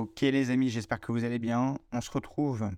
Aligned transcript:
Ok 0.00 0.22
les 0.22 0.50
amis, 0.50 0.70
j'espère 0.70 0.98
que 0.98 1.12
vous 1.12 1.24
allez 1.24 1.38
bien. 1.38 1.76
On 1.92 2.00
se 2.00 2.10
retrouve 2.10 2.70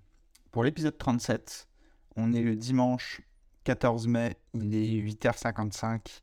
pour 0.50 0.64
l'épisode 0.64 0.98
37. 0.98 1.68
On 2.16 2.32
est 2.32 2.42
le 2.42 2.56
dimanche 2.56 3.20
14 3.62 4.08
mai, 4.08 4.36
il 4.54 4.74
est 4.74 5.00
8h55. 5.00 6.20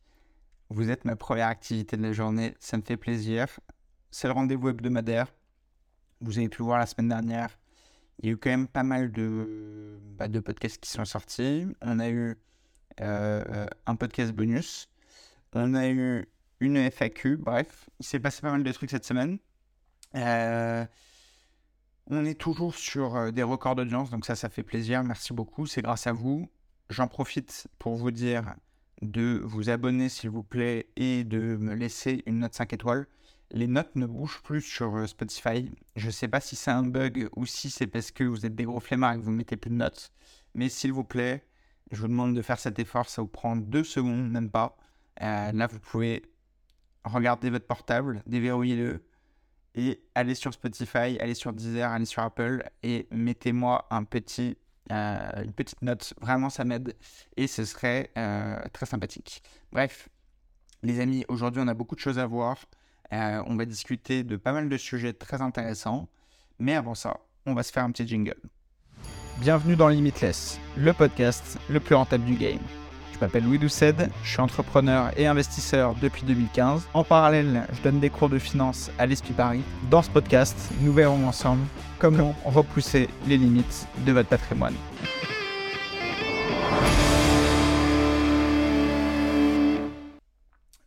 Vous 0.70 0.92
êtes 0.92 1.06
ma 1.06 1.16
première 1.16 1.48
activité 1.48 1.96
de 1.96 2.02
la 2.02 2.12
journée, 2.12 2.54
ça 2.60 2.76
me 2.76 2.82
fait 2.82 2.98
plaisir. 2.98 3.48
C'est 4.12 4.28
le 4.28 4.34
rendez-vous 4.34 4.68
hebdomadaire. 4.68 5.34
Vous 6.20 6.38
avez 6.38 6.50
pu 6.50 6.64
voir 6.64 6.80
la 6.80 6.86
semaine 6.86 7.08
dernière, 7.08 7.58
il 8.20 8.26
y 8.26 8.30
a 8.30 8.34
eu 8.34 8.38
quand 8.38 8.50
même 8.50 8.68
pas 8.68 8.84
mal 8.84 9.10
de, 9.10 10.02
bah, 10.18 10.28
podcasts 10.28 10.82
qui 10.82 10.90
sont 10.90 11.06
sortis. 11.06 11.66
On 11.82 12.00
a 12.00 12.10
eu 12.10 12.36
euh, 13.00 13.68
un 13.86 13.96
podcast 13.96 14.34
bonus. 14.34 14.90
On 15.54 15.76
a 15.76 15.88
eu 15.88 16.28
une 16.60 16.76
FAQ. 16.92 17.38
Bref, 17.38 17.90
il 18.02 18.06
s'est 18.06 18.20
passé 18.20 18.42
pas 18.42 18.52
mal 18.52 18.64
de 18.64 18.72
trucs 18.74 18.90
cette 18.90 19.06
semaine. 19.06 19.40
Euh, 20.16 20.86
on 22.08 22.26
est 22.26 22.40
toujours 22.40 22.76
sur 22.76 23.16
euh, 23.16 23.32
des 23.32 23.44
records 23.44 23.76
d'audience, 23.76 24.10
donc 24.10 24.26
ça, 24.26 24.36
ça 24.36 24.50
fait 24.50 24.64
plaisir. 24.64 25.04
Merci 25.04 25.34
beaucoup, 25.34 25.66
c'est 25.66 25.82
grâce 25.82 26.08
à 26.08 26.14
vous. 26.14 26.50
J'en 26.90 27.08
profite 27.08 27.68
pour 27.78 27.96
vous 27.96 28.12
dire 28.12 28.56
de 29.02 29.42
vous 29.44 29.70
abonner, 29.70 30.10
s'il 30.10 30.30
vous 30.30 30.44
plaît, 30.44 30.90
et 30.96 31.24
de 31.24 31.56
me 31.58 31.74
laisser 31.76 32.24
une 32.26 32.40
note 32.40 32.54
5 32.54 32.74
étoiles. 32.74 33.08
Les 33.52 33.68
notes 33.68 33.96
ne 33.96 34.06
bougent 34.06 34.42
plus 34.44 34.62
sur 34.62 34.96
euh, 34.96 35.08
Spotify. 35.08 35.72
Je 35.96 36.08
ne 36.08 36.12
sais 36.12 36.28
pas 36.28 36.42
si 36.42 36.56
c'est 36.56 36.72
un 36.72 36.84
bug 36.84 37.30
ou 37.36 37.46
si 37.46 37.70
c'est 37.70 37.88
parce 37.88 38.12
que 38.12 38.24
vous 38.24 38.46
êtes 38.46 38.56
des 38.56 38.66
gros 38.66 38.80
flemmards 38.80 39.14
et 39.14 39.18
que 39.18 39.24
vous 39.24 39.32
mettez 39.32 39.58
plus 39.58 39.72
de 39.72 39.76
notes. 39.76 40.12
Mais 40.56 40.70
s'il 40.70 40.94
vous 40.94 41.04
plaît, 41.04 41.46
je 41.92 42.02
vous 42.02 42.08
demande 42.08 42.36
de 42.36 42.42
faire 42.42 42.60
cet 42.60 42.80
effort. 42.80 43.10
Ça 43.10 43.22
vous 43.22 43.28
prend 43.28 43.56
deux 43.56 43.84
secondes, 43.84 44.30
même 44.30 44.52
pas. 44.52 44.78
là, 45.20 45.68
vous 45.68 45.80
pouvez 45.80 46.24
regarder 47.04 47.50
votre 47.50 47.66
portable, 47.66 48.24
déverrouillez-le, 48.28 49.04
et 49.76 50.02
allez 50.16 50.36
sur 50.36 50.54
Spotify, 50.54 51.18
allez 51.20 51.34
sur 51.34 51.54
Deezer, 51.54 51.92
allez 51.92 52.06
sur 52.06 52.24
Apple 52.24 52.64
et 52.84 53.08
mettez-moi 53.12 53.88
euh, 53.92 55.44
une 55.44 55.54
petite 55.54 55.82
note. 55.82 56.14
Vraiment, 56.22 56.50
ça 56.50 56.64
m'aide 56.64 56.96
et 57.38 57.48
ce 57.48 57.66
serait 57.66 58.12
euh, 58.18 58.60
très 58.74 58.86
sympathique. 58.86 59.44
Bref, 59.72 60.10
les 60.82 61.00
amis, 61.00 61.26
aujourd'hui, 61.28 61.62
on 61.64 61.68
a 61.68 61.74
beaucoup 61.74 61.96
de 61.96 62.00
choses 62.02 62.20
à 62.20 62.26
voir. 62.26 62.58
Euh, 63.12 63.44
on 63.48 63.56
va 63.56 63.66
discuter 63.66 64.24
de 64.24 64.38
pas 64.38 64.54
mal 64.54 64.70
de 64.70 64.78
sujets 64.78 65.14
très 65.14 65.42
intéressants. 65.42 66.08
Mais 66.60 66.76
avant 66.76 66.96
ça, 66.96 67.18
on 67.46 67.54
va 67.54 67.64
se 67.64 67.72
faire 67.72 67.84
un 67.84 67.92
petit 67.92 68.08
jingle. 68.08 68.42
Bienvenue 69.40 69.76
dans 69.76 69.88
Limitless, 69.88 70.60
le 70.76 70.92
podcast 70.92 71.58
le 71.70 71.80
plus 71.80 71.96
rentable 71.96 72.26
du 72.26 72.36
game. 72.36 72.60
Je 73.20 73.26
m'appelle 73.26 73.44
Louis 73.44 73.60
Doucet, 73.60 73.96
je 74.24 74.30
suis 74.30 74.40
entrepreneur 74.40 75.12
et 75.20 75.28
investisseur 75.28 75.94
depuis 75.96 76.24
2015. 76.24 76.88
En 76.94 77.04
parallèle, 77.04 77.68
je 77.74 77.82
donne 77.82 78.00
des 78.00 78.10
cours 78.10 78.30
de 78.30 78.40
finance 78.40 78.90
à 78.98 79.06
l'Esprit 79.06 79.34
Paris. 79.34 79.62
Dans 79.90 80.02
ce 80.02 80.10
podcast, 80.10 80.58
nous 80.80 80.94
verrons 80.94 81.28
ensemble 81.28 81.66
comment 81.98 82.34
repousser 82.46 83.10
les 83.28 83.38
limites 83.38 83.88
de 84.06 84.14
votre 84.14 84.30
patrimoine. 84.30 84.74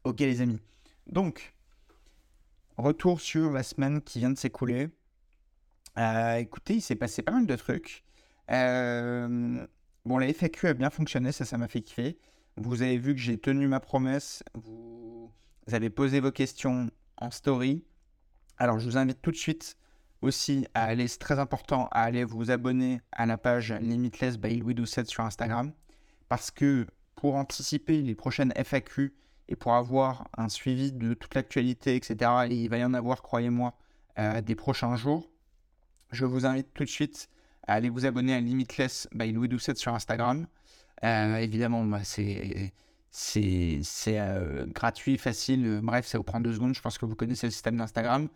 Ok 0.04 0.20
les 0.20 0.40
amis, 0.40 0.60
donc, 1.06 1.52
retour 2.78 3.20
sur 3.20 3.50
la 3.50 3.62
semaine 3.62 4.00
qui 4.00 4.20
vient 4.20 4.30
de 4.30 4.38
s'écouler. 4.38 4.88
Euh, 5.98 6.36
écoutez, 6.36 6.76
il 6.76 6.80
s'est 6.80 6.96
passé 6.96 7.20
pas 7.20 7.32
mal 7.32 7.44
de 7.44 7.56
trucs. 7.56 8.04
Euh, 8.50 9.66
Bon, 10.04 10.18
la 10.18 10.32
FAQ 10.32 10.66
a 10.66 10.74
bien 10.74 10.90
fonctionné, 10.90 11.30
ça, 11.30 11.44
ça 11.44 11.58
m'a 11.58 11.68
fait 11.68 11.80
kiffer. 11.80 12.18
Vous 12.56 12.82
avez 12.82 12.98
vu 12.98 13.14
que 13.14 13.20
j'ai 13.20 13.38
tenu 13.38 13.68
ma 13.68 13.78
promesse. 13.78 14.42
Vous 14.54 15.30
avez 15.70 15.90
posé 15.90 16.18
vos 16.18 16.32
questions 16.32 16.90
en 17.18 17.30
story. 17.30 17.84
Alors, 18.58 18.80
je 18.80 18.86
vous 18.88 18.96
invite 18.96 19.22
tout 19.22 19.30
de 19.30 19.36
suite 19.36 19.76
aussi 20.20 20.66
à 20.74 20.84
aller, 20.84 21.06
c'est 21.06 21.18
très 21.18 21.38
important, 21.38 21.88
à 21.92 22.02
aller 22.02 22.24
vous 22.24 22.50
abonner 22.50 23.00
à 23.12 23.26
la 23.26 23.38
page 23.38 23.72
Limitless 23.72 24.38
by 24.38 24.56
Louis 24.56 24.74
Doucet 24.74 25.04
sur 25.04 25.22
Instagram. 25.22 25.72
Parce 26.28 26.50
que 26.50 26.86
pour 27.14 27.36
anticiper 27.36 28.02
les 28.02 28.16
prochaines 28.16 28.52
FAQ 28.56 29.14
et 29.48 29.54
pour 29.54 29.74
avoir 29.74 30.28
un 30.36 30.48
suivi 30.48 30.90
de 30.90 31.14
toute 31.14 31.34
l'actualité, 31.36 31.94
etc., 31.94 32.30
et 32.50 32.54
il 32.54 32.68
va 32.68 32.78
y 32.78 32.84
en 32.84 32.94
avoir, 32.94 33.22
croyez-moi, 33.22 33.74
euh, 34.18 34.40
des 34.40 34.56
prochains 34.56 34.96
jours, 34.96 35.30
je 36.10 36.24
vous 36.24 36.44
invite 36.44 36.74
tout 36.74 36.84
de 36.84 36.88
suite 36.88 37.28
allez 37.66 37.88
vous 37.88 38.06
abonner 38.06 38.34
à 38.34 38.40
Limitless 38.40 39.08
by 39.14 39.32
Louis 39.32 39.48
Doucet 39.48 39.74
sur 39.74 39.94
Instagram. 39.94 40.46
Euh, 41.04 41.36
évidemment, 41.36 41.86
c'est 42.04 42.72
c'est 43.10 43.82
euh, 44.08 44.64
gratuit, 44.66 45.18
facile. 45.18 45.80
Bref, 45.82 46.06
ça 46.06 46.18
vous 46.18 46.24
prend 46.24 46.40
deux 46.40 46.54
secondes. 46.54 46.74
Je 46.74 46.80
pense 46.80 46.96
que 46.96 47.04
vous 47.04 47.14
connaissez 47.14 47.46
le 47.46 47.50
système 47.50 47.76
d'Instagram. 47.76 48.28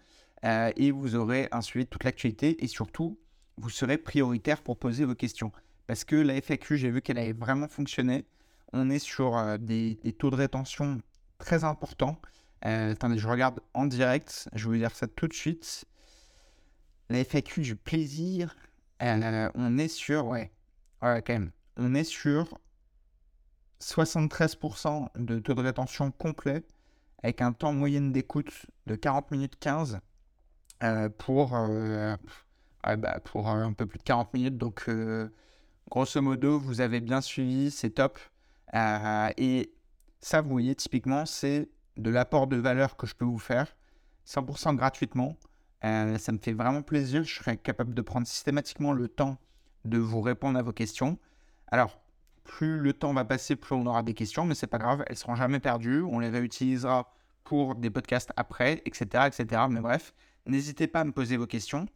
Euh, 0.44 0.70
et 0.76 0.90
vous 0.90 1.14
aurez 1.14 1.48
un 1.50 1.62
suivi 1.62 1.86
de 1.86 1.90
toute 1.90 2.04
l'actualité. 2.04 2.62
Et 2.62 2.66
surtout, 2.66 3.18
vous 3.56 3.70
serez 3.70 3.96
prioritaire 3.96 4.62
pour 4.62 4.78
poser 4.78 5.04
vos 5.04 5.14
questions. 5.14 5.50
Parce 5.86 6.04
que 6.04 6.16
la 6.16 6.34
FAQ, 6.40 6.76
j'ai 6.76 6.90
vu 6.90 7.00
qu'elle 7.00 7.18
avait 7.18 7.32
vraiment 7.32 7.68
fonctionné. 7.68 8.26
On 8.72 8.90
est 8.90 8.98
sur 8.98 9.58
des, 9.58 9.98
des, 10.02 10.12
taux 10.12 10.30
de 10.30 10.36
rétention 10.36 11.00
très 11.38 11.64
importants. 11.64 12.20
attendez, 12.60 13.16
je 13.16 13.28
regarde 13.28 13.60
en 13.72 13.86
direct. 13.86 14.48
Je 14.52 14.64
vais 14.64 14.74
vous 14.74 14.80
dire 14.80 14.94
ça 14.94 15.06
tout 15.06 15.28
de 15.28 15.32
suite. 15.32 15.86
La 17.08 17.24
FAQ 17.24 17.62
du 17.62 17.76
plaisir. 17.76 18.54
Euh, 19.02 19.50
on 19.54 19.78
est 19.78 19.88
sur, 19.88 20.26
ouais, 20.26 20.50
ouais, 21.02 21.22
quand 21.22 21.34
même, 21.34 21.50
on 21.76 21.94
est 21.94 22.04
sur 22.04 22.58
73% 23.80 25.08
de 25.16 25.38
taux 25.38 25.54
de 25.54 25.60
rétention 25.60 26.10
complet 26.10 26.64
avec 27.22 27.42
un 27.42 27.52
temps 27.52 27.72
moyen 27.72 28.00
d'écoute 28.00 28.66
de 28.86 28.94
40 28.94 29.30
minutes 29.30 29.56
15 29.58 30.00
euh, 30.82 31.08
pour, 31.10 31.54
euh, 31.54 32.16
bah, 32.84 33.20
pour 33.24 33.48
un 33.48 33.72
peu 33.72 33.86
plus 33.86 33.98
de 33.98 34.04
40 34.04 34.32
minutes. 34.32 34.56
Donc, 34.56 34.88
grosso 35.90 36.22
modo, 36.22 36.58
vous 36.58 36.80
avez 36.80 37.00
bien 37.00 37.20
suivi, 37.20 37.70
c'est 37.70 37.90
top. 37.90 38.18
et 38.74 39.72
ça, 40.20 40.40
vous 40.40 40.50
voyez, 40.50 40.74
typiquement, 40.74 41.26
c'est 41.26 41.68
de 41.96 42.10
l'apport 42.10 42.46
de 42.46 42.56
valeur 42.56 42.96
que 42.96 43.06
je 43.06 43.14
peux 43.14 43.24
vous 43.24 43.38
faire 43.38 43.76
100% 44.26 44.74
gratuitement. 44.74 45.36
Euh, 45.84 46.18
ça 46.18 46.32
me 46.32 46.38
fait 46.38 46.52
vraiment 46.52 46.82
plaisir. 46.82 47.24
Je 47.24 47.34
serai 47.34 47.56
capable 47.56 47.94
de 47.94 48.02
prendre 48.02 48.26
systématiquement 48.26 48.92
le 48.92 49.08
temps 49.08 49.38
de 49.84 49.98
vous 49.98 50.20
répondre 50.20 50.58
à 50.58 50.62
vos 50.62 50.72
questions. 50.72 51.18
Alors, 51.68 52.00
plus 52.44 52.78
le 52.78 52.92
temps 52.92 53.12
va 53.12 53.24
passer, 53.24 53.56
plus 53.56 53.74
on 53.74 53.86
aura 53.86 54.02
des 54.02 54.14
questions, 54.14 54.44
mais 54.44 54.54
c'est 54.54 54.66
pas 54.66 54.78
grave, 54.78 55.04
elles 55.08 55.16
seront 55.16 55.34
jamais 55.34 55.60
perdues. 55.60 56.02
On 56.02 56.18
les 56.18 56.28
réutilisera 56.28 57.12
pour 57.44 57.74
des 57.74 57.90
podcasts 57.90 58.32
après, 58.36 58.82
etc., 58.84 59.26
etc. 59.26 59.62
Mais 59.68 59.80
bref, 59.80 60.14
n'hésitez 60.46 60.86
pas 60.86 61.00
à 61.00 61.04
me 61.04 61.12
poser 61.12 61.36
vos 61.36 61.46
questions. 61.46 61.86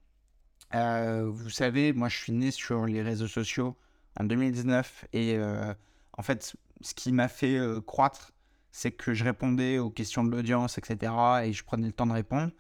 Euh, 0.74 1.28
vous 1.28 1.50
savez, 1.50 1.92
moi, 1.92 2.08
je 2.08 2.16
suis 2.16 2.32
né 2.32 2.50
sur 2.50 2.86
les 2.86 3.02
réseaux 3.02 3.26
sociaux 3.26 3.76
en 4.18 4.24
2019 4.24 5.06
et 5.12 5.36
euh, 5.36 5.72
en 6.16 6.22
fait, 6.22 6.54
ce 6.80 6.94
qui 6.94 7.12
m'a 7.12 7.28
fait 7.28 7.58
croître, 7.86 8.32
c'est 8.70 8.92
que 8.92 9.14
je 9.14 9.24
répondais 9.24 9.78
aux 9.78 9.90
questions 9.90 10.22
de 10.22 10.30
l'audience, 10.30 10.78
etc. 10.78 11.12
et 11.44 11.52
je 11.52 11.64
prenais 11.64 11.86
le 11.86 11.92
temps 11.92 12.06
de 12.06 12.12
répondre. 12.12 12.52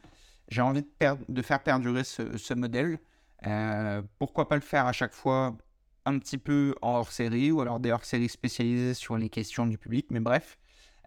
J'ai 0.50 0.62
envie 0.62 0.84
de, 1.28 1.42
faire 1.42 1.62
perdurer 1.62 2.02
ce, 2.02 2.54
modèle. 2.54 2.98
Euh, 3.46 4.02
pourquoi 4.18 4.48
pas 4.48 4.56
le 4.56 4.60
faire 4.60 4.86
à 4.86 4.92
chaque 4.92 5.14
fois 5.14 5.56
un 6.04 6.18
petit 6.18 6.38
peu 6.38 6.74
en 6.82 6.96
hors-série 6.96 7.52
ou 7.52 7.60
alors 7.60 7.78
des 7.78 7.92
hors-séries 7.92 8.28
spécialisées 8.28 8.94
sur 8.94 9.16
les 9.16 9.30
questions 9.30 9.64
du 9.64 9.78
public. 9.78 10.08
Mais 10.10 10.18
bref, 10.18 10.58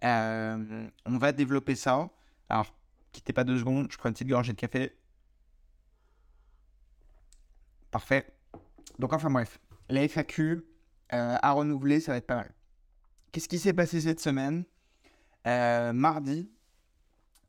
euh, 0.05 0.87
on 1.05 1.17
va 1.17 1.33
développer 1.33 1.75
ça. 1.75 2.09
Alors, 2.47 2.73
quittez 3.11 3.33
pas 3.33 3.43
deux 3.43 3.59
secondes, 3.59 3.87
je 3.91 3.97
prends 3.97 4.07
une 4.07 4.13
petite 4.13 4.29
gorgée 4.29 4.53
de 4.53 4.57
café. 4.59 4.95
Parfait. 7.91 8.25
Donc 8.97 9.11
enfin 9.11 9.29
bref, 9.29 9.59
la 9.89 10.07
FAQ 10.07 10.63
euh, 11.13 11.37
à 11.41 11.51
renouveler, 11.51 11.99
ça 11.99 12.13
va 12.13 12.17
être 12.17 12.27
pas 12.27 12.37
mal. 12.37 12.53
Qu'est-ce 13.31 13.49
qui 13.49 13.59
s'est 13.59 13.73
passé 13.73 13.99
cette 13.99 14.21
semaine? 14.21 14.63
Mardi, 15.45 16.49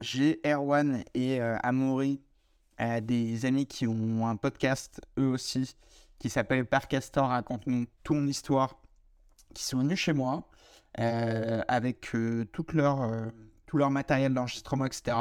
j'ai 0.00 0.40
Erwan 0.44 1.04
et 1.14 1.40
euh, 1.40 1.56
euh, 2.80 3.00
des 3.00 3.46
amis 3.46 3.66
qui 3.66 3.86
ont 3.86 4.26
un 4.26 4.36
podcast, 4.36 5.00
eux 5.18 5.28
aussi, 5.28 5.76
qui 6.18 6.28
s'appelle 6.28 6.66
Parcastor 6.66 7.28
raconte-nous 7.28 7.86
ton 8.02 8.26
histoire, 8.26 8.80
qui 9.54 9.64
sont 9.64 9.78
venus 9.78 9.98
chez 9.98 10.12
moi 10.12 10.48
euh, 11.00 11.62
avec 11.68 12.00
tout, 12.00 12.66
leur, 12.72 13.10
tout 13.66 13.76
leur 13.76 13.90
matériel 13.90 14.34
d'enregistrement, 14.34 14.86
etc. 14.86 15.16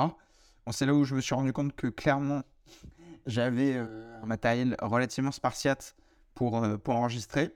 C'est 0.72 0.86
là 0.86 0.94
où 0.94 1.04
je 1.04 1.16
me 1.16 1.22
suis 1.22 1.36
rendu 1.36 1.54
compte 1.54 1.76
que 1.76 1.88
clairement, 1.88 2.42
j'avais 3.26 3.78
un 3.78 4.26
matériel 4.26 4.76
relativement 4.81 5.31
spartiate 5.31 5.96
pour, 6.36 6.66
pour 6.80 6.96
enregistrer. 6.96 7.54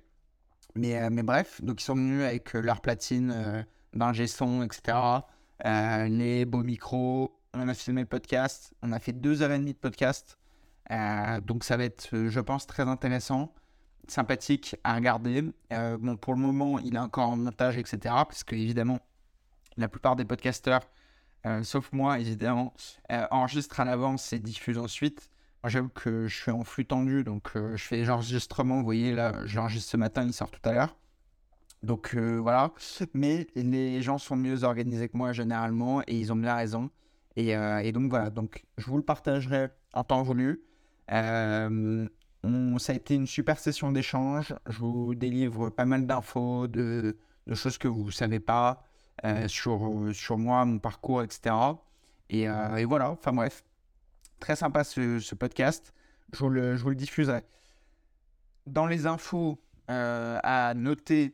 Mais, 0.76 1.10
mais 1.10 1.24
bref, 1.24 1.62
donc 1.64 1.82
ils 1.82 1.86
sont 1.86 1.96
venus 1.96 2.24
avec 2.24 2.54
leur 2.54 2.82
platine 2.82 3.66
d'ingé 3.94 4.28
son, 4.28 4.62
etc 4.62 4.98
euh, 4.98 5.20
les 5.64 6.46
beaux 6.46 6.64
micros. 6.64 7.40
On 7.54 7.68
a 7.68 7.74
filmé 7.74 8.02
le 8.02 8.08
podcast. 8.08 8.74
On 8.82 8.92
a 8.92 9.00
fait 9.00 9.14
deux 9.14 9.42
heures 9.42 9.52
et 9.52 9.58
demie 9.58 9.74
de 9.74 9.78
podcast. 9.78 10.38
Euh, 10.92 11.42
donc 11.42 11.64
ça 11.64 11.78
va 11.78 11.84
être, 11.84 12.16
euh, 12.16 12.30
je 12.30 12.40
pense, 12.40 12.66
très 12.68 12.84
intéressant, 12.84 13.54
sympathique 14.08 14.76
à 14.84 14.96
regarder. 14.96 15.44
bon, 15.72 16.18
pour 16.18 16.34
le 16.34 16.40
moment, 16.40 16.80
il 16.80 16.96
est 16.96 17.00
encore 17.00 17.30
en 17.30 17.38
montage, 17.38 17.78
etc. 17.78 18.00
Parce 18.04 18.44
que 18.44 18.56
évidemment, 18.56 19.00
la 19.78 19.88
plupart 19.90 20.16
des 20.16 20.26
podcasteurs, 20.26 20.82
sauf 21.64 21.92
moi, 21.94 22.20
évidemment, 22.20 22.74
enregistrent 23.10 23.80
à 23.80 23.86
l'avance 23.86 24.34
et 24.34 24.40
diffusent 24.40 24.78
ensuite. 24.78 25.30
j'avoue 25.66 25.90
que 25.90 26.28
je 26.28 26.36
suis 26.36 26.52
en 26.52 26.64
flux 26.64 26.86
tendu, 26.86 27.24
donc 27.24 27.52
je 27.54 27.84
fais 27.84 28.04
l'enregistrement. 28.04 28.78
Vous 28.78 28.86
voyez, 28.86 29.14
là, 29.14 29.34
j'enregistre 29.46 29.92
ce 29.92 29.98
matin, 29.98 30.24
il 30.26 30.34
sort 30.34 30.52
tout 30.52 30.62
à 30.64 30.74
l'heure. 30.74 30.96
Donc 31.84 32.16
voilà. 32.16 32.72
Mais 33.14 33.48
les 33.56 34.02
gens 34.02 34.18
sont 34.18 34.36
mieux 34.36 34.64
organisés 34.64 35.10
que 35.10 35.18
moi 35.18 35.32
généralement 35.34 36.02
et 36.08 36.18
ils 36.18 36.32
ont 36.34 36.36
bien 36.36 36.56
raison. 36.56 36.90
Et, 37.36 37.50
et 37.52 37.92
donc 37.92 38.10
voilà. 38.10 38.30
Donc 38.30 38.66
je 38.78 38.86
vous 38.86 38.98
le 38.98 39.04
partagerai 39.04 39.70
en 39.94 40.04
temps 40.04 40.24
voulu. 40.24 40.64
Euh, 41.12 42.08
ça 42.78 42.94
a 42.94 42.96
été 42.96 43.16
une 43.16 43.28
super 43.28 43.60
session 43.60 43.92
d'échange. 43.92 44.54
Je 44.68 44.80
vous 44.80 45.16
délivre 45.16 45.70
pas 45.70 45.86
mal 45.86 46.06
d'infos, 46.06 46.68
de, 46.68 47.18
choses 47.54 47.78
que 47.78 47.88
vous 47.88 48.06
ne 48.06 48.12
savez 48.12 48.40
pas 48.40 48.84
euh, 49.26 49.48
sur, 49.48 50.10
sur 50.14 50.38
moi, 50.38 50.66
mon 50.66 50.80
parcours, 50.80 51.24
etc. 51.24 51.56
Euh, 52.34 52.76
et, 52.76 52.86
voilà, 52.86 53.12
enfin 53.12 53.34
bref, 53.34 53.64
très 54.40 54.56
sympa 54.56 54.84
ce, 54.84 55.36
podcast. 55.36 55.94
Je 56.34 56.40
vous, 56.40 56.50
le, 56.50 56.76
je 56.76 56.84
vous, 56.84 56.90
le, 56.90 56.96
diffuserai. 56.96 57.44
Dans 58.66 58.86
les 58.86 59.06
infos 59.08 59.60
à 59.90 60.74
noter 60.76 61.34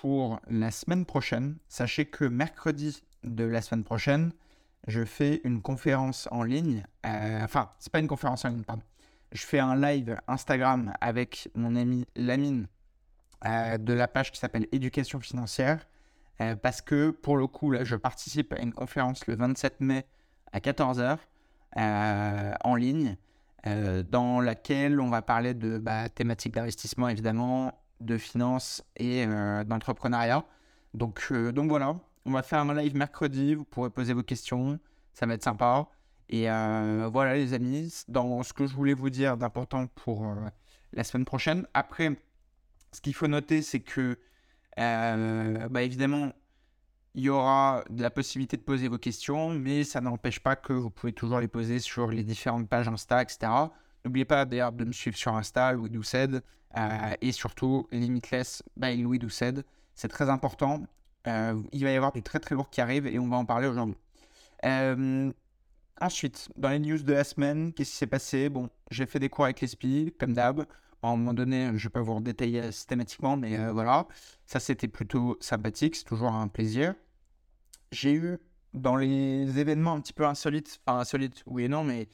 pour 0.00 0.40
la 0.48 0.70
semaine 0.70 1.04
prochaine, 1.04 1.56
sachez 1.68 2.06
que 2.06 2.24
mercredi 2.24 3.02
de 3.24 3.44
la 3.44 3.62
semaine 3.62 3.84
prochaine, 3.84 4.32
je 4.86 5.04
fais 5.04 5.40
une 5.44 5.60
conférence 5.60 6.28
en 6.30 6.42
ligne. 6.42 6.84
enfin, 7.04 7.70
c'est 7.78 7.92
pas 7.92 7.98
une 7.98 8.08
conférence 8.08 8.44
en 8.44 8.48
ligne, 8.48 8.64
pardon 8.64 8.82
je 9.32 9.44
fais 9.44 9.58
un 9.58 9.76
live 9.76 10.18
Instagram 10.26 10.92
avec 11.00 11.48
mon 11.54 11.76
ami 11.76 12.06
Lamine 12.16 12.66
euh, 13.46 13.78
de 13.78 13.92
la 13.92 14.08
page 14.08 14.32
qui 14.32 14.38
s'appelle 14.38 14.66
Éducation 14.72 15.20
financière. 15.20 15.86
Euh, 16.40 16.54
parce 16.54 16.80
que 16.80 17.10
pour 17.10 17.36
le 17.36 17.46
coup, 17.46 17.70
là, 17.70 17.84
je 17.84 17.96
participe 17.96 18.52
à 18.52 18.60
une 18.60 18.72
conférence 18.72 19.26
le 19.26 19.36
27 19.36 19.80
mai 19.80 20.06
à 20.52 20.60
14h 20.60 21.18
euh, 21.76 22.52
en 22.64 22.74
ligne, 22.74 23.16
dans 24.10 24.40
laquelle 24.40 24.98
on 24.98 25.10
va 25.10 25.20
parler 25.20 25.52
de 25.52 25.76
bah, 25.76 26.08
thématiques 26.08 26.54
d'investissement 26.54 27.06
évidemment, 27.08 27.78
de 28.00 28.18
finances 28.18 28.84
et 28.96 29.26
d'entrepreneuriat. 29.66 30.44
Donc, 30.94 31.32
donc 31.32 31.68
voilà, 31.68 31.96
on 32.24 32.30
va 32.32 32.42
faire 32.42 32.60
un 32.60 32.74
live 32.74 32.96
mercredi, 32.96 33.54
vous 33.54 33.64
pourrez 33.64 33.90
poser 33.90 34.12
vos 34.12 34.22
questions, 34.22 34.78
ça 35.14 35.26
va 35.26 35.34
être 35.34 35.42
sympa. 35.42 35.88
Et 36.28 36.50
euh, 36.50 37.08
voilà 37.10 37.34
les 37.34 37.54
amis, 37.54 38.04
dans 38.08 38.42
ce 38.42 38.52
que 38.52 38.66
je 38.66 38.74
voulais 38.74 38.94
vous 38.94 39.10
dire 39.10 39.36
d'important 39.36 39.86
pour 39.86 40.26
euh, 40.26 40.34
la 40.92 41.04
semaine 41.04 41.24
prochaine. 41.24 41.66
Après, 41.72 42.16
ce 42.92 43.00
qu'il 43.00 43.14
faut 43.14 43.28
noter, 43.28 43.62
c'est 43.62 43.80
que, 43.80 44.18
euh, 44.78 45.68
bah, 45.68 45.82
évidemment, 45.82 46.32
il 47.14 47.22
y 47.22 47.30
aura 47.30 47.82
de 47.88 48.02
la 48.02 48.10
possibilité 48.10 48.56
de 48.56 48.62
poser 48.62 48.88
vos 48.88 48.98
questions, 48.98 49.50
mais 49.50 49.84
ça 49.84 50.00
n'empêche 50.00 50.40
pas 50.40 50.54
que 50.54 50.72
vous 50.72 50.90
pouvez 50.90 51.12
toujours 51.12 51.40
les 51.40 51.48
poser 51.48 51.78
sur 51.78 52.10
les 52.10 52.22
différentes 52.22 52.68
pages 52.68 52.88
Insta, 52.88 53.22
etc. 53.22 53.50
N'oubliez 54.04 54.24
pas 54.24 54.44
d'ailleurs 54.44 54.72
de 54.72 54.84
me 54.84 54.92
suivre 54.92 55.16
sur 55.16 55.34
Insta, 55.34 55.72
Louis 55.72 55.90
Doucet, 55.90 56.28
et 57.20 57.32
surtout 57.32 57.86
Limitless 57.90 58.62
by 58.76 58.96
Louis 58.96 59.18
Doucet. 59.18 59.54
C'est 59.94 60.08
très 60.08 60.30
important. 60.30 60.82
il 61.26 61.84
va 61.84 61.90
y 61.90 61.96
avoir 61.96 62.12
des 62.12 62.22
très 62.22 62.38
très 62.38 62.54
lourds 62.54 62.70
qui 62.70 62.80
arrivent 62.80 63.06
et 63.06 63.18
on 63.18 63.28
va 63.28 63.36
en 63.36 63.44
parler 63.44 63.68
aujourd'hui. 63.68 63.96
Ensuite, 66.00 66.48
dans 66.56 66.68
les 66.68 66.78
news 66.78 66.98
de 66.98 67.12
la 67.12 67.24
semaine, 67.24 67.72
qu'est-ce 67.72 67.90
qui 67.90 67.96
s'est 67.96 68.06
passé? 68.06 68.48
Bon, 68.48 68.68
j'ai 68.90 69.04
fait 69.06 69.18
des 69.18 69.28
cours 69.28 69.44
avec 69.44 69.60
les 69.60 69.66
SPI, 69.66 70.14
comme 70.18 70.32
d'hab. 70.32 70.64
À 71.02 71.08
un 71.08 71.16
moment 71.16 71.34
donné, 71.34 71.66
je 71.66 71.72
ne 71.72 71.78
vais 71.78 71.88
pas 71.88 72.02
vous 72.02 72.20
détailler 72.20 72.70
systématiquement, 72.70 73.36
mais 73.36 73.58
euh, 73.58 73.72
voilà. 73.72 74.06
Ça, 74.46 74.60
c'était 74.60 74.86
plutôt 74.86 75.36
sympathique, 75.40 75.96
c'est 75.96 76.04
toujours 76.04 76.32
un 76.32 76.46
plaisir. 76.46 76.94
J'ai 77.90 78.12
eu, 78.12 78.38
dans 78.74 78.96
les 78.96 79.58
événements 79.58 79.94
un 79.94 80.00
petit 80.00 80.12
peu 80.12 80.24
insolites, 80.24 80.80
enfin 80.86 81.00
insolites, 81.00 81.42
oui 81.46 81.64
et 81.64 81.68
non, 81.68 81.82
mais 81.82 82.08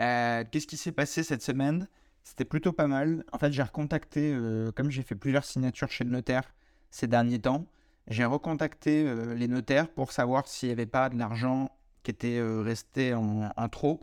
euh, 0.00 0.44
qu'est-ce 0.50 0.66
qui 0.66 0.76
s'est 0.76 0.92
passé 0.92 1.22
cette 1.22 1.42
semaine? 1.42 1.88
C'était 2.22 2.44
plutôt 2.44 2.72
pas 2.72 2.86
mal. 2.86 3.24
En 3.32 3.38
fait, 3.38 3.52
j'ai 3.52 3.62
recontacté, 3.62 4.32
euh, 4.32 4.72
comme 4.72 4.90
j'ai 4.90 5.02
fait 5.02 5.14
plusieurs 5.14 5.44
signatures 5.44 5.90
chez 5.90 6.04
le 6.04 6.10
notaire 6.10 6.54
ces 6.90 7.06
derniers 7.06 7.40
temps, 7.40 7.66
j'ai 8.08 8.24
recontacté 8.24 9.04
les 9.34 9.48
notaires 9.48 9.88
pour 9.88 10.12
savoir 10.12 10.46
s'il 10.46 10.68
n'y 10.68 10.72
avait 10.72 10.86
pas 10.86 11.08
de 11.08 11.18
l'argent 11.18 11.70
qui 12.04 12.10
était 12.10 12.38
euh, 12.38 12.62
resté 12.62 13.14
en, 13.14 13.68
trop 13.68 14.00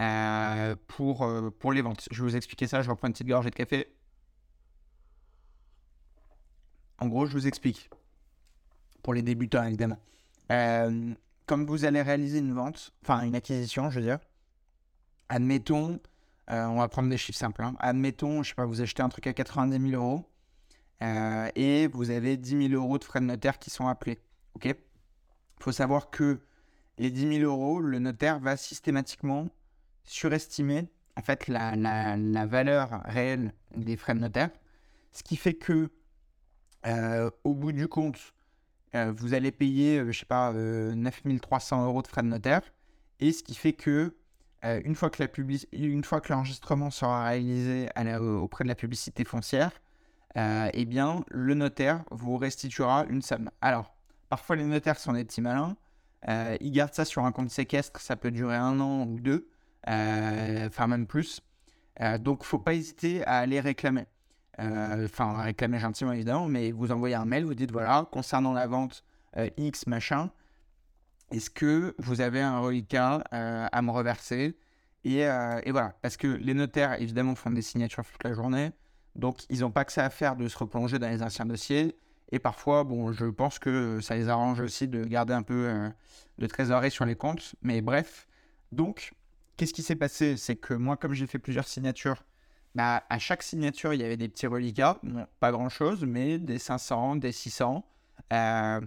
euh, 0.00 0.76
pour, 0.88 1.22
euh, 1.22 1.50
pour 1.50 1.72
les 1.72 1.80
ventes. 1.80 2.06
Je 2.10 2.22
vais 2.22 2.30
vous 2.30 2.36
expliquer 2.36 2.66
ça, 2.66 2.82
je 2.82 2.90
reprends 2.90 3.06
une 3.06 3.14
petite 3.14 3.28
gorgée 3.28 3.50
de 3.50 3.54
café. 3.54 3.86
En 6.98 7.06
gros, 7.06 7.26
je 7.26 7.32
vous 7.32 7.46
explique. 7.46 7.88
Pour 9.02 9.14
les 9.14 9.22
débutants, 9.22 9.64
évidemment. 9.64 9.98
comme 10.48 11.66
vous 11.66 11.84
allez 11.84 12.02
réaliser 12.02 12.38
une 12.38 12.54
vente, 12.54 12.92
enfin 13.02 13.22
une 13.22 13.34
acquisition, 13.34 13.90
je 13.90 14.00
veux 14.00 14.06
dire, 14.06 14.18
admettons, 15.28 16.00
on 16.48 16.76
va 16.76 16.88
prendre 16.88 17.08
des 17.08 17.16
chiffres 17.16 17.38
simples. 17.38 17.62
Hein. 17.62 17.74
Admettons, 17.78 18.42
je 18.42 18.50
sais 18.50 18.54
pas, 18.54 18.66
vous 18.66 18.80
achetez 18.80 19.02
un 19.02 19.08
truc 19.08 19.26
à 19.26 19.32
90 19.32 19.90
000 19.90 20.02
euros 20.02 20.24
et 21.54 21.88
vous 21.88 22.10
avez 22.10 22.36
10 22.36 22.68
000 22.68 22.82
euros 22.82 22.98
de 22.98 23.04
frais 23.04 23.20
de 23.20 23.26
notaire 23.26 23.58
qui 23.58 23.70
sont 23.70 23.86
appelés. 23.88 24.20
Ok? 24.54 24.66
Il 24.66 25.62
faut 25.62 25.72
savoir 25.72 26.10
que 26.10 26.40
les 26.98 27.10
10 27.10 27.40
000 27.40 27.50
euros, 27.50 27.80
le 27.80 27.98
notaire 27.98 28.38
va 28.40 28.56
systématiquement 28.56 29.48
surestimer 30.04 30.88
en 31.16 31.22
fait 31.22 31.48
la, 31.48 31.76
la, 31.76 32.46
valeur 32.46 33.02
réelle 33.04 33.52
des 33.76 33.96
frais 33.96 34.14
de 34.14 34.20
notaire, 34.20 34.50
ce 35.12 35.22
qui 35.22 35.36
fait 35.36 35.54
que 35.54 35.90
euh, 36.86 37.30
au 37.44 37.54
bout 37.54 37.72
du 37.72 37.88
compte, 37.88 38.18
euh, 38.94 39.12
vous 39.16 39.34
allez 39.34 39.52
payer, 39.52 39.98
euh, 39.98 40.12
je 40.12 40.18
sais 40.18 40.26
pas, 40.26 40.52
9 40.52 41.22
300 41.40 41.86
euros 41.86 42.02
de 42.02 42.08
frais 42.08 42.22
de 42.22 42.28
notaire, 42.28 42.62
et 43.20 43.32
ce 43.32 43.42
qui 43.42 43.54
fait 43.54 43.72
que 43.72 44.14
une 44.84 44.94
fois 44.94 45.10
que 45.10 45.22
la 45.22 45.28
une 45.72 46.04
fois 46.04 46.20
que 46.20 46.32
l'enregistrement 46.32 46.90
sera 46.90 47.24
réalisé 47.24 47.88
auprès 48.20 48.64
de 48.64 48.68
la 48.68 48.74
publicité 48.74 49.24
foncière, 49.24 49.70
eh 50.36 50.84
bien 50.86 51.24
le 51.28 51.54
notaire 51.54 52.04
vous 52.10 52.36
restituera 52.36 53.04
une 53.08 53.22
somme. 53.22 53.50
Alors, 53.60 53.94
parfois 54.28 54.56
les 54.56 54.64
notaires 54.64 54.98
sont 54.98 55.12
des 55.12 55.24
petits 55.24 55.40
malins. 55.42 55.76
Euh, 56.28 56.56
ils 56.60 56.72
gardent 56.72 56.94
ça 56.94 57.04
sur 57.04 57.24
un 57.24 57.32
compte 57.32 57.50
séquestre, 57.50 58.00
ça 58.00 58.16
peut 58.16 58.30
durer 58.30 58.56
un 58.56 58.80
an 58.80 59.06
ou 59.06 59.20
deux, 59.20 59.48
euh, 59.88 60.66
enfin 60.66 60.86
même 60.86 61.06
plus. 61.06 61.42
Euh, 62.00 62.18
donc, 62.18 62.44
faut 62.44 62.58
pas 62.58 62.74
hésiter 62.74 63.24
à 63.24 63.38
aller 63.38 63.60
réclamer. 63.60 64.06
Euh, 64.60 65.04
enfin, 65.04 65.42
réclamer 65.42 65.78
gentiment 65.78 66.12
évidemment, 66.12 66.48
mais 66.48 66.72
vous 66.72 66.92
envoyez 66.92 67.14
un 67.14 67.24
mail, 67.24 67.44
vous 67.44 67.54
dites 67.54 67.72
voilà, 67.72 68.08
concernant 68.10 68.52
la 68.52 68.66
vente 68.66 69.04
X 69.56 69.88
machin, 69.88 70.30
est-ce 71.36 71.50
que 71.50 71.94
vous 71.98 72.20
avez 72.20 72.40
un 72.40 72.58
reliquat 72.60 73.24
à 73.30 73.82
me 73.82 73.90
reverser 73.90 74.56
et, 75.04 75.18
et, 75.18 75.70
voilà, 75.70 75.94
parce 76.00 76.16
que 76.16 76.26
les 76.26 76.54
notaires 76.54 77.00
évidemment 77.00 77.34
font 77.34 77.50
des 77.50 77.62
signatures 77.62 78.04
toute 78.04 78.24
la 78.24 78.32
journée, 78.32 78.72
donc 79.16 79.44
ils 79.50 79.60
n'ont 79.60 79.70
pas 79.70 79.84
que 79.84 79.92
ça 79.92 80.04
à 80.04 80.10
faire 80.10 80.36
de 80.36 80.48
se 80.48 80.56
replonger 80.58 80.98
dans 80.98 81.08
les 81.08 81.22
anciens 81.22 81.46
dossiers. 81.46 81.96
Et 82.32 82.38
parfois, 82.38 82.84
bon, 82.84 83.12
je 83.12 83.26
pense 83.26 83.58
que 83.58 84.00
ça 84.00 84.16
les 84.16 84.28
arrange 84.28 84.60
aussi 84.60 84.88
de 84.88 85.04
garder 85.04 85.34
un 85.34 85.42
peu 85.42 85.68
euh, 85.68 85.88
de 86.38 86.46
trésorerie 86.46 86.90
sur 86.90 87.04
les 87.04 87.14
comptes. 87.14 87.54
Mais 87.62 87.80
bref, 87.80 88.26
donc, 88.72 89.12
qu'est-ce 89.56 89.74
qui 89.74 89.82
s'est 89.82 89.96
passé? 89.96 90.36
C'est 90.36 90.56
que 90.56 90.74
moi, 90.74 90.96
comme 90.96 91.12
j'ai 91.12 91.26
fait 91.26 91.38
plusieurs 91.38 91.68
signatures, 91.68 92.24
bah, 92.74 93.04
à 93.08 93.18
chaque 93.18 93.42
signature, 93.42 93.94
il 93.94 94.00
y 94.00 94.04
avait 94.04 94.16
des 94.16 94.28
petits 94.28 94.46
reliquats. 94.46 95.00
pas 95.38 95.52
grand-chose, 95.52 96.04
mais 96.04 96.38
des 96.38 96.58
500, 96.58 97.16
des 97.16 97.30
600. 97.30 97.86
Euh, 98.32 98.80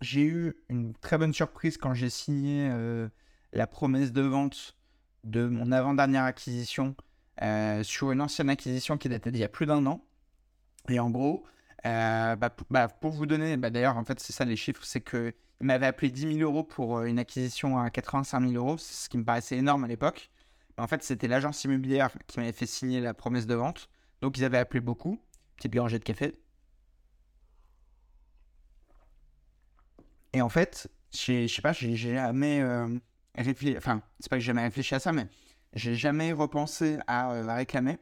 j'ai 0.00 0.22
eu 0.22 0.54
une 0.68 0.94
très 0.94 1.18
bonne 1.18 1.32
surprise 1.32 1.78
quand 1.78 1.94
j'ai 1.94 2.10
signé 2.10 2.68
euh, 2.70 3.08
la 3.52 3.66
promesse 3.66 4.12
de 4.12 4.22
vente 4.22 4.76
de 5.24 5.46
mon 5.46 5.72
avant-dernière 5.72 6.24
acquisition 6.24 6.94
sur 7.82 8.12
une 8.12 8.22
ancienne 8.22 8.48
acquisition 8.48 8.96
qui 8.96 9.08
datait 9.08 9.30
d'il 9.30 9.40
y 9.40 9.44
a 9.44 9.48
plus 9.48 9.66
d'un 9.66 9.84
an. 9.86 10.02
Et 10.88 10.98
en 11.00 11.10
gros, 11.10 11.44
euh, 11.86 12.36
bah, 12.36 12.54
bah, 12.70 12.88
pour 12.88 13.12
vous 13.12 13.26
donner, 13.26 13.56
bah, 13.56 13.70
d'ailleurs, 13.70 13.96
en 13.96 14.04
fait, 14.04 14.18
c'est 14.20 14.32
ça 14.32 14.44
les 14.44 14.56
chiffres, 14.56 14.84
c'est 14.84 15.00
qu'il 15.00 15.32
m'avait 15.60 15.86
appelé 15.86 16.10
10 16.10 16.38
000 16.38 16.50
euros 16.50 16.64
pour 16.64 16.98
euh, 16.98 17.04
une 17.04 17.18
acquisition 17.18 17.78
à 17.78 17.90
85 17.90 18.40
000 18.40 18.52
euros, 18.54 18.78
ce 18.78 19.08
qui 19.08 19.18
me 19.18 19.24
paraissait 19.24 19.56
énorme 19.56 19.84
à 19.84 19.88
l'époque. 19.88 20.30
En 20.78 20.86
fait, 20.86 21.02
c'était 21.02 21.28
l'agence 21.28 21.64
immobilière 21.64 22.10
qui 22.26 22.38
m'avait 22.38 22.52
fait 22.52 22.66
signer 22.66 23.00
la 23.00 23.14
promesse 23.14 23.46
de 23.46 23.54
vente. 23.54 23.88
Donc, 24.20 24.36
ils 24.38 24.44
avaient 24.44 24.58
appelé 24.58 24.80
beaucoup. 24.80 25.20
Petite 25.56 25.72
gorgée 25.72 25.98
de 25.98 26.04
café. 26.04 26.34
Et 30.36 30.42
en 30.42 30.50
fait, 30.50 30.88
je 31.12 31.46
sais 31.46 31.62
pas, 31.62 31.72
j'ai 31.72 31.96
jamais 31.96 32.60
euh. 32.60 32.98
Enfin, 33.78 34.02
c'est 34.20 34.28
pas 34.28 34.36
que 34.36 34.40
j'ai 34.40 34.48
jamais 34.48 34.64
réfléchi 34.64 34.94
à 34.94 34.98
ça, 34.98 35.10
mais 35.10 35.28
j'ai 35.72 35.94
jamais 35.94 36.32
repensé 36.32 36.98
à, 37.06 37.30
à 37.30 37.54
réclamer. 37.54 37.96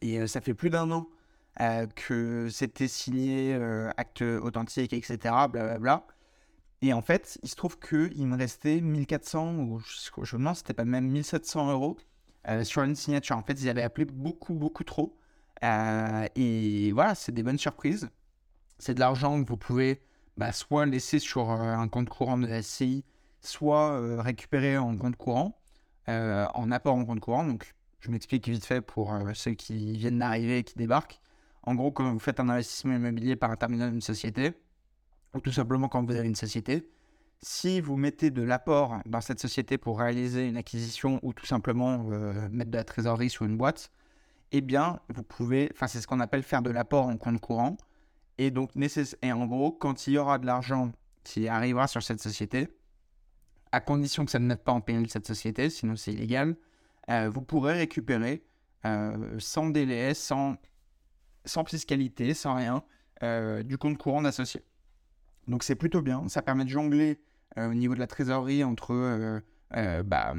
Et 0.00 0.26
ça 0.26 0.40
fait 0.40 0.54
plus 0.54 0.70
d'un 0.70 0.90
an 0.90 1.08
euh, 1.60 1.86
que 1.86 2.48
c'était 2.50 2.88
signé 2.88 3.54
euh, 3.54 3.90
acte 3.96 4.22
authentique, 4.22 4.92
etc. 4.92 5.18
Blablabla. 5.22 6.04
Et 6.80 6.92
en 6.92 7.00
fait, 7.00 7.38
il 7.44 7.48
se 7.48 7.54
trouve 7.54 7.78
qu'il 7.78 8.26
me 8.26 8.36
restait 8.36 8.80
1400 8.80 9.54
ou 9.58 9.78
je, 9.78 10.34
me 10.34 10.40
demande 10.40 10.56
c'était 10.56 10.74
pas 10.74 10.84
même 10.84 11.08
1700 11.10 11.70
euros 11.70 11.96
euh, 12.48 12.64
sur 12.64 12.82
une 12.82 12.96
signature. 12.96 13.36
En 13.36 13.44
fait, 13.44 13.52
ils 13.52 13.68
avaient 13.68 13.82
appelé 13.82 14.04
beaucoup, 14.04 14.54
beaucoup 14.54 14.82
trop. 14.82 15.16
et 15.62 16.90
voilà, 16.92 17.14
c'est 17.14 17.30
des 17.30 17.44
bonnes 17.44 17.58
surprises. 17.58 18.10
C'est 18.80 18.94
de 18.94 19.00
l'argent 19.00 19.40
que 19.40 19.48
vous 19.48 19.56
pouvez 19.56 20.02
bah, 20.36 20.52
soit 20.52 20.86
laisser 20.86 21.18
sur 21.18 21.50
un 21.50 21.88
compte 21.88 22.08
courant 22.08 22.38
de 22.38 22.46
la 22.46 22.62
SCI, 22.62 23.04
soit 23.40 24.22
récupérer 24.22 24.78
en 24.78 24.96
compte 24.96 25.16
courant, 25.16 25.58
en 26.06 26.70
apport 26.70 26.94
en 26.94 27.04
compte 27.04 27.20
courant. 27.20 27.44
Donc, 27.44 27.74
Je 28.00 28.10
m'explique 28.10 28.48
vite 28.48 28.64
fait 28.64 28.80
pour 28.80 29.16
ceux 29.34 29.52
qui 29.52 29.96
viennent 29.96 30.18
d'arriver 30.18 30.58
et 30.58 30.64
qui 30.64 30.74
débarquent. 30.76 31.20
En 31.62 31.74
gros, 31.74 31.92
quand 31.92 32.12
vous 32.12 32.18
faites 32.18 32.40
un 32.40 32.48
investissement 32.48 32.94
immobilier 32.94 33.36
par 33.36 33.50
intermédiaire 33.50 33.90
d'une 33.90 34.00
société, 34.00 34.52
ou 35.34 35.40
tout 35.40 35.52
simplement 35.52 35.88
quand 35.88 36.04
vous 36.04 36.14
avez 36.14 36.26
une 36.26 36.34
société, 36.34 36.88
si 37.40 37.80
vous 37.80 37.96
mettez 37.96 38.30
de 38.30 38.42
l'apport 38.42 39.00
dans 39.06 39.20
cette 39.20 39.40
société 39.40 39.78
pour 39.78 39.98
réaliser 39.98 40.46
une 40.48 40.56
acquisition 40.56 41.18
ou 41.22 41.32
tout 41.32 41.46
simplement 41.46 42.06
euh, 42.10 42.48
mettre 42.50 42.70
de 42.70 42.76
la 42.76 42.84
trésorerie 42.84 43.30
sur 43.30 43.44
une 43.44 43.56
boîte, 43.56 43.90
eh 44.52 44.60
bien, 44.60 45.00
vous 45.08 45.22
pouvez, 45.22 45.70
enfin, 45.72 45.86
c'est 45.86 46.00
ce 46.00 46.06
qu'on 46.06 46.20
appelle 46.20 46.42
faire 46.42 46.62
de 46.62 46.70
l'apport 46.70 47.06
en 47.06 47.16
compte 47.16 47.40
courant. 47.40 47.76
Et 48.44 48.50
donc, 48.50 48.70
et 49.22 49.32
en 49.32 49.46
gros, 49.46 49.72
quand 49.72 50.06
il 50.06 50.14
y 50.14 50.18
aura 50.18 50.38
de 50.38 50.46
l'argent 50.46 50.92
qui 51.24 51.48
arrivera 51.48 51.86
sur 51.86 52.02
cette 52.02 52.20
société, 52.20 52.68
à 53.70 53.80
condition 53.80 54.24
que 54.24 54.30
ça 54.30 54.38
ne 54.38 54.46
mette 54.46 54.64
pas 54.64 54.72
en 54.72 54.80
péril 54.80 55.08
cette 55.08 55.26
société, 55.26 55.70
sinon 55.70 55.96
c'est 55.96 56.12
illégal, 56.12 56.56
euh, 57.10 57.30
vous 57.30 57.42
pourrez 57.42 57.74
récupérer 57.74 58.44
euh, 58.84 59.36
sans 59.38 59.70
délai, 59.70 60.14
sans, 60.14 60.56
sans 61.44 61.64
fiscalité, 61.64 62.34
sans 62.34 62.54
rien, 62.54 62.82
du 63.62 63.78
compte 63.78 63.98
courant 63.98 64.22
d'associé. 64.22 64.64
Donc 65.46 65.62
c'est 65.62 65.76
plutôt 65.76 66.02
bien, 66.02 66.28
ça 66.28 66.42
permet 66.42 66.64
de 66.64 66.70
jongler 66.70 67.20
euh, 67.58 67.70
au 67.70 67.74
niveau 67.74 67.94
de 67.94 68.00
la 68.00 68.06
trésorerie 68.06 68.64
entre 68.64 68.94
euh, 68.94 69.40
euh, 69.76 70.02
bah, 70.02 70.34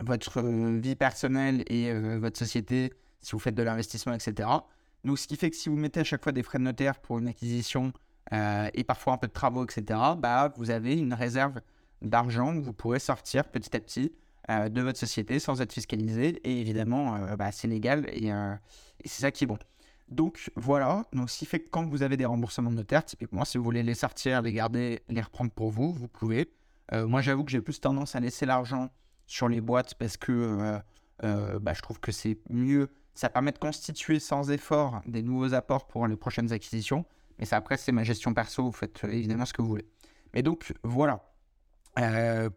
votre 0.00 0.42
vie 0.42 0.96
personnelle 0.96 1.62
et 1.68 1.92
votre 2.18 2.38
société, 2.38 2.92
si 3.20 3.32
vous 3.32 3.38
faites 3.38 3.54
de 3.54 3.62
l'investissement, 3.62 4.12
etc. 4.12 4.48
Donc, 5.04 5.18
ce 5.18 5.26
qui 5.26 5.36
fait 5.36 5.50
que 5.50 5.56
si 5.56 5.68
vous 5.68 5.76
mettez 5.76 6.00
à 6.00 6.04
chaque 6.04 6.22
fois 6.22 6.32
des 6.32 6.42
frais 6.42 6.58
de 6.58 6.64
notaire 6.64 6.98
pour 7.00 7.18
une 7.18 7.28
acquisition 7.28 7.92
et 8.32 8.84
parfois 8.84 9.12
un 9.12 9.18
peu 9.18 9.26
de 9.26 9.32
travaux, 9.32 9.64
etc., 9.64 10.00
bah, 10.18 10.52
vous 10.56 10.70
avez 10.70 10.98
une 10.98 11.12
réserve 11.12 11.60
d'argent 12.02 12.54
que 12.54 12.64
vous 12.64 12.72
pourrez 12.72 12.98
sortir 12.98 13.44
petit 13.44 13.76
à 13.76 13.80
petit 13.80 14.12
de 14.48 14.80
votre 14.80 14.98
société 14.98 15.38
sans 15.38 15.60
être 15.60 15.72
fiscalisé. 15.72 16.40
Et 16.42 16.60
évidemment, 16.60 17.18
bah, 17.36 17.52
c'est 17.52 17.68
légal 17.68 18.06
et, 18.08 18.28
et 18.28 19.08
c'est 19.08 19.20
ça 19.20 19.30
qui 19.30 19.44
est 19.44 19.46
bon. 19.46 19.58
Donc 20.08 20.50
voilà, 20.54 21.04
donc 21.12 21.30
ce 21.30 21.38
qui 21.38 21.46
fait 21.46 21.60
que 21.60 21.68
quand 21.70 21.86
vous 21.86 22.02
avez 22.02 22.16
des 22.16 22.26
remboursements 22.26 22.70
de 22.70 22.76
notaire, 22.76 23.04
typiquement, 23.04 23.44
si 23.44 23.56
vous 23.56 23.64
voulez 23.64 23.82
les 23.82 23.94
sortir, 23.94 24.42
les 24.42 24.52
garder, 24.52 25.02
les 25.08 25.20
reprendre 25.20 25.50
pour 25.50 25.70
vous, 25.70 25.92
vous 25.92 26.08
pouvez. 26.08 26.52
Euh, 26.92 27.06
moi, 27.06 27.22
j'avoue 27.22 27.44
que 27.44 27.50
j'ai 27.50 27.62
plus 27.62 27.80
tendance 27.80 28.14
à 28.14 28.20
laisser 28.20 28.44
l'argent 28.44 28.90
sur 29.26 29.48
les 29.48 29.60
boîtes 29.60 29.94
parce 29.94 30.16
que 30.16 30.32
euh, 30.32 30.78
euh, 31.24 31.58
bah, 31.58 31.72
je 31.72 31.80
trouve 31.80 32.00
que 32.00 32.12
c'est 32.12 32.38
mieux. 32.50 32.90
Ça 33.14 33.28
permet 33.28 33.52
de 33.52 33.58
constituer 33.58 34.18
sans 34.18 34.50
effort 34.50 35.00
des 35.06 35.22
nouveaux 35.22 35.54
apports 35.54 35.86
pour 35.86 36.06
les 36.06 36.16
prochaines 36.16 36.52
acquisitions. 36.52 37.04
Mais 37.38 37.44
ça, 37.44 37.56
après, 37.56 37.76
c'est 37.76 37.92
ma 37.92 38.04
gestion 38.04 38.34
perso. 38.34 38.64
Vous 38.64 38.72
faites 38.72 39.04
évidemment 39.04 39.44
ce 39.44 39.52
que 39.52 39.62
vous 39.62 39.68
voulez. 39.68 39.86
Mais 40.32 40.42
donc, 40.42 40.72
voilà 40.82 41.20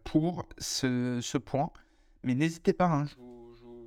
pour 0.04 0.48
ce, 0.58 1.38
point. 1.38 1.70
Mais 2.24 2.34
n'hésitez 2.34 2.72
pas, 2.72 2.86
hein, 2.86 3.04
je, 3.06 3.14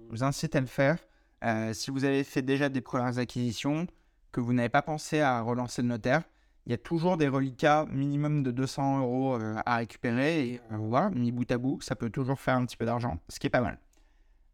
vous 0.10 0.24
incite 0.24 0.56
à 0.56 0.62
le 0.62 0.68
faire. 0.68 0.98
Euh, 1.44 1.74
si 1.74 1.92
vous 1.92 2.06
avez 2.06 2.24
fait 2.24 2.42
déjà 2.42 2.70
des 2.70 2.82
premières 2.82 3.18
acquisitions, 3.18 3.88
que 4.32 4.40
vous 4.40 4.54
n'avez 4.54 4.70
pas 4.70 4.82
pensé 4.82 5.20
à 5.20 5.42
relancer 5.42 5.82
le 5.82 5.90
notaire, 5.90 6.24
il 6.66 6.72
y 6.72 6.76
a 6.76 6.78
toujours 6.78 7.18
des 7.18 7.28
reliquats 7.28 7.86
minimum 7.90 8.44
de 8.44 8.52
200 8.52 9.00
euros 9.00 9.36
euh, 9.36 9.56
à 9.66 9.78
récupérer. 9.78 10.48
Et 10.48 10.62
euh, 10.72 10.78
voilà, 10.78 11.10
mis 11.10 11.32
bout 11.32 11.50
à 11.52 11.58
bout, 11.58 11.82
ça 11.82 11.96
peut 11.96 12.10
toujours 12.10 12.40
faire 12.40 12.56
un 12.56 12.66
petit 12.66 12.78
peu 12.78 12.86
d'argent, 12.86 13.20
ce 13.30 13.40
qui 13.40 13.48
est 13.48 13.52
pas 13.52 13.62
mal. 13.62 13.80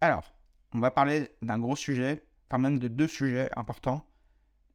Alors, 0.01 0.33
on 0.73 0.79
va 0.79 0.91
parler 0.91 1.29
d'un 1.41 1.59
gros 1.59 1.75
sujet, 1.75 2.23
enfin 2.49 2.57
même 2.57 2.79
de 2.79 2.87
deux 2.87 3.07
sujets 3.07 3.49
importants. 3.55 4.05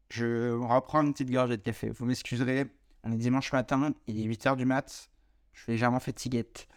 Je 0.08 0.52
reprends 0.52 1.02
une 1.02 1.12
petite 1.12 1.30
gorgée 1.30 1.56
de 1.56 1.62
café. 1.62 1.90
Vous 1.90 2.04
m'excuserez, 2.04 2.66
on 3.04 3.12
est 3.12 3.16
dimanche 3.16 3.52
matin, 3.52 3.94
il 4.06 4.20
est 4.20 4.28
8h 4.28 4.56
du 4.56 4.64
mat. 4.64 5.10
Je 5.52 5.62
suis 5.62 5.72
légèrement 5.72 6.00
fatiguette. 6.00 6.68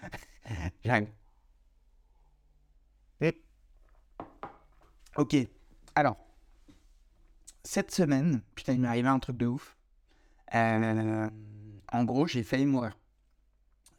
J'arrive. 0.86 1.10
Ok, 5.17 5.34
alors, 5.95 6.17
cette 7.63 7.91
semaine, 7.91 8.41
putain, 8.53 8.74
il 8.74 8.81
m'est 8.81 8.89
arrivé 8.89 9.07
un 9.07 9.19
truc 9.19 9.38
de 9.38 9.45
ouf. 9.45 9.77
Euh, 10.53 11.29
en 11.93 12.03
gros, 12.03 12.27
j'ai 12.27 12.43
failli 12.43 12.65
mourir. 12.65 12.98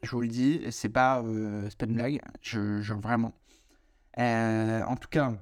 Je 0.03 0.11
vous 0.11 0.21
le 0.21 0.27
dis, 0.27 0.61
c'est 0.69 0.89
pas, 0.89 1.23
euh, 1.23 1.67
pas 1.75 1.87
une 1.87 1.95
blague, 1.95 2.21
je 2.43 2.93
vraiment. 2.93 3.33
Euh, 4.19 4.83
en 4.83 4.95
tout 4.95 5.09
cas, 5.09 5.33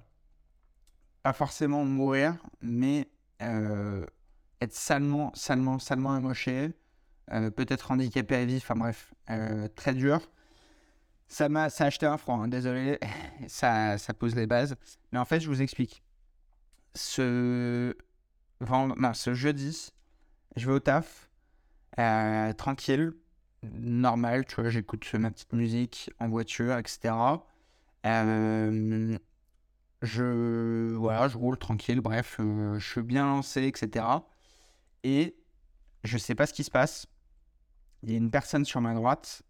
pas 1.24 1.34
forcément 1.34 1.86
mourir, 1.86 2.36
mais 2.62 3.10
être 3.40 4.74
salement, 4.74 5.32
salement, 5.36 5.80
salement 5.80 6.14
amoché, 6.14 6.72
peut-être 7.28 7.92
handicapé 7.92 8.36
à 8.36 8.46
vie, 8.46 8.58
enfin 8.58 8.76
bref, 8.76 9.14
très 9.76 9.94
dur. 9.94 10.20
Ça 11.28 11.50
m'a 11.50 11.66
acheté 11.66 12.06
un 12.06 12.18
franc, 12.18 12.44
hein, 12.44 12.48
désolé, 12.48 13.00
ça, 13.48 13.98
ça 13.98 14.14
pose 14.14 14.36
les 14.36 14.48
bases. 14.48 14.76
Mais 15.12 15.20
en 15.20 15.26
fait, 15.26 15.40
je 15.40 15.48
vous 15.48 15.62
explique. 15.62 16.04
Ce, 16.94 17.96
ce 19.14 19.34
jeudi, 19.34 19.92
je 20.56 20.66
vais 20.68 20.74
au 20.74 20.80
taf, 20.80 21.30
euh, 22.00 22.54
tranquille, 22.54 23.14
normal, 23.64 24.46
tu 24.46 24.56
vois, 24.56 24.70
j'écoute 24.70 25.14
ma 25.16 25.32
petite 25.32 25.54
musique 25.54 26.12
en 26.20 26.30
voiture, 26.30 26.78
etc. 26.78 27.14
Euh, 28.06 29.18
je, 30.02 30.94
voilà, 30.96 31.28
je 31.28 31.38
roule 31.38 31.58
tranquille, 31.58 32.02
bref, 32.02 32.38
euh, 32.40 32.78
je 32.78 32.88
suis 32.88 33.02
bien 33.02 33.26
lancé, 33.26 33.64
etc. 33.64 34.06
Et 35.04 35.36
je 36.04 36.18
sais 36.18 36.36
pas 36.36 36.46
ce 36.46 36.54
qui 36.54 36.64
se 36.64 36.72
passe. 36.72 37.08
Il 38.04 38.12
y 38.12 38.14
a 38.14 38.18
une 38.18 38.32
personne 38.32 38.66
sur 38.66 38.82
ma 38.82 38.94
droite 38.94 39.42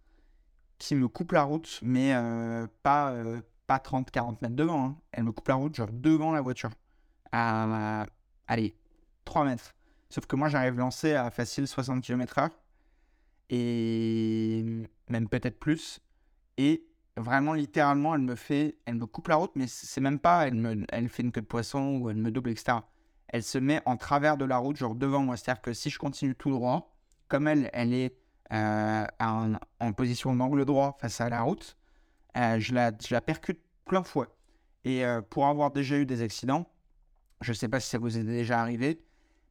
qui 0.78 0.96
me 0.96 1.08
coupe 1.08 1.34
la 1.34 1.44
route, 1.44 1.80
mais 1.84 2.14
euh, 2.16 2.68
pas, 2.84 3.14
pas 3.68 3.78
30-40 3.78 4.38
mètres 4.42 4.56
devant. 4.56 4.86
Hein. 4.86 4.98
Elle 5.12 5.26
me 5.26 5.32
coupe 5.32 5.48
la 5.48 5.56
route, 5.56 5.76
genre 5.76 5.92
devant 5.92 6.32
la 6.32 6.42
voiture. 6.42 6.72
Allez, 7.32 8.76
3 9.26 9.46
mètres. 9.46 9.74
Sauf 10.10 10.26
que 10.28 10.36
moi, 10.36 10.48
j'arrive 10.48 10.78
lancé 10.78 11.14
à 11.14 11.30
facile 11.32 11.68
60 11.68 12.02
km/h. 12.04 12.50
Et 13.50 14.64
même 15.10 15.28
peut-être 15.28 15.60
plus. 15.60 16.00
Et 16.58 16.88
vraiment, 17.18 17.54
littéralement, 17.54 18.16
elle 18.16 18.22
me 18.22 18.36
fait, 18.36 18.78
elle 18.86 18.96
me 18.96 19.06
coupe 19.06 19.28
la 19.28 19.36
route, 19.36 19.52
mais 19.56 19.68
c'est 19.68 20.02
même 20.02 20.20
pas, 20.20 20.48
elle, 20.48 20.56
me, 20.56 20.86
elle 20.90 21.10
fait 21.10 21.24
une 21.24 21.32
queue 21.32 21.42
de 21.42 21.46
poisson 21.46 21.98
ou 21.98 22.10
elle 22.10 22.18
me 22.18 22.32
double, 22.32 22.50
etc. 22.50 22.80
Elle 23.28 23.44
se 23.44 23.58
met 23.58 23.82
en 23.86 23.98
travers 23.98 24.38
de 24.38 24.46
la 24.46 24.58
route, 24.58 24.76
genre 24.78 24.96
devant 24.96 25.22
moi. 25.22 25.38
C'est-à-dire 25.38 25.62
que 25.62 25.74
si 25.74 25.90
je 25.90 25.98
continue 25.98 26.36
tout 26.36 26.52
droit, 26.52 26.96
comme 27.28 27.48
elle, 27.48 27.70
elle 27.74 27.94
est 27.94 28.16
euh, 28.54 29.06
en, 29.20 29.94
position 29.94 30.36
d'angle 30.36 30.66
droit 30.66 30.98
face 31.00 31.22
à 31.22 31.30
la 31.30 31.42
route, 31.42 31.78
euh, 32.38 32.60
je, 32.60 32.74
la, 32.74 32.92
je, 33.06 33.14
la, 33.14 33.22
percute 33.22 33.60
plein 33.86 34.04
fouet. 34.04 34.28
Et 34.84 35.06
euh, 35.06 35.22
pour 35.22 35.48
avoir 35.48 35.72
déjà 35.72 35.98
eu 35.98 36.06
des 36.06 36.22
accidents, 36.22 36.68
je 37.42 37.54
sais 37.54 37.68
pas 37.68 37.80
si 37.80 37.90
ça 37.90 37.98
vous 37.98 38.18
est 38.18 38.24
déjà 38.24 38.62
arrivé, 38.62 39.02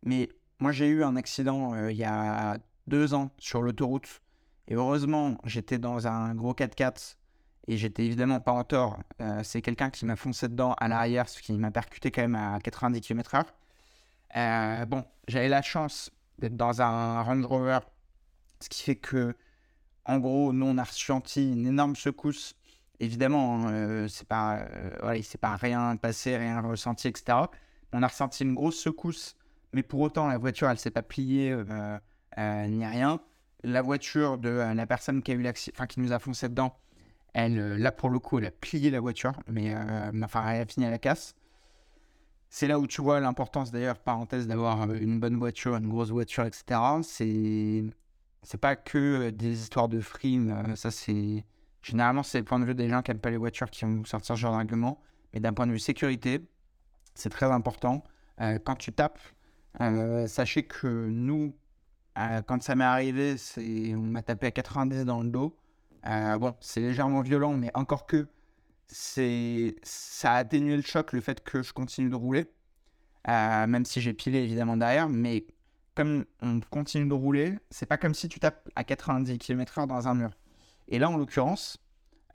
mais 0.04 0.28
moi 0.60 0.70
j'ai 0.70 0.86
eu 0.86 1.02
un 1.02 1.16
accident 1.16 1.88
il 1.88 1.96
y 1.96 2.04
a 2.04 2.58
deux 2.86 3.14
ans 3.14 3.30
sur 3.38 3.62
l'autoroute. 3.62 4.20
Et 4.68 4.74
heureusement, 4.74 5.36
j'étais 5.44 5.78
dans 5.78 6.06
un 6.06 6.34
gros 6.34 6.52
4x4 6.52 7.16
et 7.66 7.76
j'étais 7.76 8.04
évidemment 8.04 8.40
pas 8.40 8.52
en 8.52 8.64
tort. 8.64 8.98
c'est 9.42 9.62
quelqu'un 9.62 9.90
qui 9.90 10.04
m'a 10.04 10.16
foncé 10.16 10.48
dedans 10.48 10.74
à 10.74 10.88
l'arrière, 10.88 11.28
ce 11.28 11.40
qui 11.40 11.52
m'a 11.54 11.70
percuté 11.70 12.10
quand 12.10 12.22
même 12.22 12.34
à 12.34 12.58
90 12.60 13.00
km/h. 13.00 14.86
bon, 14.86 15.04
j'avais 15.28 15.48
la 15.48 15.62
chance 15.62 16.10
d'être 16.38 16.56
dans 16.56 16.82
un 16.82 17.22
Range 17.22 17.46
Rover 17.46 17.78
ce 18.64 18.68
qui 18.68 18.82
fait 18.82 18.96
que, 18.96 19.36
en 20.06 20.18
gros, 20.18 20.52
nous, 20.52 20.66
on 20.66 20.78
a 20.78 20.84
ressenti 20.84 21.52
une 21.52 21.66
énorme 21.66 21.96
secousse. 21.96 22.54
Évidemment, 23.00 23.66
euh, 23.68 24.08
c'est 24.08 24.26
pas, 24.26 24.58
euh, 24.58 24.90
voilà, 25.00 25.16
il 25.16 25.24
s'est 25.24 25.38
pas 25.38 25.56
rien 25.56 25.96
passé, 25.96 26.36
rien 26.36 26.60
ressenti, 26.60 27.08
etc. 27.08 27.38
On 27.92 28.02
a 28.02 28.06
ressenti 28.08 28.44
une 28.44 28.54
grosse 28.54 28.78
secousse, 28.78 29.36
mais 29.72 29.82
pour 29.82 30.00
autant, 30.00 30.28
la 30.28 30.38
voiture, 30.38 30.68
elle 30.70 30.78
s'est 30.78 30.90
pas 30.90 31.02
pliée 31.02 31.52
euh, 31.52 32.66
ni 32.66 32.86
rien. 32.86 33.20
La 33.62 33.82
voiture 33.82 34.38
de 34.38 34.48
la 34.48 34.86
personne 34.86 35.22
qui 35.22 35.32
a 35.32 35.34
eu 35.34 35.48
enfin 35.48 35.86
qui 35.86 36.00
nous 36.00 36.12
a 36.12 36.18
foncé 36.18 36.48
dedans, 36.48 36.76
elle, 37.34 37.76
là 37.76 37.92
pour 37.92 38.10
le 38.10 38.18
coup, 38.18 38.38
elle 38.38 38.46
a 38.46 38.50
plié 38.50 38.90
la 38.90 39.00
voiture, 39.00 39.32
mais 39.48 39.74
enfin, 40.22 40.48
elle 40.48 40.62
a 40.62 40.66
fini 40.66 40.86
à 40.86 40.90
la 40.90 40.98
casse. 40.98 41.34
C'est 42.48 42.68
là 42.68 42.78
où 42.78 42.86
tu 42.86 43.02
vois 43.02 43.20
l'importance 43.20 43.72
d'ailleurs, 43.72 43.98
parenthèse, 43.98 44.46
d'avoir 44.46 44.92
une 44.92 45.20
bonne 45.20 45.36
voiture, 45.36 45.76
une 45.76 45.88
grosse 45.88 46.10
voiture, 46.10 46.44
etc. 46.44 46.80
C'est 47.02 47.84
c'est 48.44 48.58
pas 48.58 48.76
que 48.76 48.98
euh, 48.98 49.30
des 49.32 49.62
histoires 49.62 49.88
de 49.88 50.00
frime. 50.00 50.50
Euh, 50.50 50.76
ça, 50.76 50.90
c'est. 50.90 51.44
Généralement, 51.82 52.22
c'est 52.22 52.38
le 52.38 52.44
point 52.44 52.58
de 52.60 52.64
vue 52.64 52.74
des 52.74 52.88
gens 52.88 53.02
qui 53.02 53.10
n'aiment 53.10 53.20
pas 53.20 53.30
les 53.30 53.36
voitures 53.36 53.70
qui 53.70 53.84
vont 53.84 54.04
sortir 54.04 54.36
ce 54.36 54.40
genre 54.40 54.52
d'argument. 54.52 55.00
Mais 55.32 55.40
d'un 55.40 55.52
point 55.52 55.66
de 55.66 55.72
vue 55.72 55.78
sécurité, 55.78 56.40
c'est 57.14 57.30
très 57.30 57.46
important. 57.46 58.04
Euh, 58.40 58.58
quand 58.62 58.76
tu 58.76 58.92
tapes, 58.92 59.18
sachez 60.26 60.62
que 60.62 61.08
nous, 61.10 61.54
quand 62.46 62.62
ça 62.62 62.74
m'est 62.76 62.84
arrivé, 62.84 63.36
on 63.58 63.98
m'a 63.98 64.22
tapé 64.22 64.46
à 64.46 64.50
90 64.52 65.04
dans 65.04 65.22
le 65.22 65.28
dos. 65.28 65.56
Bon, 66.04 66.54
c'est 66.60 66.80
légèrement 66.80 67.22
violent, 67.22 67.54
mais 67.54 67.70
encore 67.74 68.06
que 68.06 68.26
c'est 68.86 69.76
ça 69.82 70.32
a 70.34 70.36
atténué 70.36 70.76
le 70.76 70.82
choc, 70.82 71.12
le 71.12 71.20
fait 71.20 71.42
que 71.42 71.62
je 71.62 71.72
continue 71.72 72.10
de 72.10 72.16
rouler. 72.16 72.46
même 73.26 73.84
si 73.84 74.00
j'ai 74.00 74.12
pilé 74.14 74.38
évidemment 74.40 74.76
derrière, 74.76 75.08
mais 75.08 75.46
comme 75.94 76.24
on 76.42 76.60
continue 76.60 77.08
de 77.08 77.14
rouler, 77.14 77.58
c'est 77.70 77.86
pas 77.86 77.96
comme 77.98 78.14
si 78.14 78.28
tu 78.28 78.40
tapes 78.40 78.68
à 78.76 78.84
90 78.84 79.38
km/h 79.38 79.86
dans 79.86 80.08
un 80.08 80.14
mur. 80.14 80.30
Et 80.88 80.98
là, 80.98 81.10
en 81.10 81.16
l'occurrence, 81.16 81.78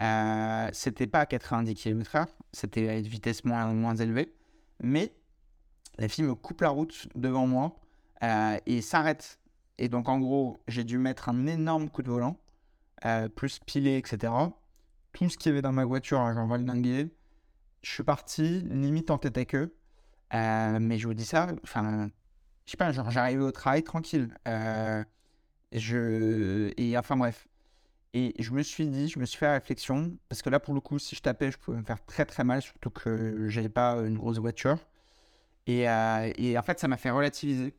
Euh, 0.02 0.70
c'était 0.72 1.08
pas 1.08 1.22
à 1.22 1.26
90 1.26 1.76
km/h, 1.76 2.26
c'était 2.54 2.88
à 2.90 2.98
une 2.98 3.06
vitesse 3.08 3.44
moins, 3.44 3.66
moins 3.74 3.96
élevée, 3.96 4.34
mais 4.82 5.14
la 5.98 6.08
fille 6.08 6.24
me 6.24 6.36
coupe 6.36 6.62
la 6.62 6.70
route 6.70 7.08
devant 7.16 7.48
moi 7.48 7.76
euh, 8.24 8.58
et 8.66 8.82
s'arrête. 8.82 9.40
Et 9.78 9.90
donc, 9.90 10.08
en 10.10 10.20
gros, 10.20 10.60
j'ai 10.70 10.86
dû 10.86 10.98
mettre 10.98 11.28
un 11.30 11.48
énorme 11.48 11.90
coup 11.90 12.02
de 12.02 12.10
volant, 12.10 12.38
euh, 13.06 13.30
plus 13.30 13.60
piler, 13.60 13.98
etc. 13.98 14.34
Tout 15.14 15.30
ce 15.30 15.38
qu'il 15.38 15.50
y 15.50 15.54
avait 15.54 15.62
dans 15.62 15.72
ma 15.72 15.86
voiture, 15.86 16.20
hein, 16.20 16.34
j'en 16.34 16.56
le 16.56 16.64
dinguer. 16.64 17.14
Je 17.82 17.92
suis 17.92 18.04
parti, 18.04 18.62
limite 18.70 19.12
en 19.12 19.18
tête 19.18 19.38
à 19.38 19.46
queue. 19.46 19.74
mais 20.34 20.98
je 21.00 21.08
vous 21.08 21.14
dis 21.14 21.26
ça, 21.26 21.48
enfin, 21.64 22.10
je 22.66 22.72
sais 22.72 22.78
pas, 22.78 22.92
genre, 22.92 23.10
j'arrivais 23.12 23.44
au 23.44 23.52
travail 23.52 23.84
tranquille. 23.84 24.30
je... 25.72 26.72
Et 26.78 26.98
enfin, 26.98 27.18
bref. 27.18 27.48
Et 28.14 28.34
je 28.40 28.52
me 28.52 28.64
suis 28.64 28.88
dit, 28.88 29.08
je 29.08 29.20
me 29.20 29.26
suis 29.26 29.38
fait 29.38 29.46
la 29.46 29.54
réflexion, 29.54 30.18
parce 30.30 30.42
que 30.42 30.50
là, 30.50 30.60
pour 30.60 30.74
le 30.74 30.82
coup, 30.82 30.98
si 30.98 31.16
je 31.16 31.22
tapais, 31.22 31.52
je 31.52 31.58
pouvais 31.60 31.78
me 31.78 31.84
faire 31.84 32.04
très 32.06 32.26
très 32.26 32.44
mal, 32.44 32.62
surtout 32.62 32.90
que 32.90 33.48
j'avais 33.50 33.70
pas 33.70 33.98
une 33.98 34.18
grosse 34.18 34.40
voiture. 34.40 34.80
Et, 35.68 35.88
euh, 35.88 36.32
et 36.38 36.58
en 36.58 36.64
fait, 36.64 36.80
ça 36.80 36.88
m'a 36.88 36.98
fait 36.98 37.12
relativiser. 37.12 37.76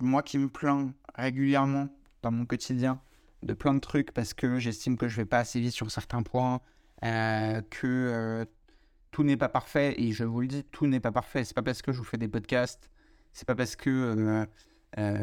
Moi 0.00 0.22
qui 0.22 0.36
me 0.36 0.48
plains 0.48 0.92
régulièrement 1.14 1.88
dans 2.20 2.30
mon 2.30 2.44
quotidien 2.44 3.00
de 3.42 3.54
plein 3.54 3.74
de 3.74 3.80
trucs 3.80 4.12
parce 4.12 4.34
que 4.34 4.58
j'estime 4.58 4.96
que 4.96 5.08
je 5.08 5.16
vais 5.16 5.26
pas 5.26 5.38
assez 5.38 5.60
vite 5.60 5.72
sur 5.72 5.90
certains 5.90 6.22
points, 6.22 6.60
euh, 7.04 7.60
que 7.70 7.86
euh, 7.86 8.44
tout 9.10 9.24
n'est 9.24 9.36
pas 9.36 9.48
parfait. 9.48 9.94
Et 10.00 10.12
je 10.12 10.24
vous 10.24 10.40
le 10.40 10.48
dis, 10.48 10.64
tout 10.64 10.86
n'est 10.86 11.00
pas 11.00 11.12
parfait. 11.12 11.44
C'est 11.44 11.54
pas 11.54 11.62
parce 11.62 11.82
que 11.82 11.92
je 11.92 11.98
vous 11.98 12.04
fais 12.04 12.18
des 12.18 12.28
podcasts, 12.28 12.90
c'est 13.32 13.46
pas 13.46 13.54
parce 13.54 13.76
que 13.76 14.46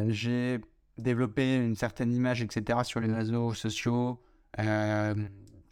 j'ai 0.08 0.60
développer 0.98 1.56
une 1.56 1.76
certaine 1.76 2.14
image, 2.14 2.42
etc., 2.42 2.80
sur 2.84 3.00
les 3.00 3.12
réseaux 3.14 3.54
sociaux, 3.54 4.22
euh, 4.60 5.14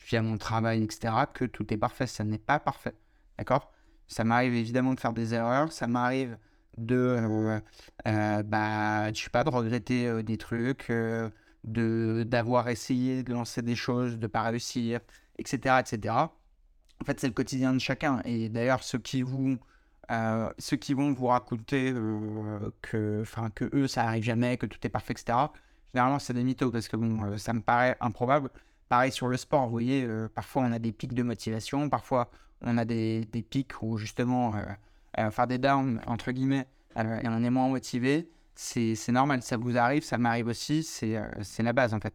via 0.08 0.22
mon 0.22 0.38
travail, 0.38 0.84
etc., 0.84 1.14
que 1.34 1.46
tout 1.46 1.74
est 1.74 1.78
parfait. 1.78 2.08
Ça 2.08 2.24
n'est 2.24 2.38
pas 2.38 2.60
parfait. 2.60 2.96
D'accord? 3.38 3.72
Ça 4.08 4.24
m'arrive 4.24 4.54
évidemment 4.54 4.94
de 4.94 5.00
faire 5.00 5.14
des 5.14 5.34
erreurs. 5.34 5.72
Ça 5.72 5.88
m'arrive 5.88 6.38
de, 6.78 6.96
euh, 6.96 7.60
euh, 8.08 8.44
bah, 8.44 9.14
sais 9.14 9.30
pas, 9.30 9.44
de 9.44 9.50
regretter 9.50 10.24
des 10.24 10.38
trucs, 10.38 10.92
de 11.64 12.24
d'avoir 12.28 12.70
essayé 12.70 13.24
de 13.24 13.34
lancer 13.34 13.62
des 13.62 13.76
choses, 13.76 14.18
de 14.18 14.28
pas 14.28 14.42
réussir, 14.44 15.00
etc., 15.38 15.78
etc. 15.80 16.16
En 17.02 17.06
fait, 17.06 17.20
c'est 17.20 17.28
le 17.28 17.34
quotidien 17.34 17.74
de 17.74 17.80
chacun. 17.80 18.22
Et 18.26 18.50
d'ailleurs, 18.50 18.84
ceux 18.84 19.00
qui 19.00 19.22
vous 19.22 19.58
euh, 20.12 20.52
ceux 20.60 20.78
qui 20.78 20.94
vont 20.94 21.14
vous 21.14 21.28
raconter 21.28 21.92
euh, 21.96 22.72
que, 22.82 23.24
que 23.56 23.70
eux, 23.74 23.88
ça 23.88 24.04
arrive 24.04 24.24
jamais, 24.24 24.58
que 24.58 24.66
tout 24.66 24.80
est 24.86 24.90
parfait, 24.90 25.14
etc. 25.14 25.38
Généralement, 25.94 26.20
c'est 26.20 26.34
des 26.34 26.44
mythos 26.44 26.72
parce 26.72 26.88
que 26.88 26.98
bon, 26.98 27.24
euh, 27.24 27.38
ça 27.38 27.54
me 27.54 27.62
paraît 27.62 27.96
improbable. 28.02 28.50
Pareil 28.90 29.12
sur 29.12 29.28
le 29.28 29.38
sport, 29.38 29.66
vous 29.66 29.72
voyez, 29.72 30.08
parfois 30.36 30.64
on 30.64 30.72
a 30.72 30.78
des 30.78 30.92
pics 30.92 31.16
de 31.16 31.24
motivation, 31.24 31.90
parfois 31.90 32.30
on 32.62 32.78
a 32.78 32.86
des, 32.86 33.26
des 33.26 33.42
pics 33.42 33.82
où 33.82 33.98
justement, 33.98 34.54
faire 35.32 35.48
des 35.48 35.58
downs, 35.58 36.00
entre 36.06 36.32
guillemets, 36.32 36.68
et 36.96 37.28
on 37.28 37.44
est 37.44 37.50
moins 37.50 37.70
motivé. 37.70 38.30
C'est 38.56 39.12
normal, 39.12 39.42
ça 39.42 39.58
vous 39.58 39.78
arrive, 39.78 40.04
ça 40.04 40.18
m'arrive 40.18 40.48
aussi, 40.48 40.84
c'est 40.84 41.20
la 41.60 41.74
base 41.74 41.94
en 41.94 42.00
fait. 42.00 42.14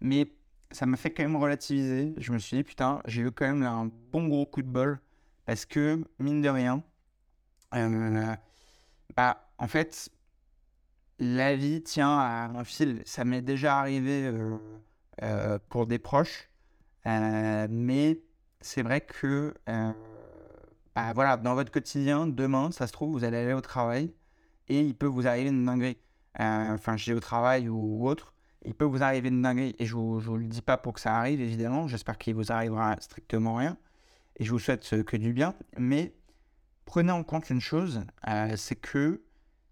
Mais 0.00 0.28
ça 0.70 0.86
m'a 0.86 0.96
fait 0.96 1.10
quand 1.12 1.22
même 1.22 1.36
relativiser. 1.36 2.14
Je 2.16 2.32
me 2.32 2.38
suis 2.38 2.58
dit, 2.58 2.64
putain, 2.64 3.00
j'ai 3.06 3.22
eu 3.22 3.30
quand 3.30 3.46
même 3.46 3.62
un 3.62 3.90
bon 4.12 4.26
gros 4.28 4.46
coup 4.46 4.62
de 4.62 4.68
bol 4.68 5.00
parce 5.46 5.66
que, 5.66 6.02
mine 6.18 6.40
de 6.40 6.48
rien, 6.48 6.82
euh, 7.74 8.34
bah, 9.16 9.48
en 9.58 9.68
fait, 9.68 10.10
la 11.18 11.54
vie 11.54 11.82
tient 11.82 12.18
à 12.18 12.50
un 12.54 12.64
fil. 12.64 13.02
Ça 13.04 13.24
m'est 13.24 13.42
déjà 13.42 13.78
arrivé 13.78 14.26
euh, 14.26 14.56
euh, 15.22 15.58
pour 15.68 15.86
des 15.86 15.98
proches, 15.98 16.48
mais 17.04 18.20
c'est 18.60 18.82
vrai 18.82 19.00
que 19.00 19.54
bah, 20.94 21.12
voilà, 21.14 21.36
dans 21.36 21.54
votre 21.54 21.72
quotidien, 21.72 22.26
demain, 22.26 22.70
ça 22.70 22.86
se 22.86 22.92
trouve, 22.92 23.12
vous 23.12 23.24
allez 23.24 23.38
aller 23.38 23.52
au 23.52 23.60
travail 23.60 24.12
et 24.68 24.80
il 24.80 24.94
peut 24.94 25.06
vous 25.06 25.26
arriver 25.26 25.50
une 25.50 25.64
dinguerie. 25.64 25.98
Enfin, 26.38 26.96
je 26.96 27.04
dis 27.04 27.12
au 27.12 27.20
travail 27.20 27.68
ou, 27.68 28.06
autre, 28.08 28.34
il 28.64 28.74
peut 28.74 28.84
vous 28.84 29.02
arriver 29.02 29.28
une 29.28 29.42
dinguerie. 29.42 29.76
Et 29.78 29.86
je 29.86 29.96
ne 29.96 30.18
vous, 30.20 30.36
le 30.36 30.46
dis 30.46 30.62
pas 30.62 30.76
pour 30.76 30.94
que 30.94 31.00
ça 31.00 31.16
arrive, 31.16 31.40
évidemment. 31.40 31.86
J'espère 31.86 32.18
qu'il 32.18 32.34
vous 32.34 32.50
arrivera 32.52 32.96
strictement 33.00 33.56
rien. 33.56 33.76
Et 34.36 34.44
je 34.44 34.50
vous 34.50 34.58
souhaite 34.58 35.04
que 35.04 35.16
du 35.16 35.32
bien. 35.32 35.54
Mais 35.78 36.14
prenez 36.84 37.12
en 37.12 37.22
compte 37.22 37.50
une 37.50 37.60
chose, 37.60 38.02
euh, 38.28 38.54
c'est 38.56 38.76
que 38.76 39.22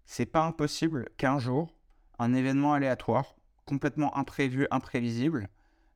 c'est 0.05 0.25
pas 0.25 0.45
impossible 0.45 1.09
qu'un 1.17 1.39
jour, 1.39 1.73
un 2.19 2.33
événement 2.33 2.73
aléatoire, 2.73 3.35
complètement 3.65 4.15
imprévu, 4.17 4.67
imprévisible, 4.71 5.49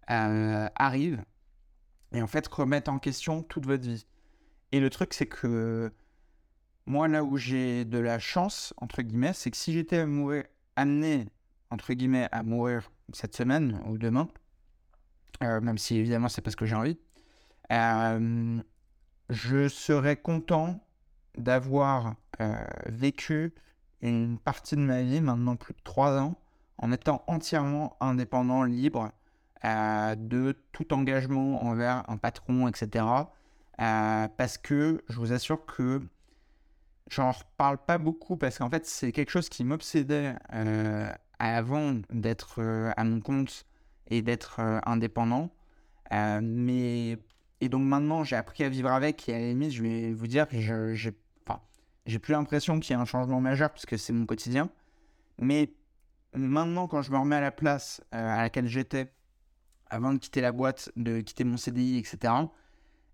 euh, 0.10 0.68
arrive 0.76 1.24
et 2.14 2.22
en 2.22 2.28
fait 2.28 2.48
remette 2.48 2.90
en 2.90 3.00
question 3.00 3.44
toute 3.44 3.66
votre 3.66 3.84
vie. 3.84 4.06
Et 4.72 4.80
le 4.80 4.90
truc, 4.90 5.14
c'est 5.14 5.28
que 5.28 5.92
moi, 6.88 7.08
là 7.08 7.24
où 7.24 7.38
j'ai 7.38 7.86
de 7.86 8.00
la 8.00 8.18
chance, 8.20 8.74
entre 8.78 9.02
guillemets, 9.02 9.34
c'est 9.34 9.52
que 9.52 9.58
si 9.58 9.74
j'étais 9.74 10.06
amené, 10.76 11.28
entre 11.70 11.94
guillemets, 11.94 12.28
à 12.32 12.44
mourir 12.44 12.90
cette 13.14 13.36
semaine 13.36 13.82
ou 13.86 13.98
demain, 13.98 14.28
euh, 15.44 15.62
même 15.62 15.78
si 15.78 15.98
évidemment 15.98 16.30
c'est 16.30 16.42
parce 16.42 16.56
que 16.56 16.66
j'ai 16.66 16.76
envie, 16.76 16.98
je 19.30 19.68
serais 19.68 20.16
content 20.16 20.80
d'avoir 21.38 22.16
euh, 22.42 22.56
vécu 22.88 23.54
une 24.02 24.38
partie 24.38 24.76
de 24.76 24.82
ma 24.82 25.02
vie, 25.02 25.22
maintenant 25.22 25.56
plus 25.56 25.74
de 25.74 25.82
trois 25.84 26.18
ans, 26.18 26.36
en 26.78 26.92
étant 26.92 27.24
entièrement 27.28 27.98
indépendant, 28.00 28.64
libre 28.64 29.12
euh, 29.66 30.16
de 30.16 30.56
tout 30.72 30.94
engagement 30.94 31.64
envers 31.66 32.04
un 32.10 32.18
patron, 32.18 32.68
etc. 32.68 33.06
Euh, 33.80 34.28
parce 34.38 34.58
que 34.58 35.04
je 35.10 35.20
vous 35.20 35.34
assure 35.34 35.66
que 35.66 36.02
j'en 37.10 37.32
reparle 37.32 37.78
pas 37.78 37.98
beaucoup 37.98 38.38
parce 38.38 38.58
qu'en 38.58 38.70
fait 38.70 38.86
c'est 38.86 39.12
quelque 39.12 39.30
chose 39.30 39.50
qui 39.50 39.64
m'obsédait 39.64 40.36
avant 41.40 42.00
d'être 42.10 42.62
à 42.96 43.04
mon 43.04 43.20
compte 43.22 43.66
et 44.08 44.22
d'être 44.22 44.60
indépendant. 44.86 45.50
mais 46.12 47.18
et 47.60 47.70
donc 47.70 47.84
maintenant 47.84 48.24
j'ai 48.24 48.36
appris 48.36 48.64
à 48.64 48.70
vivre 48.70 48.92
avec 48.92 49.28
et 49.30 49.36
à 49.36 49.40
la 49.40 49.48
limite 49.48 49.72
je 49.72 49.84
vais 49.84 50.14
vous 50.14 50.28
dire 50.28 50.48
que 50.48 50.60
j'ai 50.60 51.12
j'ai 52.08 52.20
plus 52.20 52.32
l'impression 52.32 52.80
qu'il 52.80 52.94
y 52.96 52.98
a 52.98 53.02
un 53.02 53.06
changement 53.06 53.42
majeur 53.42 53.70
puisque 53.70 54.00
c'est 54.00 54.14
mon 54.14 54.26
quotidien. 54.26 54.70
Mais 55.38 55.74
maintenant, 56.34 56.88
quand 56.88 57.02
je 57.02 57.12
me 57.12 57.18
remets 57.18 57.36
à 57.36 57.42
la 57.42 57.52
place 57.52 58.02
euh, 58.16 58.36
à 58.36 58.42
laquelle 58.42 58.68
j'étais 58.68 59.12
avant 59.90 60.14
de 60.14 60.18
quitter 60.18 60.42
la 60.42 60.52
boîte, 60.52 60.90
de 60.96 61.22
quitter 61.22 61.44
mon 61.44 61.58
CDI, 61.58 61.98
etc., 61.98 62.34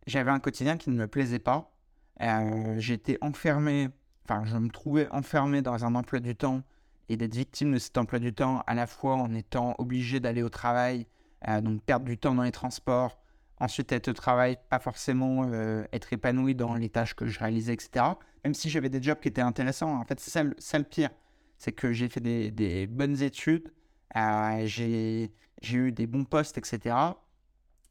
j'avais 0.06 0.32
un 0.32 0.40
quotidien 0.40 0.78
qui 0.78 0.90
ne 0.90 0.96
me 0.96 1.08
plaisait 1.08 1.40
pas. 1.40 1.73
Euh, 2.22 2.76
j'étais 2.78 3.18
enfermé, 3.22 3.90
enfin, 4.26 4.44
je 4.46 4.56
me 4.58 4.70
trouvais 4.70 5.10
enfermé 5.10 5.62
dans 5.62 5.84
un 5.86 5.96
emploi 5.96 6.20
du 6.20 6.36
temps 6.36 6.62
et 7.10 7.18
d'être 7.18 7.36
victime 7.36 7.74
de 7.74 7.80
cet 7.80 7.98
emploi 7.98 8.20
du 8.20 8.34
temps 8.34 8.64
à 8.68 8.76
la 8.76 8.88
fois 8.88 9.16
en 9.16 9.34
étant 9.34 9.76
obligé 9.78 10.20
d'aller 10.20 10.44
au 10.44 10.50
travail, 10.50 11.08
euh, 11.48 11.62
donc 11.62 11.82
perdre 11.84 12.06
du 12.06 12.18
temps 12.18 12.36
dans 12.36 12.44
les 12.44 12.52
transports, 12.52 13.20
ensuite 13.60 13.92
être 13.92 14.10
au 14.10 14.14
travail, 14.14 14.58
pas 14.70 14.80
forcément 14.80 15.52
être 15.92 16.12
épanoui 16.12 16.56
dans 16.56 16.76
les 16.76 16.90
tâches 16.90 17.14
que 17.14 17.28
je 17.28 17.40
réalisais, 17.40 17.74
etc 17.74 18.14
même 18.44 18.54
si 18.54 18.70
j'avais 18.70 18.90
des 18.90 19.02
jobs 19.02 19.20
qui 19.20 19.30
étaient 19.30 19.42
intéressants, 19.42 20.00
en 20.00 20.04
fait, 20.04 20.20
c'est 20.20 20.32
ça, 20.32 20.78
le 20.78 20.84
pire. 20.84 21.10
C'est 21.58 21.72
que 21.72 21.94
j'ai 21.94 22.10
fait 22.10 22.20
des, 22.20 22.88
bonnes 22.88 23.22
études, 23.22 23.72
euh, 24.16 24.66
j'ai 24.66 25.32
eu 25.72 25.92
des 25.92 26.08
bons 26.08 26.26
postes, 26.26 26.58
etc. 26.58 26.96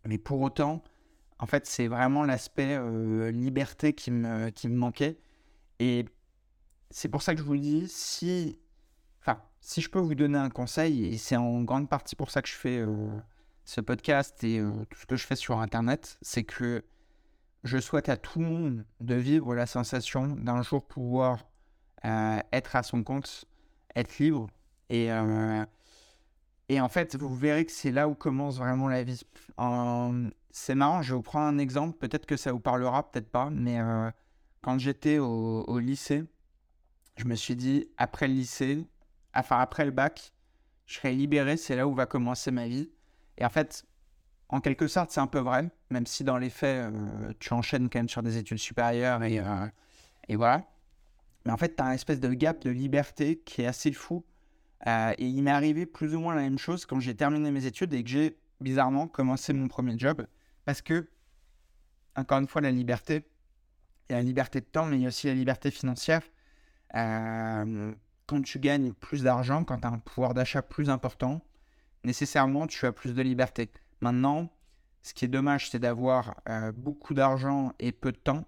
Mais 0.05 0.19
pour 0.19 0.41
autant, 0.43 0.83
en 1.43 1.47
fait, 1.47 1.67
c'est 1.67 1.89
vraiment 1.89 2.25
l'aspect 2.25 2.77
euh, 2.79 3.31
liberté 3.31 3.93
qui 3.93 4.11
me, 4.11 4.51
qui 4.51 4.69
me 4.69 4.77
manquait. 4.77 5.19
Et 5.81 6.07
c'est 6.91 7.09
pour 7.09 7.23
ça 7.23 7.35
que 7.35 7.41
je 7.41 7.45
vous 7.45 7.55
le 7.55 7.61
dis, 7.61 7.89
si, 7.89 8.59
enfin, 9.21 9.43
si 9.61 9.81
je 9.81 9.91
peux 9.91 9.99
vous 9.99 10.15
donner 10.15 10.39
un 10.39 10.51
conseil, 10.51 11.07
et 11.07 11.19
c'est 11.19 11.37
en 11.37 11.63
grande 11.63 11.89
partie 11.89 12.17
pour 12.17 12.31
ça 12.31 12.43
que 12.43 12.49
je 12.49 12.55
fais 12.55 12.79
euh, 12.79 13.09
ce 13.65 13.81
podcast 13.81 14.43
et 14.45 14.63
tout 14.89 15.01
ce 15.01 15.07
que 15.07 15.17
je 15.17 15.27
fais 15.27 15.37
sur 15.37 15.59
Internet, 15.59 16.17
c'est 16.23 16.45
que 16.45 16.85
je 17.65 17.79
souhaite 17.79 18.09
à 18.09 18.17
tout 18.17 18.41
le 18.41 18.47
monde 18.47 18.85
de 19.01 19.15
vivre 19.15 19.55
la 19.55 19.67
sensation 19.67 20.29
d'un 20.29 20.63
jour 20.63 20.85
pouvoir 20.87 21.45
euh, 22.05 22.39
être 22.53 22.77
à 22.77 22.83
son 22.83 23.03
compte, 23.03 23.45
être 23.95 24.19
libre. 24.19 24.49
Et, 24.91 25.13
euh, 25.13 25.65
et 26.69 26.81
en 26.81 26.89
fait, 26.89 27.17
vous 27.17 27.35
verrez 27.35 27.65
que 27.65 27.73
c'est 27.73 27.91
là 27.91 28.09
où 28.09 28.15
commence 28.15 28.59
vraiment 28.59 28.89
la 28.89 29.03
vie. 29.03 29.23
C'est 30.51 30.75
marrant, 30.75 31.03
je 31.03 31.13
vais 31.13 31.17
vous 31.17 31.23
prendre 31.23 31.47
un 31.47 31.59
exemple, 31.59 31.99
peut-être 31.99 32.27
que 32.27 32.37
ça 32.37 32.53
vous 32.53 32.61
parlera, 32.61 33.11
peut-être 33.11 33.31
pas, 33.31 33.51
mais 33.51 33.81
euh, 33.81 34.11
quand 34.61 34.79
j'étais 34.79 35.19
au, 35.19 35.79
lycée, 35.79 36.25
je 37.17 37.25
me 37.25 37.35
suis 37.35 37.57
dit, 37.57 37.89
après 37.97 38.29
le 38.29 38.35
lycée, 38.35 38.87
enfin 39.35 39.59
après 39.61 39.85
le 39.85 39.91
bac, 39.91 40.33
je 40.87 40.97
serai 40.97 41.13
libéré, 41.13 41.57
c'est 41.57 41.77
là 41.77 41.89
où 41.89 41.95
va 41.95 42.07
commencer 42.07 42.51
ma 42.51 42.69
vie. 42.69 42.91
Et 43.39 43.45
en 43.45 43.51
fait, 43.51 43.87
en 44.51 44.61
quelque 44.61 44.87
sorte, 44.87 45.11
c'est 45.11 45.21
un 45.21 45.27
peu 45.27 45.39
vrai, 45.39 45.71
même 45.91 46.07
si 46.07 46.23
dans 46.23 46.37
les 46.37 46.51
faits, 46.51 46.93
euh, 46.93 47.33
tu 47.39 47.53
enchaînes 47.55 47.89
quand 47.89 47.99
même 47.99 48.09
sur 48.09 48.23
des 48.23 48.37
études 48.37 48.59
supérieures 48.59 49.23
et, 49.23 49.39
euh, 49.39 49.67
et 50.29 50.37
voilà. 50.37 50.67
Mais 51.45 51.53
en 51.53 51.57
fait, 51.57 51.77
tu 51.77 51.83
as 51.83 51.87
un 51.87 51.93
espèce 51.93 52.21
de 52.21 52.33
gap 52.35 52.63
de 52.63 52.71
liberté 52.71 53.39
qui 53.39 53.63
est 53.63 53.67
assez 53.67 53.93
fou. 53.93 54.25
Euh, 54.87 55.15
et 55.19 55.27
il 55.27 55.43
m'est 55.43 55.51
arrivé 55.51 55.87
plus 55.87 56.15
ou 56.15 56.21
moins 56.21 56.35
la 56.35 56.43
même 56.43 56.59
chose 56.59 56.87
quand 56.87 57.01
j'ai 57.01 57.15
terminé 57.15 57.51
mes 57.51 57.67
études 57.67 57.95
et 57.95 58.03
que 58.03 58.11
j'ai 58.11 58.37
bizarrement 58.61 59.07
commencé 59.07 59.53
mon 59.53 59.69
premier 59.69 59.99
job. 59.99 60.27
Parce 60.65 60.83
que, 60.83 61.09
encore 62.17 62.39
une 62.39 62.49
fois, 62.49 62.61
la 62.61 62.71
liberté, 62.71 63.25
il 64.09 64.13
y 64.13 64.15
a 64.17 64.19
la 64.19 64.25
liberté 64.25 64.61
de 64.61 64.67
temps, 64.67 64.87
mais 64.87 64.97
il 64.97 65.03
y 65.03 65.05
a 65.05 65.09
aussi 65.09 65.29
la 65.29 65.35
liberté 65.35 65.71
financière. 65.71 66.23
Euh, 66.95 67.93
quand 68.27 68.43
tu 68.43 68.59
gagnes 68.59 68.93
plus 68.93 69.23
d'argent, 69.23 69.65
quand 69.65 69.79
tu 69.81 69.87
as 69.87 69.91
un 69.91 69.99
pouvoir 69.99 70.35
d'achat 70.35 70.63
plus 70.63 70.91
important, 70.91 71.43
nécessairement, 72.05 72.67
tu 72.67 72.85
as 72.87 72.93
plus 72.93 73.15
de 73.15 73.23
liberté. 73.23 73.71
Maintenant, 74.01 74.51
ce 75.03 75.15
qui 75.15 75.25
est 75.25 75.29
dommage, 75.29 75.71
c'est 75.71 75.79
d'avoir 75.79 76.41
euh, 76.49 76.73
beaucoup 76.73 77.15
d'argent 77.15 77.73
et 77.79 77.93
peu 77.93 78.13
de 78.13 78.19
temps. 78.19 78.47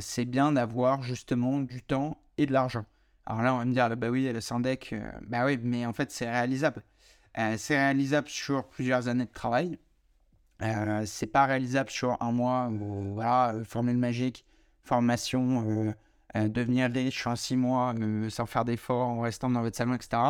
C'est 0.00 0.26
bien 0.26 0.52
d'avoir 0.52 1.02
justement 1.02 1.60
du 1.60 1.82
temps 1.82 2.20
et 2.36 2.44
de 2.44 2.52
l'argent. 2.52 2.84
Alors 3.26 3.42
là, 3.42 3.54
on 3.54 3.58
va 3.58 3.64
me 3.64 3.72
dire, 3.72 3.94
bah 3.96 4.08
oui, 4.08 4.30
le 4.32 4.40
Sandec, 4.40 4.92
euh, 4.92 5.10
bah 5.22 5.44
oui, 5.44 5.58
mais 5.62 5.84
en 5.86 5.92
fait, 5.92 6.10
c'est 6.10 6.30
réalisable. 6.30 6.82
c'est 7.56 7.76
réalisable 7.76 8.28
sur 8.28 8.68
plusieurs 8.68 9.08
années 9.08 9.26
de 9.26 9.32
travail. 9.32 9.78
c'est 11.06 11.26
pas 11.26 11.46
réalisable 11.46 11.90
sur 11.90 12.16
un 12.22 12.32
mois, 12.32 12.70
voilà, 12.70 13.54
formule 13.64 13.98
magique, 13.98 14.44
formation, 14.82 15.94
devenir 16.34 16.90
riche 16.90 17.26
en 17.26 17.36
six 17.36 17.56
mois 17.56 17.94
sans 18.30 18.46
faire 18.46 18.64
d'efforts, 18.64 19.08
en 19.08 19.20
restant 19.20 19.50
dans 19.50 19.62
votre 19.62 19.76
salon, 19.76 19.94
etc. 19.94 20.22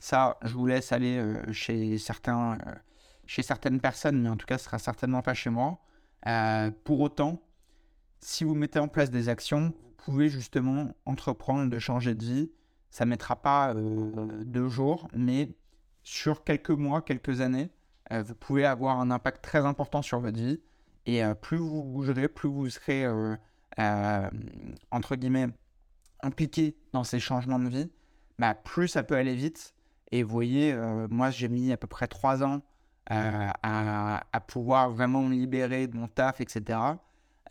Ça, 0.00 0.38
je 0.42 0.54
vous 0.54 0.66
laisse 0.66 0.92
aller 0.92 1.22
chez 1.52 1.98
certains 1.98 2.58
chez 3.28 3.42
certaines 3.42 3.80
personnes, 3.80 4.20
mais 4.20 4.30
en 4.30 4.36
tout 4.36 4.46
cas, 4.46 4.58
ce 4.58 4.64
sera 4.64 4.78
certainement 4.78 5.22
pas 5.22 5.34
chez 5.34 5.50
moi. 5.50 5.78
Euh, 6.26 6.70
pour 6.82 7.00
autant, 7.00 7.40
si 8.20 8.42
vous 8.42 8.54
mettez 8.54 8.78
en 8.78 8.88
place 8.88 9.10
des 9.10 9.28
actions, 9.28 9.72
pouvez 10.04 10.28
justement 10.28 10.94
entreprendre 11.06 11.70
de 11.70 11.78
changer 11.78 12.14
de 12.14 12.24
vie. 12.24 12.50
Ça 12.90 13.04
ne 13.04 13.10
mettra 13.10 13.36
pas 13.36 13.74
euh, 13.74 14.44
deux 14.44 14.68
jours, 14.68 15.08
mais 15.14 15.54
sur 16.02 16.44
quelques 16.44 16.70
mois, 16.70 17.02
quelques 17.02 17.40
années, 17.40 17.70
euh, 18.12 18.22
vous 18.22 18.34
pouvez 18.34 18.64
avoir 18.64 18.98
un 19.00 19.10
impact 19.10 19.42
très 19.42 19.66
important 19.66 20.02
sur 20.02 20.20
votre 20.20 20.38
vie. 20.38 20.60
Et 21.06 21.22
plus 21.40 21.56
vous 21.56 21.82
bougerez, 21.84 22.28
plus 22.28 22.50
vous 22.50 22.68
serez, 22.68 23.06
entre 24.90 25.16
guillemets, 25.16 25.46
impliqué 26.22 26.76
dans 26.92 27.02
ces 27.02 27.18
changements 27.18 27.58
de 27.58 27.68
vie, 27.68 27.90
bah, 28.38 28.52
plus 28.52 28.88
ça 28.88 29.02
peut 29.02 29.16
aller 29.16 29.34
vite. 29.34 29.74
Et 30.12 30.22
vous 30.22 30.30
voyez, 30.30 30.76
moi, 31.08 31.30
j'ai 31.30 31.48
mis 31.48 31.72
à 31.72 31.78
peu 31.78 31.86
près 31.86 32.08
trois 32.08 32.42
ans 32.42 32.60
euh, 33.10 33.48
à, 33.62 34.40
pouvoir 34.46 34.90
vraiment 34.90 35.22
me 35.22 35.34
libérer 35.34 35.86
de 35.86 35.96
mon 35.96 36.08
taf, 36.08 36.42
etc. 36.42 36.78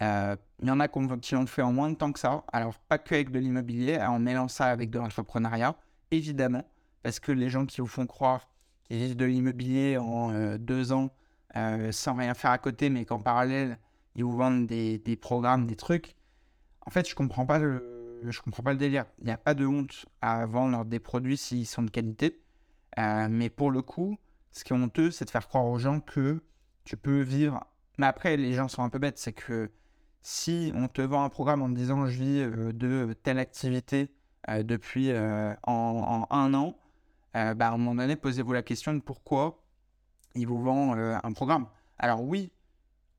Euh, 0.02 0.36
il 0.62 0.68
y 0.68 0.72
en 0.72 0.80
a 0.80 0.88
qui 0.88 1.36
l'ont 1.36 1.48
fait 1.48 1.62
en 1.62 1.74
moins 1.74 1.90
de 1.90 1.96
temps 1.96 2.12
que 2.12 2.20
ça. 2.20 2.44
Alors, 2.52 2.78
pas 2.80 2.98
que 2.98 3.16
avec 3.16 3.32
de 3.32 3.40
l'immobilier, 3.40 4.00
en 4.00 4.20
mêlant 4.20 4.48
ça 4.48 4.66
avec 4.66 4.90
de 4.90 5.00
l'entrepreneuriat, 5.00 5.76
évidemment, 6.12 6.64
parce 7.04 7.20
que 7.20 7.32
les 7.32 7.50
gens 7.50 7.66
qui 7.66 7.82
vous 7.82 7.88
font 7.88 8.06
croire 8.06 8.48
qu'ils 8.84 8.98
vivent 8.98 9.16
de 9.16 9.26
l'immobilier 9.26 9.98
en 9.98 10.32
euh, 10.32 10.58
deux 10.58 10.92
ans 10.92 11.10
sans 11.92 12.14
rien 12.14 12.36
faire 12.36 12.52
à 12.52 12.60
côté, 12.60 12.88
mais 12.92 13.04
qu'en 13.04 13.20
parallèle, 13.20 13.80
ils 14.16 14.24
vous 14.24 14.36
vendent 14.38 14.68
des, 14.68 15.18
programmes, 15.20 15.66
des 15.66 15.76
trucs. 15.76 16.16
En 16.86 16.92
fait, 16.92 17.10
je 17.10 17.16
comprends 17.16 17.48
je 17.50 18.42
comprends 18.42 18.62
pas 18.62 18.74
le 18.74 18.78
délire. 18.78 19.06
Il 19.20 19.26
n'y 19.26 19.32
a 19.32 19.38
pas 19.38 19.56
de 19.56 19.66
honte 19.66 20.06
à 20.22 20.46
vendre 20.46 20.86
des 20.86 21.00
produits 21.00 21.38
s'ils 21.38 21.66
sont 21.66 21.82
de 21.82 21.90
qualité. 21.90 22.40
mais 22.96 23.50
pour 23.50 23.72
le 23.72 23.82
coup, 23.82 24.20
ce 24.52 24.64
qui 24.64 24.74
est 24.74 24.76
honteux, 24.76 25.10
c'est 25.10 25.26
de 25.26 25.32
faire 25.32 25.48
croire 25.48 25.66
aux 25.66 25.80
gens 25.80 26.00
que 26.00 26.44
tu 26.84 26.96
peux 26.96 27.22
vivre. 27.22 27.64
Mais 27.98 28.06
après, 28.06 28.38
les 28.38 28.54
gens 28.54 28.68
sont 28.68 28.84
un 28.84 28.90
peu 28.90 29.00
bêtes. 29.00 29.18
C'est 29.18 29.34
que 29.34 29.72
si 30.28 30.74
on 30.76 30.90
te 30.90 31.02
vend 31.02 31.24
un 31.24 31.30
programme 31.30 31.62
en 31.62 31.70
te 31.70 31.74
disant 31.76 32.06
je 32.06 32.22
vis 32.22 32.42
euh, 32.42 32.74
de 32.74 33.14
telle 33.24 33.40
activité 33.40 34.12
euh, 34.50 34.62
depuis 34.62 35.10
euh, 35.12 35.54
en, 35.64 36.28
un 36.30 36.54
an, 36.54 36.76
bah, 37.34 37.68
à 37.68 37.72
un 37.72 37.78
moment 37.78 37.96
donné, 37.96 38.18
posez-vous 38.18 38.52
la 38.52 38.62
question 38.62 38.94
de 38.94 39.00
pourquoi 39.00 39.64
il 40.36 40.48
vous 40.48 40.62
vend 40.62 40.94
un 40.96 41.34
programme. 41.34 41.68
Alors 42.00 42.24
oui, 42.24 42.52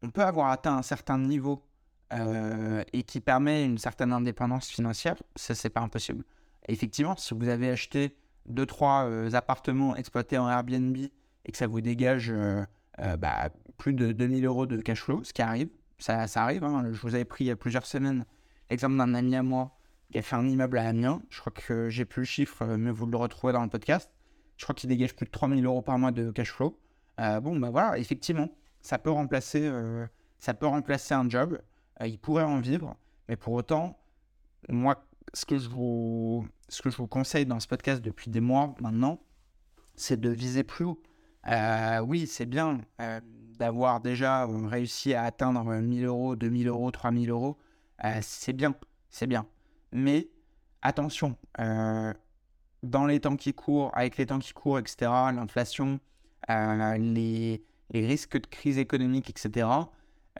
on 0.03 0.11
peut 0.11 0.25
avoir 0.25 0.51
atteint 0.51 0.77
un 0.77 0.83
certain 0.83 1.19
niveau 1.19 1.65
et 2.11 3.03
qui 3.05 3.21
permet 3.21 3.65
une 3.65 3.79
certaine 3.79 4.13
indépendance 4.13 4.69
financière. 4.69 5.15
Ça, 5.37 5.55
c'est 5.55 5.71
pas 5.71 5.83
impossible. 5.83 6.25
effectivement, 6.67 7.17
si 7.17 7.33
vous 7.33 7.47
avez 7.47 7.71
acheté 7.71 8.17
deux, 8.47 8.67
trois 8.67 9.09
appartements 9.35 9.95
exploités 9.95 10.37
en 10.37 10.49
Airbnb 10.49 10.97
et 10.97 11.53
que 11.53 11.57
ça 11.57 11.69
vous 11.69 11.81
dégage 11.81 12.35
bah, 13.19 13.51
plus 13.77 13.95
de 13.95 14.11
2000 14.11 14.45
euros 14.47 14.67
de 14.67 14.79
cash 14.79 15.03
flow, 15.03 15.23
ce 15.23 15.33
qui 15.33 15.43
arrive, 15.43 15.69
ça, 15.99 16.27
arrive. 16.37 16.65
Hein. 16.65 16.91
Je 16.93 17.01
vous 17.01 17.15
avais 17.15 17.25
pris 17.25 17.45
il 17.45 17.49
y 17.49 17.51
a 17.51 17.57
plusieurs 17.57 17.87
semaines 17.87 18.25
l'exemple 18.71 18.97
d'un 18.97 19.15
ami 19.15 19.35
à 19.37 19.43
moi 19.43 19.77
qui 20.13 20.19
a 20.19 20.23
fait 20.23 20.37
un 20.37 20.47
immeuble 20.47 20.79
à 20.79 20.89
Amiens. 20.89 21.23
Je 21.31 21.41
crois 21.41 21.53
que 21.53 21.89
j'ai 21.89 22.05
plus 22.05 22.23
le 22.23 22.27
chiffre, 22.27 22.63
euh, 22.63 22.77
mais 22.77 22.91
vous 22.91 23.07
le 23.07 23.17
retrouvez 23.17 23.53
dans 23.53 23.63
le 23.63 23.69
podcast. 23.69 24.11
Je 24.57 24.65
crois 24.65 24.75
qu'il 24.75 24.89
dégage 24.89 25.15
plus 25.15 25.27
de 25.27 25.31
3000 25.31 25.65
euros 25.65 25.83
par 25.83 25.99
mois 25.99 26.11
de 26.11 26.31
cash 26.31 26.53
flow. 26.53 26.79
bon, 27.19 27.59
bah 27.59 27.71
voilà, 27.71 27.99
effectivement, 27.99 28.49
ça 28.81 28.99
peut 28.99 29.11
remplacer, 29.11 29.71
ça 30.41 30.53
peut 30.53 30.67
remplacer 30.67 31.15
un 31.15 31.29
job. 31.29 31.61
il 32.05 32.19
pourrait 32.19 32.43
en 32.43 32.59
vivre, 32.59 32.97
mais 33.29 33.37
pour 33.37 33.53
autant, 33.53 33.97
moi, 34.69 35.07
ce 35.33 35.45
que 35.47 35.59
je 35.59 35.69
vous, 35.69 36.47
ce 36.69 36.83
que 36.83 36.91
je 36.91 36.97
vous 36.97 37.07
conseille 37.07 37.47
dans 37.47 37.61
ce 37.61 37.69
podcast 37.69 38.03
depuis 38.03 38.31
des 38.31 38.41
mois 38.41 38.75
maintenant, 38.81 39.21
c'est 39.95 40.21
de 40.21 40.31
viser 40.31 40.65
plus 40.65 40.85
haut. 40.85 41.03
Euh, 41.47 42.01
oui, 42.01 42.27
c'est 42.27 42.47
bien 42.47 42.81
euh, 43.01 43.21
d'avoir 43.59 44.01
déjà 44.01 44.45
euh, 44.45 44.67
réussi 44.67 45.15
à 45.15 45.25
atteindre 45.25 45.65
1000 45.65 46.05
euros, 46.05 46.37
2000 46.37 46.69
euros, 46.69 46.91
3000 46.91 47.31
euros. 47.31 47.59
c'est 48.23 48.53
bien, 48.53 48.75
c'est 49.11 49.27
bien. 49.27 49.47
Mais 49.93 50.29
attention, 50.83 51.37
dans 51.57 53.07
les 53.07 53.21
temps 53.21 53.37
qui 53.37 53.55
courent, 53.55 53.91
avec 53.95 54.17
les 54.17 54.27
temps 54.27 54.39
qui 54.39 54.53
courent, 54.53 54.79
etc., 54.79 55.11
l'inflation, 55.35 55.99
les, 56.49 57.63
risques 57.93 58.41
de 58.41 58.47
crise 58.47 58.79
économique, 58.79 59.31
etc., 59.31 59.67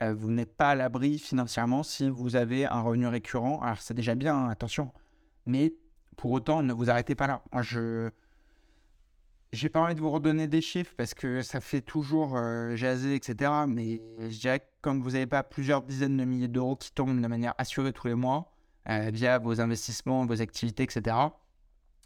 vous 0.01 0.31
n'êtes 0.31 0.55
pas 0.55 0.69
à 0.69 0.75
l'abri 0.75 1.19
financièrement 1.19 1.83
si 1.83 2.09
vous 2.09 2.35
avez 2.35 2.65
un 2.65 2.81
revenu 2.81 3.07
récurrent. 3.07 3.61
Alors 3.61 3.81
c'est 3.81 3.93
déjà 3.93 4.15
bien, 4.15 4.35
hein, 4.35 4.49
attention. 4.49 4.91
Mais 5.45 5.73
pour 6.15 6.31
autant, 6.31 6.63
ne 6.63 6.71
vous 6.71 6.89
arrêtez 6.89 7.15
pas 7.15 7.27
là. 7.27 7.41
Je 7.61 8.11
j'ai 9.51 9.69
pas 9.69 9.81
envie 9.81 9.95
de 9.95 9.99
vous 9.99 10.11
redonner 10.11 10.47
des 10.47 10.61
chiffres 10.61 10.93
parce 10.95 11.13
que 11.13 11.41
ça 11.41 11.59
fait 11.59 11.81
toujours 11.81 12.37
euh, 12.37 12.75
jaser, 12.75 13.15
etc. 13.15 13.51
Mais 13.67 14.01
je 14.19 14.39
dirais 14.39 14.59
que 14.59 14.65
quand 14.81 14.99
vous 14.99 15.11
n'avez 15.11 15.25
pas 15.25 15.43
plusieurs 15.43 15.81
dizaines 15.81 16.17
de 16.17 16.23
milliers 16.23 16.47
d'euros 16.47 16.75
qui 16.75 16.91
tombent 16.91 17.19
de 17.19 17.27
manière 17.27 17.55
assurée 17.57 17.91
tous 17.91 18.07
les 18.07 18.15
mois, 18.15 18.51
euh, 18.89 19.09
via 19.11 19.39
vos 19.39 19.59
investissements, 19.59 20.25
vos 20.25 20.41
activités, 20.41 20.83
etc., 20.83 21.15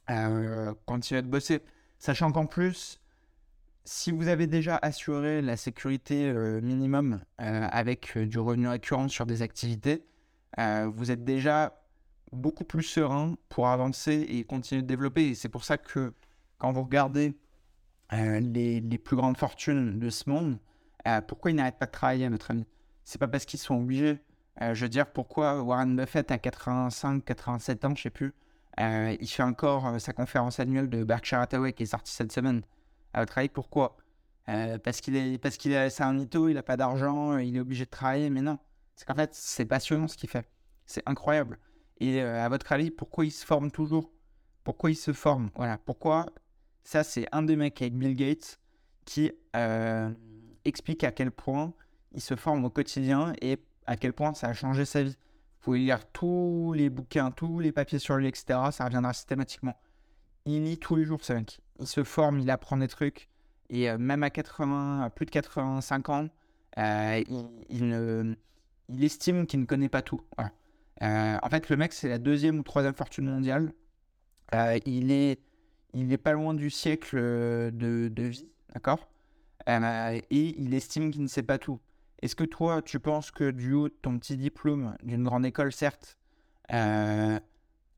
euh, 0.09 0.73
continuez 0.85 1.21
de 1.21 1.27
bosser. 1.27 1.61
Sachant 1.99 2.31
qu'en 2.31 2.45
plus, 2.45 3.01
si 3.85 4.11
vous 4.11 4.27
avez 4.29 4.47
déjà 4.47 4.79
assuré 4.81 5.41
la 5.41 5.57
sécurité 5.57 6.33
minimum 6.61 7.21
avec 7.37 8.17
du 8.17 8.39
revenu 8.39 8.67
récurrent 8.69 9.09
sur 9.09 9.25
des 9.25 9.41
activités, 9.41 10.05
vous 10.57 11.11
êtes 11.11 11.23
déjà 11.23 11.81
beaucoup 12.31 12.63
plus 12.63 12.83
serein 12.83 13.35
pour 13.49 13.67
avancer 13.67 14.25
et 14.29 14.43
continuer 14.43 14.81
de 14.81 14.87
développer. 14.87 15.29
Et 15.29 15.35
c'est 15.35 15.49
pour 15.49 15.63
ça 15.63 15.77
que 15.77 16.13
quand 16.63 16.71
vous 16.71 16.83
regardez 16.83 17.37
euh, 18.13 18.39
les, 18.39 18.79
plus 18.97 19.17
grandes 19.17 19.35
fortunes 19.35 19.99
de 19.99 20.09
ce 20.09 20.29
monde, 20.29 20.59
euh, 21.05 21.19
pourquoi 21.19 21.51
ils 21.51 21.55
n'arrêtent 21.55 21.77
pas 21.77 21.87
de 21.87 21.91
travailler, 21.91 22.25
à 22.25 22.29
notre 22.29 22.51
avis 22.51 22.65
C'est 23.03 23.19
pas 23.19 23.27
parce 23.27 23.43
qu'ils 23.43 23.59
sont 23.59 23.75
obligés. 23.75 24.17
Euh, 24.61 24.73
je 24.73 24.85
veux 24.85 24.89
dire, 24.89 25.11
pourquoi 25.11 25.61
Warren 25.61 25.93
Buffett, 25.93 26.31
à 26.31 26.37
85, 26.37 27.25
87 27.25 27.83
ans, 27.83 27.95
je 27.95 28.03
sais 28.03 28.09
plus, 28.09 28.33
il 28.79 29.27
fait 29.27 29.43
encore 29.43 29.99
sa 29.99 30.13
conférence 30.13 30.61
annuelle 30.61 30.89
de 30.89 31.03
Berkshire 31.03 31.39
Hathaway 31.39 31.73
qui 31.73 31.83
est 31.83 31.87
sortie 31.87 32.13
cette 32.13 32.31
semaine? 32.31 32.61
À 33.11 33.19
votre 33.19 33.37
avis, 33.37 33.49
pourquoi? 33.49 33.97
Parce 34.45 35.01
qu'il 35.01 35.17
est, 35.17 35.37
parce 35.39 35.57
qu'il 35.57 35.73
est, 35.73 36.01
un 36.01 36.13
mytho, 36.13 36.47
il 36.47 36.53
n'a 36.53 36.63
pas 36.63 36.77
d'argent, 36.77 37.37
il 37.39 37.57
est 37.57 37.59
obligé 37.59 37.83
de 37.83 37.89
travailler, 37.89 38.29
mais 38.29 38.41
non. 38.41 38.57
C'est 38.95 39.05
qu'en 39.05 39.15
fait, 39.15 39.31
c'est 39.33 39.65
passionnant 39.65 40.07
ce 40.07 40.15
qu'il 40.15 40.29
fait. 40.29 40.49
C'est 40.85 41.03
incroyable. 41.07 41.59
Et 41.99 42.21
à 42.21 42.47
votre 42.47 42.71
avis, 42.71 42.89
pourquoi 42.89 43.25
il 43.25 43.31
se 43.31 43.45
forme 43.45 43.69
toujours? 43.69 44.13
Pourquoi 44.63 44.91
il 44.91 44.95
se 44.95 45.11
forme? 45.11 45.49
Voilà. 45.55 45.77
Pourquoi 45.77 46.27
ça, 46.83 47.03
c'est 47.03 47.27
un 47.31 47.43
des 47.43 47.55
mecs 47.55 47.81
avec 47.81 47.95
Bill 47.95 48.15
Gates 48.15 48.59
qui 49.05 49.31
euh, 49.55 50.11
explique 50.65 51.03
à 51.03 51.11
quel 51.11 51.31
point 51.31 51.73
il 52.13 52.21
se 52.21 52.35
forme 52.35 52.65
au 52.65 52.69
quotidien 52.69 53.33
et 53.41 53.57
à 53.85 53.95
quel 53.95 54.13
point 54.13 54.33
ça 54.33 54.47
a 54.47 54.53
changé 54.53 54.85
sa 54.85 55.03
vie. 55.03 55.11
Vous 55.11 55.65
pouvez 55.65 55.79
lire 55.79 56.05
tous 56.11 56.73
les 56.75 56.89
bouquins, 56.89 57.31
tous 57.31 57.59
les 57.59 57.71
papiers 57.71 57.99
sur 57.99 58.17
lui, 58.17 58.27
etc. 58.27 58.59
Ça 58.71 58.85
reviendra 58.85 59.13
systématiquement. 59.13 59.79
Il 60.45 60.63
lit 60.63 60.77
tous 60.77 60.97
les 60.97 61.05
jours, 61.05 61.23
ce 61.23 61.33
mec. 61.33 61.61
Il 61.79 61.87
se 61.87 62.03
forme, 62.03 62.39
il 62.39 62.49
apprend 62.49 62.75
des 62.75 62.89
trucs. 62.89 63.29
Et 63.69 63.89
euh, 63.89 63.97
même 63.97 64.23
à 64.23 64.29
80, 64.29 65.09
plus 65.15 65.25
de 65.25 65.31
85 65.31 66.09
ans, 66.09 66.27
euh, 66.77 67.23
il, 67.69 68.37
il, 68.89 69.03
estime 69.03 69.47
qu'il 69.47 69.61
ne 69.61 69.65
connaît 69.65 69.89
pas 69.89 70.01
tout. 70.01 70.21
en 71.01 71.49
fait, 71.49 71.69
le 71.69 71.77
mec, 71.77 71.93
c'est 71.93 72.09
la 72.09 72.17
deuxième 72.17 72.59
ou 72.59 72.63
troisième 72.63 72.93
fortune 72.93 73.25
mondiale. 73.25 73.71
il 74.85 75.11
est 75.11 75.39
il 75.93 76.07
n'est 76.07 76.17
pas 76.17 76.33
loin 76.33 76.53
du 76.53 76.69
siècle 76.69 77.17
euh, 77.19 77.71
de, 77.71 78.23
vie, 78.23 78.49
d'accord? 78.73 79.07
Euh, 79.69 80.19
Et 80.29 80.59
il 80.59 80.73
estime 80.73 81.11
qu'il 81.11 81.21
ne 81.21 81.27
sait 81.27 81.43
pas 81.43 81.57
tout. 81.57 81.79
Est-ce 82.21 82.35
que 82.35 82.43
toi, 82.43 82.81
tu 82.81 82.99
penses 82.99 83.31
que 83.31 83.51
du 83.51 83.73
haut 83.73 83.89
de 83.89 83.93
ton 84.01 84.17
petit 84.17 84.37
diplôme 84.37 84.95
d'une 85.03 85.23
grande 85.23 85.45
école, 85.45 85.71
certes, 85.71 86.17
euh, 86.71 87.39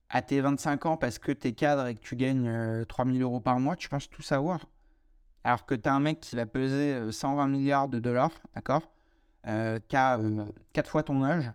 à 0.09 0.21
tes 0.21 0.41
25 0.41 0.85
ans, 0.85 0.97
parce 0.97 1.19
que 1.19 1.31
tu 1.31 1.47
es 1.47 1.53
cadre 1.53 1.87
et 1.87 1.95
que 1.95 2.01
tu 2.01 2.15
gagnes 2.15 2.85
3000 2.85 3.21
euros 3.21 3.39
par 3.39 3.59
mois, 3.59 3.75
tu 3.75 3.89
penses 3.89 4.09
tout 4.09 4.21
savoir? 4.21 4.65
Alors 5.43 5.65
que 5.65 5.75
tu 5.75 5.87
as 5.87 5.93
un 5.93 5.99
mec 5.99 6.19
qui 6.19 6.35
va 6.35 6.45
peser 6.45 7.11
120 7.11 7.47
milliards 7.47 7.87
de 7.87 7.99
dollars, 7.99 8.31
d'accord? 8.55 8.91
Qui 9.43 9.95
a 9.95 10.19
4 10.73 10.89
fois 10.89 11.03
ton 11.03 11.23
âge 11.23 11.51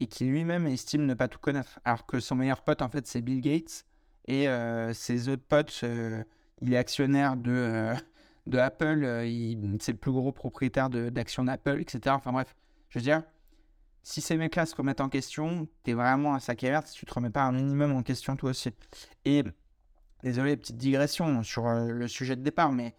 et 0.00 0.06
qui 0.06 0.24
lui-même 0.24 0.66
estime 0.66 1.06
ne 1.06 1.14
pas 1.14 1.28
tout 1.28 1.38
connaître. 1.38 1.78
Alors 1.84 2.06
que 2.06 2.20
son 2.20 2.34
meilleur 2.34 2.62
pote, 2.62 2.82
en 2.82 2.88
fait, 2.88 3.06
c'est 3.06 3.20
Bill 3.20 3.40
Gates. 3.40 3.84
Et 4.26 4.46
ses 4.92 5.28
autres 5.28 5.42
potes, 5.42 5.84
il 6.60 6.72
est 6.72 6.76
actionnaire 6.76 7.36
de, 7.36 7.92
de 8.46 8.58
Apple, 8.58 9.00
c'est 9.80 9.92
le 9.92 9.98
plus 9.98 10.12
gros 10.12 10.32
propriétaire 10.32 10.88
d'actions 10.90 11.44
d'Apple, 11.44 11.80
etc. 11.80 12.14
Enfin 12.16 12.32
bref, 12.32 12.54
je 12.90 12.98
veux 12.98 13.02
dire, 13.02 13.22
si 14.02 14.20
ces 14.20 14.36
mecs-là 14.36 14.66
se 14.66 14.74
remettent 14.74 15.00
en 15.00 15.08
question, 15.08 15.68
t'es 15.82 15.92
vraiment 15.92 16.34
un 16.34 16.40
sac 16.40 16.64
à 16.64 16.70
merde 16.70 16.86
si 16.86 16.94
tu 16.94 17.06
te 17.06 17.14
remets 17.14 17.30
pas 17.30 17.42
un 17.42 17.52
minimum 17.52 17.92
en 17.92 18.02
question 18.02 18.36
toi 18.36 18.50
aussi. 18.50 18.70
Et 19.24 19.44
désolé, 20.22 20.56
petite 20.56 20.76
digression 20.76 21.42
sur 21.42 21.66
euh, 21.66 21.88
le 21.88 22.08
sujet 22.08 22.36
de 22.36 22.42
départ, 22.42 22.72
mais 22.72 22.94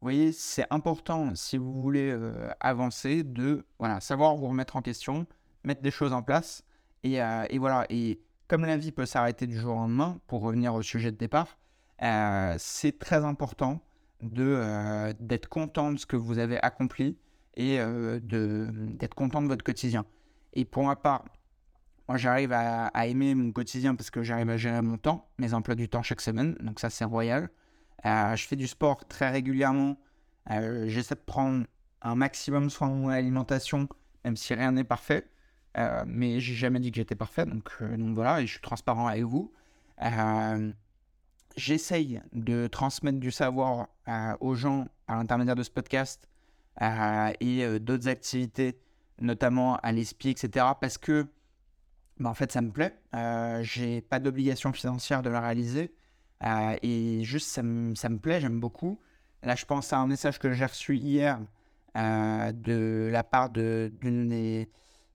vous 0.00 0.06
voyez, 0.06 0.32
c'est 0.32 0.66
important 0.70 1.34
si 1.34 1.56
vous 1.56 1.80
voulez 1.80 2.10
euh, 2.10 2.50
avancer 2.60 3.22
de 3.22 3.64
voilà, 3.78 4.00
savoir 4.00 4.36
vous 4.36 4.48
remettre 4.48 4.76
en 4.76 4.82
question, 4.82 5.26
mettre 5.64 5.80
des 5.80 5.90
choses 5.90 6.12
en 6.12 6.22
place. 6.22 6.64
Et, 7.04 7.22
euh, 7.22 7.44
et 7.50 7.58
voilà, 7.58 7.86
et 7.88 8.20
comme 8.52 8.66
la 8.66 8.76
vie 8.76 8.92
peut 8.92 9.06
s'arrêter 9.06 9.46
du 9.46 9.58
jour 9.58 9.76
au 9.76 9.78
lendemain, 9.78 10.20
pour 10.26 10.42
revenir 10.42 10.74
au 10.74 10.82
sujet 10.82 11.10
de 11.10 11.16
départ, 11.16 11.56
c'est 12.58 12.98
très 12.98 13.24
important 13.24 13.80
de 14.20 15.14
d'être 15.20 15.48
content 15.48 15.90
de 15.90 15.96
ce 15.96 16.04
que 16.04 16.16
vous 16.16 16.36
avez 16.36 16.62
accompli 16.62 17.16
et 17.54 17.78
d'être 17.78 19.14
content 19.14 19.40
de 19.40 19.46
votre 19.46 19.64
quotidien. 19.64 20.04
Et 20.52 20.66
pour 20.66 20.84
ma 20.84 20.96
part, 20.96 21.24
moi 22.06 22.18
j'arrive 22.18 22.52
à, 22.52 22.90
aimer 23.06 23.34
mon 23.34 23.52
quotidien 23.52 23.94
parce 23.94 24.10
que 24.10 24.22
j'arrive 24.22 24.50
à 24.50 24.58
gérer 24.58 24.82
mon 24.82 24.98
temps, 24.98 25.30
mes 25.38 25.54
emplois 25.54 25.74
du 25.74 25.88
temps 25.88 26.02
chaque 26.02 26.20
semaine, 26.20 26.54
donc 26.60 26.78
ça 26.78 26.90
c'est 26.90 27.06
royal. 27.06 27.48
Euh, 28.04 28.36
je 28.36 28.46
fais 28.46 28.56
du 28.56 28.66
sport 28.66 29.06
très 29.08 29.30
régulièrement. 29.30 29.96
Euh, 30.50 30.88
j'essaie 30.88 31.14
de 31.14 31.20
prendre 31.20 31.64
un 32.02 32.16
maximum 32.16 32.68
soin 32.68 32.90
de 32.90 32.96
mon 32.96 33.08
alimentation, 33.08 33.88
même 34.26 34.36
si 34.36 34.52
rien 34.52 34.72
n'est 34.72 34.84
parfait. 34.84 35.26
Euh, 35.78 36.04
mais 36.06 36.40
j'ai 36.40 36.54
jamais 36.54 36.80
dit 36.80 36.90
que 36.90 36.96
j'étais 36.96 37.14
parfait, 37.14 37.46
donc, 37.46 37.70
euh, 37.80 37.96
donc, 37.96 38.14
voilà, 38.14 38.40
et 38.40 38.46
je 38.46 38.52
suis 38.52 38.60
transparent 38.60 39.06
avec 39.06 39.24
vous. 39.24 39.52
J'essaye 41.56 42.22
de 42.32 42.66
transmettre 42.66 43.18
du 43.18 43.30
savoir 43.30 43.88
aux 44.40 44.54
gens 44.54 44.86
à 45.06 45.16
l'intermédiaire 45.16 45.54
de 45.54 45.62
ce 45.62 45.70
podcast 45.70 46.28
et 46.80 47.78
d'autres 47.78 48.08
activités 48.08 48.78
notamment 49.22 49.76
à 49.76 49.92
l'ESPI, 49.92 50.30
etc. 50.30 50.66
Parce 50.80 50.98
que, 50.98 51.26
bah, 52.18 52.30
en 52.30 52.34
fait, 52.34 52.52
ça 52.52 52.60
me 52.60 52.70
plaît. 52.70 52.98
Euh, 53.14 53.62
j'ai 53.62 54.02
pas 54.02 54.18
d'obligation 54.18 54.72
financière 54.72 55.22
de 55.22 55.30
la 55.30 55.40
réaliser. 55.40 55.94
Euh, 56.44 56.76
et 56.82 57.22
juste, 57.24 57.48
ça 57.48 57.62
me, 57.62 57.94
ça 57.94 58.08
me 58.08 58.18
plaît, 58.18 58.40
j'aime 58.40 58.60
beaucoup. 58.60 58.98
Là, 59.42 59.54
je 59.54 59.64
pense 59.64 59.92
à 59.92 59.98
un 59.98 60.06
message 60.06 60.38
que 60.38 60.52
j'ai 60.52 60.66
reçu 60.66 60.96
hier 60.96 61.40
euh, 61.96 62.52
de 62.52 63.08
la 63.12 63.24
part 63.24 63.50
d'une 63.50 64.28
des, 64.28 64.68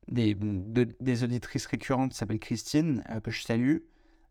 des, 0.08 0.36
des, 0.36 1.24
auditrices 1.24 1.66
récurrentes 1.66 2.12
qui 2.12 2.18
s'appelle 2.18 2.40
Christine, 2.40 3.04
euh, 3.10 3.20
que 3.20 3.32
je 3.32 3.44
salue. 3.44 3.78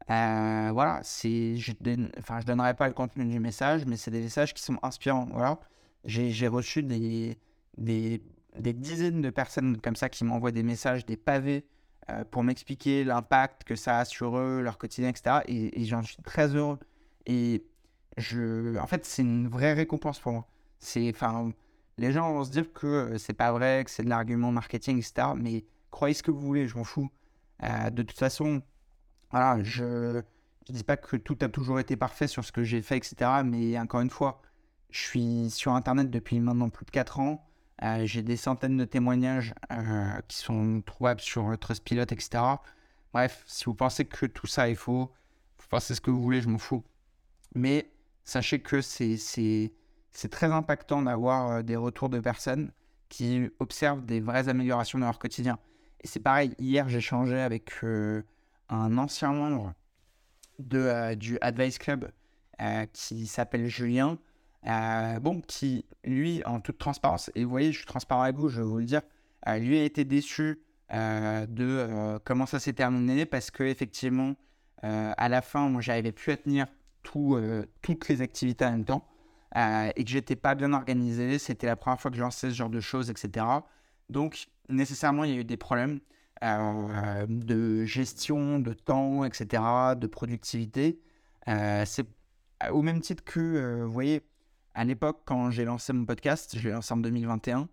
voilà, 0.08 1.00
c'est, 1.02 1.56
je, 1.56 1.72
je 1.72 2.44
donnerai 2.46 2.74
pas 2.74 2.88
le 2.88 2.94
contenu 2.94 3.24
du 3.24 3.40
message, 3.40 3.84
mais 3.86 3.96
c'est 3.96 4.10
des 4.10 4.22
messages 4.22 4.54
qui 4.54 4.62
sont 4.62 4.78
inspirants. 4.82 5.28
Voilà, 5.32 5.58
j'ai 6.04 6.48
reçu 6.48 6.82
des, 6.82 7.38
des 7.76 8.22
des 8.58 8.72
dizaines 8.72 9.20
de 9.20 9.30
personnes 9.30 9.80
comme 9.80 9.96
ça 9.96 10.08
qui 10.08 10.24
m'envoient 10.24 10.52
des 10.52 10.62
messages, 10.62 11.06
des 11.06 11.16
pavés 11.16 11.66
euh, 12.10 12.24
pour 12.30 12.42
m'expliquer 12.42 13.04
l'impact 13.04 13.64
que 13.64 13.74
ça 13.74 13.98
a 13.98 14.04
sur 14.04 14.36
eux, 14.38 14.62
leur 14.62 14.78
quotidien, 14.78 15.08
etc. 15.08 15.40
Et, 15.46 15.84
j'en 15.84 16.02
suis 16.02 16.22
très 16.22 16.54
heureux. 16.54 16.78
Et 17.26 17.64
je, 18.16 18.78
en 18.78 18.86
fait, 18.86 19.04
c'est 19.04 19.22
une 19.22 19.48
vraie 19.48 19.72
récompense 19.72 20.20
pour 20.20 20.32
moi. 20.32 20.46
C'est, 20.78 21.12
les 21.98 22.12
gens 22.12 22.32
vont 22.32 22.44
se 22.44 22.50
dire 22.50 22.72
que 22.72 22.86
euh, 22.86 23.18
c'est 23.18 23.32
pas 23.32 23.52
vrai, 23.52 23.84
que 23.84 23.90
c'est 23.90 24.02
de 24.02 24.08
l'argument 24.08 24.52
marketing, 24.52 24.98
etc. 24.98 25.28
Mais 25.36 25.64
croyez 25.90 26.14
ce 26.14 26.22
que 26.22 26.30
vous 26.30 26.40
voulez, 26.40 26.68
je 26.68 26.76
m'en 26.76 26.84
fous. 26.84 27.10
Euh, 27.62 27.90
de 27.90 28.02
toute 28.02 28.18
façon, 28.18 28.62
voilà, 29.30 29.62
je 29.62 29.84
ne 29.84 30.22
dis 30.68 30.84
pas 30.84 30.96
que 30.96 31.16
tout 31.16 31.38
a 31.40 31.48
toujours 31.48 31.80
été 31.80 31.96
parfait 31.96 32.26
sur 32.28 32.44
ce 32.44 32.52
que 32.52 32.62
j'ai 32.62 32.82
fait, 32.82 32.98
etc. 32.98 33.16
Mais 33.44 33.78
encore 33.78 34.00
une 34.00 34.10
fois, 34.10 34.42
je 34.90 35.00
suis 35.00 35.50
sur 35.50 35.72
Internet 35.72 36.10
depuis 36.10 36.38
maintenant 36.40 36.68
plus 36.68 36.84
de 36.84 36.90
4 36.90 37.20
ans. 37.20 37.42
Euh, 37.82 38.06
j'ai 38.06 38.22
des 38.22 38.36
centaines 38.36 38.76
de 38.76 38.84
témoignages 38.84 39.54
qui 40.28 40.38
sont 40.38 40.82
trouvables 40.84 41.20
sur 41.20 41.58
Trustpilot, 41.58 42.04
etc. 42.04 42.42
Bref, 43.12 43.42
si 43.46 43.64
vous 43.64 43.74
pensez 43.74 44.04
que 44.04 44.26
tout 44.26 44.46
ça 44.46 44.68
est 44.68 44.74
faux, 44.74 45.12
vous 45.58 45.66
pensez 45.68 45.94
ce 45.94 46.00
que 46.00 46.10
vous 46.10 46.22
voulez, 46.22 46.40
je 46.40 46.48
m'en 46.48 46.58
fous. 46.58 46.84
Mais 47.54 47.90
sachez 48.24 48.60
que 48.60 48.80
c'est 48.80 49.72
très 50.28 50.52
impactant 50.52 51.02
d'avoir 51.02 51.50
euh, 51.50 51.62
des 51.62 51.76
retours 51.76 52.08
de 52.08 52.20
personnes 52.20 52.70
qui 53.08 53.48
observent 53.60 54.04
des 54.04 54.20
vraies 54.20 54.48
améliorations 54.48 54.98
dans 54.98 55.06
leur 55.06 55.18
quotidien. 55.18 55.58
Et 56.02 56.06
c'est 56.06 56.20
pareil, 56.20 56.54
hier 56.58 56.88
j'ai 56.88 57.00
changé 57.00 57.40
avec 57.40 57.72
un 58.68 58.98
ancien 58.98 59.32
membre 59.32 59.74
de, 60.58 61.14
du 61.14 61.38
Advice 61.40 61.78
Club 61.78 62.10
qui 62.92 63.26
s'appelle 63.28 63.66
Julien 63.66 64.18
euh, 64.66 65.20
bon, 65.20 65.40
qui, 65.42 65.84
lui, 66.04 66.42
en 66.44 66.60
toute 66.60 66.78
transparence, 66.78 67.30
et 67.34 67.44
vous 67.44 67.50
voyez, 67.50 67.70
je 67.70 67.78
suis 67.78 67.86
transparent 67.86 68.22
avec 68.22 68.36
vous, 68.36 68.48
je 68.48 68.60
vais 68.60 68.66
vous 68.66 68.78
le 68.78 68.84
dire, 68.84 69.02
euh, 69.46 69.58
lui 69.58 69.78
a 69.78 69.84
été 69.84 70.04
déçu 70.04 70.60
euh, 70.92 71.46
de 71.46 72.18
comment 72.24 72.46
ça 72.46 72.58
s'est 72.58 72.72
terminé 72.72 73.26
parce 73.26 73.50
que 73.50 73.62
effectivement, 73.62 74.34
à 74.82 75.28
la 75.28 75.42
fin, 75.42 75.68
moi, 75.68 75.80
j'arrivais 75.80 76.12
plus 76.12 76.30
à 76.32 76.36
tenir 76.36 76.66
tout, 77.02 77.40
toutes 77.82 78.08
les 78.08 78.22
activités 78.22 78.64
en 78.64 78.70
même 78.70 78.84
temps 78.84 79.04
et 79.54 80.04
que 80.04 80.10
j'étais 80.10 80.36
pas 80.36 80.54
bien 80.54 80.72
organisé. 80.72 81.38
C'était 81.38 81.66
la 81.66 81.76
première 81.76 82.00
fois 82.00 82.10
que 82.10 82.16
je 82.16 82.22
lançais 82.22 82.50
ce 82.50 82.54
genre 82.54 82.70
de 82.70 82.80
choses, 82.80 83.10
etc. 83.10 83.46
Donc, 84.10 84.48
nécessairement, 84.68 85.24
il 85.24 85.34
y 85.34 85.36
a 85.36 85.40
eu 85.40 85.44
des 85.44 85.56
problèmes 85.56 86.00
de 86.42 87.84
gestion, 87.84 88.58
de 88.58 88.72
temps, 88.72 89.24
etc., 89.24 89.62
de 89.96 90.06
productivité. 90.06 91.00
C'est 91.46 92.06
au 92.70 92.82
même 92.82 93.00
titre 93.00 93.24
que, 93.24 93.82
vous 93.84 93.92
voyez, 93.92 94.22
à 94.74 94.84
l'époque, 94.84 95.22
quand 95.24 95.50
j'ai 95.50 95.64
lancé 95.64 95.92
mon 95.94 96.04
podcast, 96.04 96.58
je 96.58 96.68
l'ai 96.68 96.74
lancé 96.74 96.92
en 96.92 96.98
2021, 96.98 97.68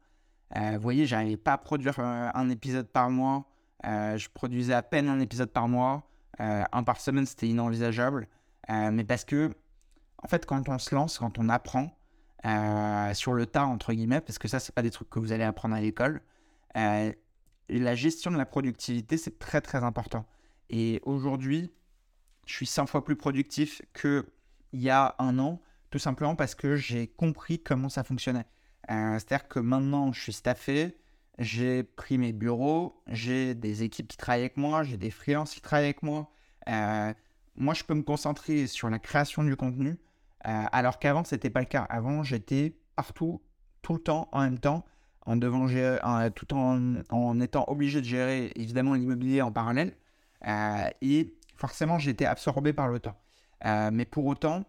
euh, 0.55 0.71
vous 0.75 0.81
voyez, 0.81 1.05
j'arrivais 1.05 1.37
pas 1.37 1.53
à 1.53 1.57
produire 1.57 1.99
euh, 1.99 2.29
un 2.33 2.49
épisode 2.49 2.87
par 2.87 3.09
mois. 3.09 3.45
Euh, 3.85 4.17
je 4.17 4.29
produisais 4.33 4.73
à 4.73 4.83
peine 4.83 5.09
un 5.09 5.19
épisode 5.19 5.51
par 5.51 5.67
mois. 5.67 6.03
un 6.39 6.83
par 6.83 6.99
semaine, 6.99 7.25
c'était 7.25 7.47
inenvisageable. 7.47 8.27
mais 8.69 9.03
parce 9.03 9.25
que, 9.25 9.51
en 10.23 10.27
fait, 10.27 10.45
quand 10.45 10.67
on 10.69 10.79
se 10.79 10.95
lance, 10.95 11.19
quand 11.19 11.37
on 11.39 11.49
apprend 11.49 11.95
sur 13.13 13.33
le 13.33 13.45
tas, 13.45 13.65
entre 13.65 13.93
guillemets, 13.93 14.21
parce 14.21 14.37
que 14.37 14.47
ça, 14.47 14.59
c'est 14.59 14.73
pas 14.73 14.81
des 14.81 14.91
trucs 14.91 15.09
que 15.09 15.19
vous 15.19 15.31
allez 15.31 15.43
apprendre 15.43 15.75
à 15.75 15.81
l'école, 15.81 16.21
la 16.75 17.95
gestion 17.95 18.31
de 18.31 18.37
la 18.37 18.45
productivité, 18.45 19.17
c'est 19.17 19.39
très, 19.39 19.61
très 19.61 19.83
important. 19.83 20.25
Et 20.69 21.01
aujourd'hui, 21.03 21.71
je 22.45 22.53
suis 22.53 22.65
100 22.65 22.87
fois 22.87 23.03
plus 23.03 23.15
productif 23.15 23.81
qu'il 23.93 24.25
y 24.73 24.89
a 24.89 25.15
un 25.19 25.39
an 25.39 25.61
tout 25.93 25.99
simplement 25.99 26.35
parce 26.35 26.55
que 26.55 26.75
j'ai 26.75 27.05
compris 27.05 27.59
comment 27.59 27.87
ça 27.87 28.03
fonctionnait. 28.03 28.47
Euh, 28.89 29.13
c'est-à-dire 29.13 29.47
que 29.47 29.59
maintenant, 29.59 30.11
je 30.11 30.19
suis 30.19 30.33
staffé, 30.33 30.97
j'ai 31.37 31.83
pris 31.83 32.17
mes 32.17 32.33
bureaux, 32.33 32.99
j'ai 33.05 33.53
des 33.53 33.83
équipes 33.83 34.07
qui 34.07 34.17
travaillent 34.17 34.41
avec 34.41 34.57
moi, 34.57 34.81
j'ai 34.81 34.97
des 34.97 35.11
freelances 35.11 35.53
qui 35.53 35.61
travaillent 35.61 35.85
avec 35.85 36.01
moi. 36.01 36.31
Euh, 36.67 37.13
moi, 37.55 37.75
je 37.75 37.83
peux 37.83 37.93
me 37.93 38.01
concentrer 38.01 38.65
sur 38.65 38.89
la 38.89 38.97
création 38.97 39.43
du 39.43 39.55
contenu, 39.55 39.99
euh, 40.47 40.63
alors 40.71 40.99
qu'avant, 40.99 41.23
ce 41.23 41.35
n'était 41.35 41.49
pas 41.49 41.59
le 41.61 41.65
cas. 41.65 41.83
Avant, 41.83 42.23
j'étais 42.23 42.75
partout, 42.95 43.41
tout 43.81 43.93
le 43.93 43.99
temps, 43.99 44.29
en 44.31 44.41
même 44.41 44.59
temps, 44.59 44.85
en 45.25 45.35
devant 45.35 45.67
gérer, 45.67 45.99
tout 46.35 46.53
en, 46.53 46.95
en, 47.09 47.39
étant 47.39 47.65
obligé 47.67 48.01
de 48.01 48.05
gérer 48.05 48.51
évidemment 48.55 48.93
l'immobilier 48.93 49.41
en 49.41 49.51
parallèle. 49.51 49.95
et 51.01 51.33
forcément, 51.55 51.97
j'étais 51.97 52.25
absorbé 52.25 52.73
par 52.73 52.89
le 52.89 52.99
temps. 52.99 53.17
mais 53.63 54.05
pour 54.05 54.25
autant, 54.25 54.65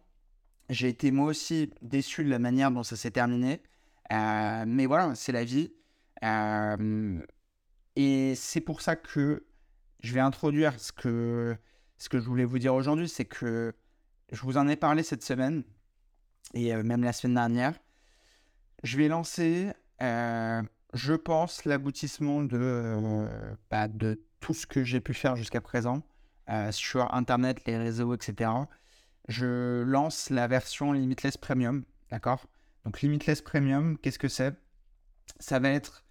j'ai 0.70 0.88
été 0.88 1.10
moi 1.10 1.26
aussi 1.26 1.70
déçu 1.82 2.24
de 2.24 2.30
la 2.30 2.38
manière 2.38 2.70
dont 2.70 2.82
ça 2.82 2.96
s'est 2.96 3.10
terminé. 3.10 3.62
Euh, 4.12 4.64
mais 4.66 4.86
voilà, 4.86 5.14
c'est 5.14 5.32
la 5.32 5.44
vie. 5.44 5.72
Euh, 6.22 7.20
et 7.96 8.34
c'est 8.34 8.60
pour 8.60 8.80
ça 8.80 8.96
que 8.96 9.46
je 10.00 10.14
vais 10.14 10.20
introduire 10.20 10.78
ce 10.78 10.92
que, 10.92 11.56
ce 11.98 12.08
que 12.08 12.18
je 12.18 12.26
voulais 12.26 12.44
vous 12.44 12.58
dire 12.58 12.74
aujourd'hui, 12.74 13.08
c'est 13.08 13.24
que 13.24 13.74
je 14.32 14.40
vous 14.42 14.56
en 14.56 14.68
ai 14.68 14.76
parlé 14.76 15.02
cette 15.02 15.22
semaine 15.24 15.64
et 16.54 16.74
euh, 16.74 16.82
même 16.82 17.02
la 17.02 17.12
semaine 17.12 17.34
dernière. 17.34 17.74
Je 18.82 18.98
vais 18.98 19.08
lancer, 19.08 19.72
je 20.00 21.14
pense, 21.14 21.64
l'aboutissement 21.64 22.42
de, 22.42 23.26
bah, 23.70 23.88
de 23.88 24.22
tout 24.40 24.52
ce 24.52 24.66
que 24.66 24.84
j'ai 24.84 25.00
pu 25.00 25.14
faire 25.14 25.36
jusqu'à 25.36 25.62
présent 25.62 26.02
sur 26.70 27.14
Internet, 27.14 27.64
les 27.66 27.78
réseaux, 27.78 28.12
etc 28.12 28.50
je 29.28 29.82
lance 29.82 30.30
la 30.30 30.46
version 30.46 30.92
Limitless 30.92 31.36
Premium, 31.36 31.84
d'accord? 32.10 32.46
Donc 32.84 33.00
Limitless 33.00 33.40
Premium, 33.40 33.98
qu'est-ce 33.98 34.18
que 34.18 34.28
c'est? 34.28 34.54
Ça 35.40 35.58
va 35.58 35.70
être 35.70 36.04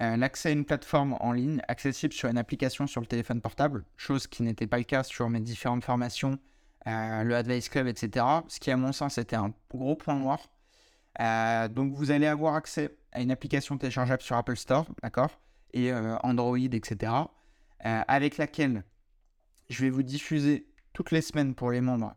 euh, 0.00 0.16
l'accès 0.16 0.50
à 0.50 0.52
une 0.52 0.64
plateforme 0.64 1.16
en 1.20 1.32
ligne 1.32 1.62
accessible 1.68 2.12
sur 2.12 2.28
une 2.28 2.38
application 2.38 2.86
sur 2.86 3.00
le 3.00 3.06
téléphone 3.06 3.40
portable, 3.40 3.84
chose 3.96 4.26
qui 4.26 4.42
n'était 4.42 4.66
pas 4.66 4.78
le 4.78 4.84
cas 4.84 5.02
sur 5.02 5.28
mes 5.28 5.40
différentes 5.40 5.84
formations, 5.84 6.38
euh, 6.88 7.22
le 7.22 7.36
Advice 7.36 7.68
Club, 7.68 7.86
etc. 7.86 8.24
Ce 8.48 8.58
qui, 8.58 8.70
à 8.70 8.76
mon 8.76 8.92
sens, 8.92 9.18
était 9.18 9.36
un 9.36 9.52
gros 9.70 9.96
point 9.96 10.16
noir. 10.16 10.40
donc, 11.70 11.92
vous 11.92 12.10
allez 12.10 12.26
avoir 12.26 12.54
accès 12.54 12.96
à 13.12 13.20
une 13.20 13.30
application 13.30 13.76
téléchargeable 13.78 14.22
sur 14.22 14.36
Apple 14.36 14.56
Store, 14.56 14.86
d'accord 15.02 15.40
Et 15.74 15.92
Android, 16.22 16.56
etc. 16.58 17.12
avec 17.80 18.38
laquelle 18.38 18.84
je 19.68 19.82
vais 19.82 19.90
vous 19.90 20.02
diffuser 20.02 20.68
toutes 20.92 21.10
les 21.10 21.20
semaines 21.20 21.54
pour 21.54 21.70
les 21.72 21.80
membres 21.80 22.14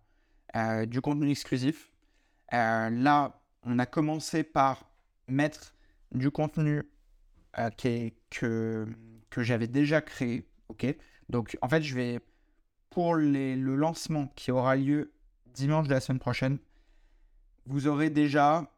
du 0.85 1.01
contenu 1.01 1.31
exclusif. 1.31 1.91
là, 2.51 3.41
on 3.63 3.79
a 3.79 3.85
commencé 3.85 4.43
par 4.43 4.91
mettre 5.27 5.73
du 6.11 6.29
contenu 6.29 6.83
que, 7.77 8.87
que 9.29 9.43
j'avais 9.43 9.67
déjà 9.67 10.01
créé. 10.01 10.47
ok 10.69 10.85
Donc, 11.29 11.57
en 11.61 11.69
fait, 11.69 11.81
je 11.81 11.95
vais, 11.95 12.19
pour 12.91 13.15
le 13.15 13.75
lancement 13.75 14.27
qui 14.35 14.51
aura 14.51 14.75
lieu 14.75 15.11
dimanche 15.53 15.87
de 15.87 15.93
la 15.93 15.99
semaine 15.99 16.19
prochaine, 16.19 16.59
vous 17.65 17.87
aurez 17.87 18.09
déjà 18.09 18.69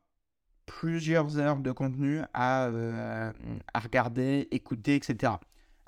plusieurs 0.66 1.38
heures 1.38 1.58
de 1.58 1.72
contenu 1.72 2.22
à, 2.34 2.68
euh, 2.68 3.32
regarder, 3.76 4.48
écouter, 4.52 4.96
etc. 4.96 5.34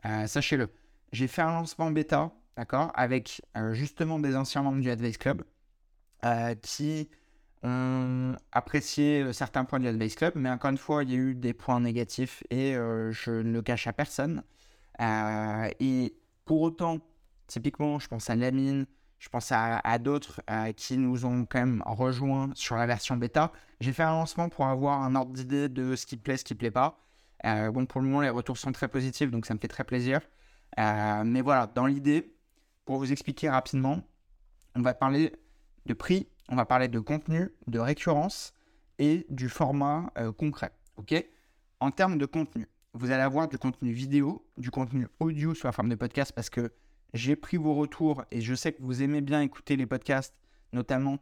Euh, 0.05 0.27
sachez-le, 0.27 0.69
j'ai 1.11 1.27
fait 1.27 1.41
un 1.41 1.53
lancement 1.53 1.91
bêta, 1.91 2.31
d'accord, 2.57 2.91
avec 2.95 3.41
euh, 3.57 3.73
justement 3.73 4.19
des 4.19 4.35
anciens 4.35 4.63
membres 4.63 4.81
du 4.81 4.89
Advice 4.89 5.17
Club 5.17 5.43
qui 6.63 7.07
ont 7.61 8.35
apprécié 8.51 9.31
certains 9.31 9.63
points 9.63 9.79
du 9.79 9.87
Advice 9.87 10.15
Club, 10.15 10.33
mais 10.35 10.49
encore 10.49 10.71
une 10.71 10.77
fois, 10.79 11.03
il 11.03 11.11
y 11.11 11.13
a 11.13 11.17
eu 11.17 11.35
des 11.35 11.53
points 11.53 11.79
négatifs 11.79 12.41
et 12.49 12.73
je 12.73 13.29
ne 13.29 13.51
le 13.51 13.61
cache 13.61 13.85
à 13.85 13.93
personne. 13.93 14.41
et 14.99 16.15
pour 16.45 16.61
autant, 16.61 16.99
typiquement, 17.47 17.99
je 17.99 18.07
pense 18.07 18.29
à 18.29 18.35
Lamine, 18.35 18.85
je 19.19 19.29
pense 19.29 19.51
à, 19.51 19.97
d'autres 19.97 20.41
euh, 20.49 20.71
qui 20.73 20.97
nous 20.97 21.25
ont 21.25 21.45
quand 21.45 21.59
même 21.59 21.81
rejoints 21.85 22.51
sur 22.53 22.75
la 22.75 22.85
version 22.85 23.17
bêta. 23.17 23.51
J'ai 23.79 23.93
fait 23.93 24.03
un 24.03 24.11
lancement 24.11 24.49
pour 24.49 24.65
avoir 24.67 25.01
un 25.01 25.15
ordre 25.15 25.33
d'idée 25.33 25.69
de 25.69 25.95
ce 25.95 26.05
qui 26.05 26.17
plaît, 26.17 26.37
ce 26.37 26.43
qui 26.43 26.55
plaît 26.55 26.71
pas. 26.71 26.99
Euh, 27.45 27.71
bon, 27.71 27.85
pour 27.85 28.01
le 28.01 28.07
moment, 28.07 28.21
les 28.21 28.29
retours 28.29 28.57
sont 28.57 28.71
très 28.71 28.87
positifs, 28.87 29.31
donc 29.31 29.45
ça 29.45 29.53
me 29.53 29.59
fait 29.59 29.67
très 29.67 29.83
plaisir. 29.83 30.21
Euh, 30.79 31.23
mais 31.25 31.41
voilà, 31.41 31.67
dans 31.67 31.85
l'idée, 31.85 32.35
pour 32.85 32.97
vous 32.97 33.11
expliquer 33.11 33.49
rapidement, 33.49 34.01
on 34.75 34.81
va 34.81 34.93
parler 34.93 35.33
de 35.85 35.93
prix, 35.93 36.27
on 36.49 36.55
va 36.55 36.65
parler 36.65 36.87
de 36.87 36.99
contenu, 36.99 37.49
de 37.67 37.79
récurrence 37.79 38.53
et 38.99 39.25
du 39.29 39.49
format 39.49 40.11
concret. 40.37 40.71
Ok? 40.97 41.13
En 41.79 41.91
termes 41.91 42.17
de 42.17 42.25
contenu, 42.25 42.67
vous 42.93 43.11
allez 43.11 43.23
avoir 43.23 43.47
du 43.47 43.57
contenu 43.57 43.91
vidéo, 43.91 44.45
du 44.57 44.71
contenu 44.71 45.07
audio 45.19 45.53
sur 45.53 45.67
la 45.67 45.71
forme 45.71 45.89
de 45.89 45.95
podcast 45.95 46.31
parce 46.33 46.49
que 46.49 46.71
j'ai 47.15 47.35
pris 47.35 47.57
vos 47.57 47.73
retours 47.73 48.23
et 48.29 48.41
je 48.41 48.53
sais 48.53 48.73
que 48.73 48.81
vous 48.81 49.01
aimez 49.01 49.21
bien 49.21 49.41
écouter 49.41 49.77
les 49.77 49.85
podcasts, 49.85 50.35
notamment 50.73 51.17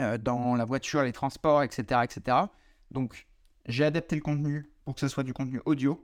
euh, 0.00 0.16
dans 0.16 0.54
la 0.54 0.64
voiture, 0.64 1.02
les 1.02 1.12
transports, 1.12 1.62
etc. 1.62 2.00
etc. 2.02 2.38
Donc, 2.90 3.26
j'ai 3.66 3.84
adapté 3.84 4.16
le 4.16 4.22
contenu 4.22 4.70
pour 4.84 4.94
que 4.94 5.00
ce 5.00 5.08
soit 5.08 5.22
du 5.22 5.34
contenu 5.34 5.60
audio. 5.66 6.02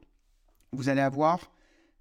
Vous 0.72 0.90
allez 0.90 1.00
avoir 1.00 1.50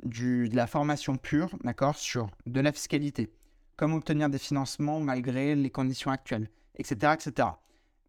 de 0.04 0.54
la 0.54 0.68
formation 0.68 1.16
pure, 1.16 1.58
d'accord, 1.64 1.96
sur 1.96 2.30
de 2.46 2.60
la 2.60 2.74
fiscalité, 2.74 3.32
comment 3.78 3.96
obtenir 3.96 4.30
des 4.30 4.38
financements 4.38 5.00
malgré 5.00 5.56
les 5.56 5.70
conditions 5.70 6.12
actuelles, 6.12 6.50
etc., 6.78 7.14
etc. 7.14 7.48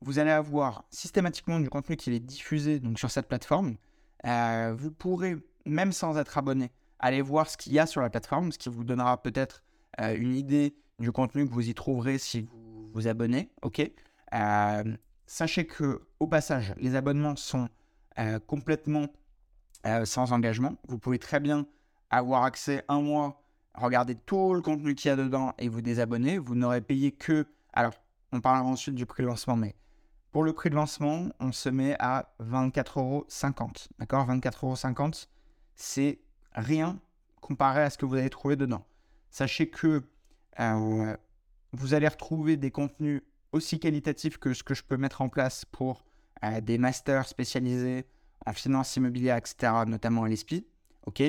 Vous 0.00 0.18
allez 0.18 0.32
avoir 0.32 0.84
systématiquement 0.90 1.60
du 1.60 1.70
contenu 1.70 1.96
qui 1.96 2.12
est 2.12 2.18
diffusé 2.18 2.80
donc, 2.80 2.98
sur 2.98 3.10
cette 3.10 3.28
plateforme. 3.28 3.76
Euh, 4.26 4.74
vous 4.76 4.90
pourrez, 4.90 5.36
même 5.64 5.92
sans 5.92 6.18
être 6.18 6.36
abonné, 6.36 6.72
allez 6.98 7.22
voir 7.22 7.48
ce 7.48 7.56
qu'il 7.56 7.72
y 7.72 7.78
a 7.78 7.87
sur 7.87 8.00
la 8.00 8.11
plateforme, 8.11 8.52
ce 8.52 8.59
qui 8.59 8.68
vous 8.68 8.85
donnera 8.85 9.22
peut-être 9.22 9.62
euh, 10.00 10.16
une 10.16 10.35
idée 10.35 10.76
du 10.98 11.12
contenu 11.12 11.46
que 11.46 11.52
vous 11.52 11.68
y 11.68 11.74
trouverez 11.74 12.18
si 12.18 12.42
vous 12.42 12.90
vous 12.92 13.09
abonnez. 13.09 13.50
Ok? 13.62 13.80
Euh, 14.35 14.96
sachez 15.26 15.66
que 15.66 16.02
au 16.20 16.26
passage, 16.26 16.74
les 16.78 16.94
abonnements 16.94 17.37
sont 17.37 17.68
euh, 18.18 18.38
complètement 18.38 19.06
sans 20.02 20.32
engagement. 20.32 20.74
Vous 20.88 20.98
pouvez 20.98 21.20
très 21.20 21.38
bien 21.38 21.64
avoir 22.11 22.42
accès 22.42 22.85
un 22.88 23.00
mois, 23.00 23.40
regarder 23.74 24.16
tout 24.16 24.52
le 24.52 24.61
contenu 24.61 24.96
qu'il 24.96 25.11
y 25.11 25.12
a 25.12 25.16
dedans 25.16 25.54
et 25.59 25.68
vous 25.68 25.80
désabonner. 25.80 26.38
Vous 26.38 26.56
n'aurez 26.56 26.80
payé 26.80 27.12
que. 27.12 27.46
Alors, 27.72 27.92
on 28.32 28.40
parlera 28.40 28.64
ensuite 28.64 28.96
du 28.96 29.06
prix 29.06 29.22
de 29.22 29.28
lancement, 29.28 29.54
mais 29.54 29.76
pour 30.32 30.42
le 30.42 30.52
prix 30.52 30.70
de 30.70 30.74
lancement, 30.74 31.28
on 31.38 31.52
se 31.52 31.68
met 31.68 31.94
à 32.00 32.35
24,50 32.40 32.98
euros. 32.98 33.26
D'accord? 34.00 34.26
24,50 34.26 34.64
euros, 34.64 35.11
c'est 35.76 36.18
rien 36.56 36.98
comparé 37.40 37.82
à 37.82 37.90
ce 37.90 37.98
que 37.98 38.06
vous 38.06 38.16
allez 38.16 38.30
trouver 38.30 38.56
dedans. 38.56 38.84
Sachez 39.30 39.68
que 39.68 40.02
euh, 40.58 41.16
vous 41.72 41.94
allez 41.94 42.08
retrouver 42.08 42.56
des 42.56 42.70
contenus 42.70 43.22
aussi 43.52 43.78
qualitatifs 43.78 44.38
que 44.38 44.54
ce 44.54 44.62
que 44.62 44.74
je 44.74 44.82
peux 44.82 44.96
mettre 44.96 45.20
en 45.20 45.28
place 45.28 45.64
pour 45.64 46.04
euh, 46.42 46.60
des 46.60 46.78
masters 46.78 47.28
spécialisés 47.28 48.06
en 48.46 48.52
finance 48.52 48.96
immobilière, 48.96 49.36
etc., 49.36 49.72
notamment 49.86 50.24
à 50.24 50.28
l'ESPI. 50.28 50.66
Ok? 51.06 51.22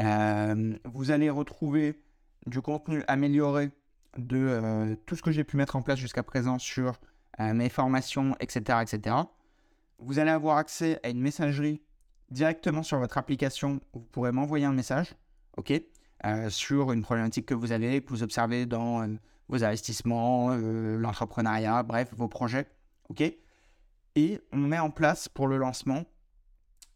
Euh, 0.00 0.76
vous 0.84 1.10
allez 1.10 1.30
retrouver 1.30 2.02
du 2.46 2.60
contenu 2.60 3.02
amélioré 3.06 3.70
de 4.18 4.96
tout 5.06 5.16
ce 5.16 5.22
que 5.22 5.32
j'ai 5.32 5.44
pu 5.44 5.56
mettre 5.56 5.76
en 5.76 5.82
place 5.82 5.98
jusqu'à 5.98 6.22
présent 6.22 6.58
sur 6.58 7.00
mes 7.38 7.68
formations, 7.68 8.36
etc., 8.38 8.78
etc. 8.82 9.16
Vous 9.98 10.20
allez 10.20 10.30
avoir 10.30 10.58
accès 10.58 11.00
à 11.02 11.08
une 11.08 11.20
messagerie 11.20 11.80
directement 12.34 12.82
sur 12.82 12.98
votre 12.98 13.16
application, 13.16 13.80
vous 13.94 14.00
pourrez 14.00 14.32
m'envoyer 14.32 14.66
un 14.66 14.72
message, 14.72 15.14
ok, 15.56 15.72
euh, 16.26 16.50
sur 16.50 16.92
une 16.92 17.02
problématique 17.02 17.46
que 17.46 17.54
vous 17.54 17.72
avez, 17.72 18.02
que 18.02 18.10
vous 18.10 18.22
observez 18.22 18.66
dans 18.66 19.02
euh, 19.02 19.06
vos 19.48 19.64
investissements, 19.64 20.48
euh, 20.50 20.98
l'entrepreneuriat, 20.98 21.82
bref, 21.84 22.12
vos 22.14 22.28
projets, 22.28 22.66
ok. 23.08 23.22
Et 24.16 24.40
on 24.52 24.58
met 24.58 24.78
en 24.78 24.90
place 24.90 25.28
pour 25.28 25.46
le 25.46 25.56
lancement 25.56 26.04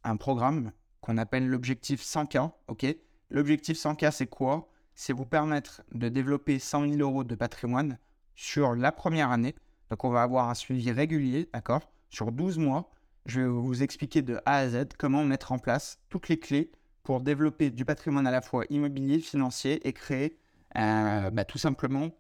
un 0.05 0.17
programme 0.17 0.73
qu'on 1.01 1.17
appelle 1.17 1.49
l'objectif 1.49 2.03
100K, 2.03 2.51
ok. 2.67 2.87
L'objectif 3.31 3.79
100K, 3.79 4.11
c'est 4.11 4.27
quoi? 4.27 4.69
C'est 4.95 5.13
vous 5.13 5.27
permettre 5.27 5.83
de 5.93 6.09
développer 6.09 6.59
100 6.59 6.89
000 6.91 6.97
euros 6.97 7.25
de 7.25 7.35
patrimoine 7.35 7.99
sur 8.35 8.75
la 8.75 8.91
première 8.91 9.31
année. 9.31 9.55
Donc, 9.91 10.05
on 10.05 10.11
va 10.11 10.23
avoir 10.23 10.49
un 10.49 10.55
suivi 10.55 10.91
régulier, 10.91 11.49
d'accord, 11.53 11.93
sur 12.09 12.33
12 12.33 12.59
mois 12.59 12.91
je 13.29 13.43
vais 13.43 13.47
vous 13.47 13.83
expliquer 13.83 14.23
de 14.23 14.41
A 14.47 14.57
à 14.57 14.69
Z 14.69 14.89
comment 14.97 15.23
mettre 15.23 15.53
en 15.53 15.59
place 15.59 15.99
toutes 16.09 16.29
les 16.29 16.39
clés 16.39 16.73
pour 17.03 17.21
développer 17.21 17.71
du 17.71 17.85
patrimoine 17.85 18.27
à 18.27 18.31
la 18.31 18.41
fois 18.41 18.65
immobilier, 18.71 19.19
financier 19.19 19.87
et 19.87 19.93
créer 19.93 20.39
euh, 20.77 21.31
bah, 21.31 21.45
tout 21.45 21.59
simplement 21.59 22.11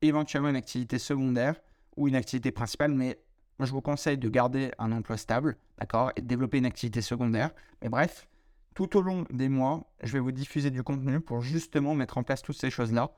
éventuellement 0.00 0.48
une 0.48 0.56
activité 0.56 0.98
secondaire 0.98 1.60
ou 1.96 2.08
une 2.08 2.16
activité 2.16 2.50
principale. 2.50 2.92
Mais 2.92 3.18
moi, 3.58 3.66
je 3.66 3.72
vous 3.72 3.82
conseille 3.82 4.16
de 4.16 4.28
garder 4.28 4.72
un 4.78 4.90
emploi 4.92 5.18
stable, 5.18 5.56
d'accord, 5.78 6.12
et 6.16 6.22
de 6.22 6.26
développer 6.26 6.58
une 6.58 6.66
activité 6.66 7.02
secondaire. 7.02 7.50
Mais 7.82 7.90
bref, 7.90 8.26
tout 8.74 8.96
au 8.96 9.02
long 9.02 9.26
des 9.30 9.50
mois, 9.50 9.92
je 10.02 10.14
vais 10.14 10.18
vous 10.18 10.32
diffuser 10.32 10.70
du 10.70 10.82
contenu 10.82 11.20
pour 11.20 11.42
justement 11.42 11.94
mettre 11.94 12.16
en 12.16 12.22
place 12.22 12.42
toutes 12.42 12.58
ces 12.58 12.70
choses-là. 12.70 13.12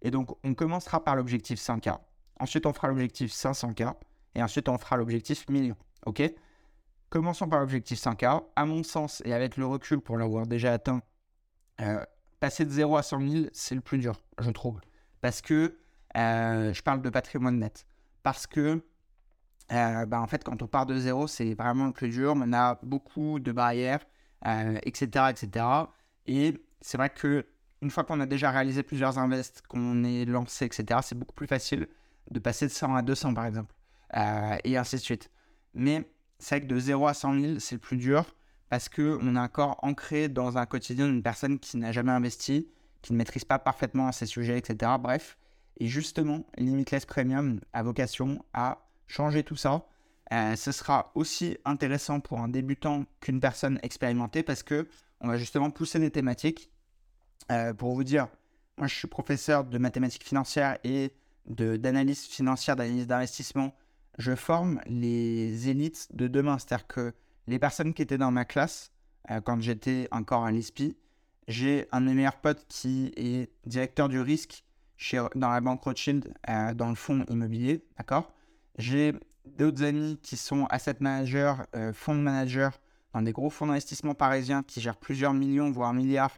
Et 0.00 0.10
donc, 0.10 0.36
on 0.44 0.54
commencera 0.54 1.04
par 1.04 1.14
l'objectif 1.14 1.60
5K. 1.60 1.98
Ensuite, 2.40 2.64
on 2.64 2.72
fera 2.72 2.88
l'objectif 2.88 3.32
500K. 3.32 3.94
Et 4.34 4.42
ensuite, 4.42 4.68
on 4.68 4.78
fera 4.78 4.96
l'objectif 4.96 5.48
million. 5.48 5.76
OK? 6.06 6.22
Commençons 7.08 7.48
par 7.48 7.60
l'objectif 7.60 8.00
5K. 8.00 8.44
À 8.56 8.66
mon 8.66 8.82
sens, 8.82 9.22
et 9.24 9.32
avec 9.32 9.56
le 9.56 9.66
recul 9.66 10.00
pour 10.00 10.18
l'avoir 10.18 10.46
déjà 10.46 10.72
atteint, 10.72 11.02
euh, 11.80 12.04
passer 12.40 12.64
de 12.64 12.70
0 12.70 12.96
à 12.96 13.02
100 13.02 13.20
000, 13.20 13.44
c'est 13.52 13.74
le 13.74 13.80
plus 13.80 13.98
dur, 13.98 14.20
je 14.40 14.50
trouve. 14.50 14.80
Parce 15.20 15.40
que 15.40 15.78
euh, 16.16 16.72
je 16.72 16.82
parle 16.82 17.02
de 17.02 17.10
patrimoine 17.10 17.58
net. 17.58 17.86
Parce 18.22 18.46
que, 18.46 18.82
euh, 19.72 20.06
bah, 20.06 20.20
en 20.20 20.26
fait, 20.26 20.42
quand 20.42 20.62
on 20.62 20.66
part 20.66 20.86
de 20.86 20.98
zéro, 20.98 21.28
c'est 21.28 21.54
vraiment 21.54 21.86
le 21.86 21.92
plus 21.92 22.08
dur. 22.08 22.34
On 22.36 22.52
a 22.52 22.78
beaucoup 22.82 23.38
de 23.38 23.52
barrières, 23.52 24.04
etc., 24.44 25.26
etc. 25.30 25.66
Et 26.26 26.60
c'est 26.80 26.96
vrai 26.96 27.10
que 27.10 27.46
une 27.82 27.90
fois 27.90 28.02
qu'on 28.04 28.20
a 28.20 28.26
déjà 28.26 28.50
réalisé 28.50 28.82
plusieurs 28.82 29.18
invests, 29.18 29.62
qu'on 29.68 30.02
est 30.02 30.24
lancé, 30.24 30.64
etc., 30.64 31.00
c'est 31.02 31.16
beaucoup 31.16 31.34
plus 31.34 31.46
facile 31.46 31.86
de 32.30 32.38
passer 32.40 32.66
de 32.66 32.72
100 32.72 32.96
à 32.96 33.02
200, 33.02 33.34
par 33.34 33.46
exemple. 33.46 33.74
et 34.64 34.76
ainsi 34.76 34.96
de 34.96 35.00
suite. 35.00 35.30
Mais 35.74 36.10
c'est 36.38 36.56
vrai 36.56 36.66
que 36.66 36.72
de 36.72 36.78
0 36.78 37.06
à 37.06 37.14
100 37.14 37.40
000, 37.40 37.58
c'est 37.58 37.76
le 37.76 37.80
plus 37.80 37.96
dur 37.96 38.24
parce 38.68 38.88
qu'on 38.88 39.36
est 39.36 39.38
encore 39.38 39.78
ancré 39.82 40.28
dans 40.28 40.58
un 40.58 40.66
quotidien 40.66 41.06
d'une 41.06 41.22
personne 41.22 41.58
qui 41.58 41.76
n'a 41.76 41.92
jamais 41.92 42.12
investi, 42.12 42.68
qui 43.02 43.12
ne 43.12 43.18
maîtrise 43.18 43.44
pas 43.44 43.58
parfaitement 43.58 44.10
ces 44.12 44.26
sujets, 44.26 44.58
etc. 44.58 44.92
Bref, 45.00 45.38
et 45.78 45.86
justement, 45.86 46.44
Limitless 46.56 47.06
Premium 47.06 47.60
a 47.72 47.82
vocation 47.82 48.44
à 48.52 48.88
changer 49.06 49.44
tout 49.44 49.56
ça. 49.56 49.86
Euh, 50.32 50.56
ce 50.56 50.72
sera 50.72 51.12
aussi 51.14 51.56
intéressant 51.64 52.18
pour 52.18 52.40
un 52.40 52.48
débutant 52.48 53.04
qu'une 53.20 53.40
personne 53.40 53.78
expérimentée 53.82 54.42
parce 54.42 54.62
que 54.62 54.88
on 55.20 55.28
va 55.28 55.38
justement 55.38 55.70
pousser 55.70 55.98
des 55.98 56.10
thématiques. 56.10 56.70
Euh, 57.52 57.72
pour 57.72 57.94
vous 57.94 58.02
dire, 58.02 58.26
moi 58.76 58.88
je 58.88 58.94
suis 58.94 59.06
professeur 59.06 59.64
de 59.64 59.78
mathématiques 59.78 60.24
financières 60.24 60.78
et 60.82 61.12
d'analyse 61.46 62.24
financière, 62.24 62.74
d'analyse 62.74 63.06
d'investissement 63.06 63.72
je 64.18 64.34
forme 64.34 64.80
les 64.86 65.68
élites 65.68 66.08
de 66.12 66.28
demain. 66.28 66.58
C'est-à-dire 66.58 66.86
que 66.86 67.12
les 67.46 67.58
personnes 67.58 67.94
qui 67.94 68.02
étaient 68.02 68.18
dans 68.18 68.30
ma 68.30 68.44
classe, 68.44 68.92
euh, 69.30 69.40
quand 69.40 69.60
j'étais 69.60 70.08
encore 70.10 70.44
à 70.44 70.52
l'ISPI, 70.52 70.96
j'ai 71.48 71.86
un 71.92 72.00
de 72.00 72.06
mes 72.06 72.14
meilleurs 72.14 72.40
potes 72.40 72.64
qui 72.68 73.12
est 73.16 73.50
directeur 73.66 74.08
du 74.08 74.20
risque 74.20 74.64
chez, 74.96 75.22
dans 75.34 75.50
la 75.50 75.60
banque 75.60 75.82
Rothschild, 75.82 76.32
euh, 76.48 76.74
dans 76.74 76.88
le 76.88 76.94
fonds 76.94 77.24
immobilier, 77.28 77.84
d'accord? 77.98 78.32
J'ai 78.78 79.14
d'autres 79.44 79.84
amis 79.84 80.18
qui 80.22 80.36
sont 80.36 80.66
asset 80.66 80.96
managers, 81.00 81.54
euh, 81.74 81.92
fonds 81.92 82.14
managers 82.14 82.70
dans 83.12 83.22
des 83.22 83.32
gros 83.32 83.50
fonds 83.50 83.66
d'investissement 83.66 84.14
parisiens 84.14 84.62
qui 84.62 84.80
gèrent 84.80 84.96
plusieurs 84.96 85.32
millions, 85.32 85.70
voire 85.70 85.92
milliards 85.94 86.36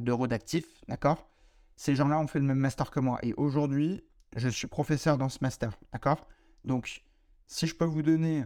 d'euros 0.00 0.28
d'actifs, 0.28 0.68
d'accord? 0.86 1.28
Ces 1.76 1.96
gens-là 1.96 2.18
ont 2.20 2.28
fait 2.28 2.38
le 2.38 2.44
même 2.44 2.58
master 2.58 2.90
que 2.92 3.00
moi. 3.00 3.18
Et 3.22 3.34
aujourd'hui, 3.36 4.04
je 4.36 4.48
suis 4.48 4.68
professeur 4.68 5.18
dans 5.18 5.28
ce 5.28 5.38
master, 5.42 5.72
d'accord? 5.92 6.26
Donc, 6.64 7.02
si 7.46 7.66
je 7.66 7.74
peux 7.74 7.84
vous 7.84 8.02
donner 8.02 8.44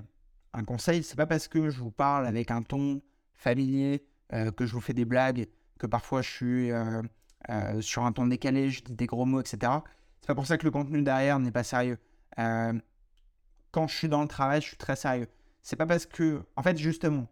un 0.52 0.64
conseil, 0.64 1.02
c'est 1.02 1.16
pas 1.16 1.26
parce 1.26 1.48
que 1.48 1.70
je 1.70 1.80
vous 1.80 1.90
parle 1.90 2.26
avec 2.26 2.50
un 2.50 2.62
ton 2.62 3.00
familier, 3.34 4.04
euh, 4.32 4.50
que 4.50 4.66
je 4.66 4.72
vous 4.74 4.80
fais 4.80 4.94
des 4.94 5.04
blagues, 5.04 5.48
que 5.78 5.86
parfois 5.86 6.22
je 6.22 6.30
suis 6.30 6.70
sur 7.80 8.04
un 8.04 8.12
ton 8.12 8.26
décalé, 8.26 8.70
je 8.70 8.84
dis 8.84 8.92
des 8.92 9.06
gros 9.06 9.24
mots, 9.24 9.40
etc. 9.40 9.72
C'est 10.20 10.28
pas 10.28 10.34
pour 10.34 10.46
ça 10.46 10.56
que 10.58 10.64
le 10.64 10.70
contenu 10.70 11.02
derrière 11.02 11.40
n'est 11.40 11.50
pas 11.50 11.64
sérieux 11.64 11.98
quand 13.72 13.88
je 13.88 13.96
suis 13.96 14.08
dans 14.08 14.22
le 14.22 14.28
travail, 14.28 14.60
je 14.60 14.68
suis 14.68 14.76
très 14.76 14.96
sérieux. 14.96 15.26
C'est 15.62 15.76
pas 15.76 15.86
parce 15.86 16.06
que, 16.06 16.42
en 16.56 16.62
fait, 16.62 16.76
justement, 16.76 17.26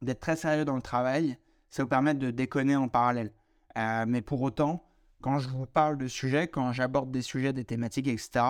d'être 0.00 0.20
très 0.20 0.36
sérieux 0.36 0.64
dans 0.64 0.76
le 0.76 0.82
travail, 0.82 1.36
ça 1.68 1.82
vous 1.82 1.88
permet 1.88 2.14
de 2.14 2.30
déconner 2.30 2.76
en 2.76 2.88
parallèle. 2.88 3.32
Euh, 3.76 4.04
mais 4.08 4.22
pour 4.22 4.40
autant, 4.42 4.84
quand 5.20 5.38
je 5.38 5.48
vous 5.48 5.66
parle 5.66 5.98
de 5.98 6.06
sujets, 6.06 6.48
quand 6.48 6.72
j'aborde 6.72 7.10
des 7.10 7.22
sujets, 7.22 7.52
des 7.52 7.64
thématiques, 7.64 8.06
etc., 8.06 8.44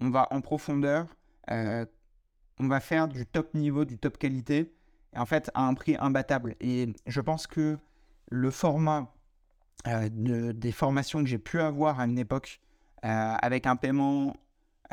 on 0.00 0.10
va 0.10 0.28
en 0.30 0.40
profondeur, 0.40 1.06
euh, 1.50 1.84
on 2.58 2.68
va 2.68 2.80
faire 2.80 3.08
du 3.08 3.26
top 3.26 3.54
niveau, 3.54 3.84
du 3.84 3.98
top 3.98 4.18
qualité, 4.18 4.72
et 5.14 5.18
en 5.18 5.26
fait, 5.26 5.50
à 5.54 5.66
un 5.66 5.74
prix 5.74 5.96
imbattable. 5.98 6.56
Et 6.60 6.92
je 7.06 7.20
pense 7.20 7.46
que 7.46 7.78
le 8.30 8.50
format 8.50 9.12
euh, 9.86 10.08
des 10.52 10.72
formations 10.72 11.20
que 11.20 11.28
j'ai 11.28 11.38
pu 11.38 11.60
avoir 11.60 12.00
à 12.00 12.06
une 12.06 12.18
époque, 12.18 12.60
avec 13.02 13.66
un 13.66 13.76
paiement 13.76 14.34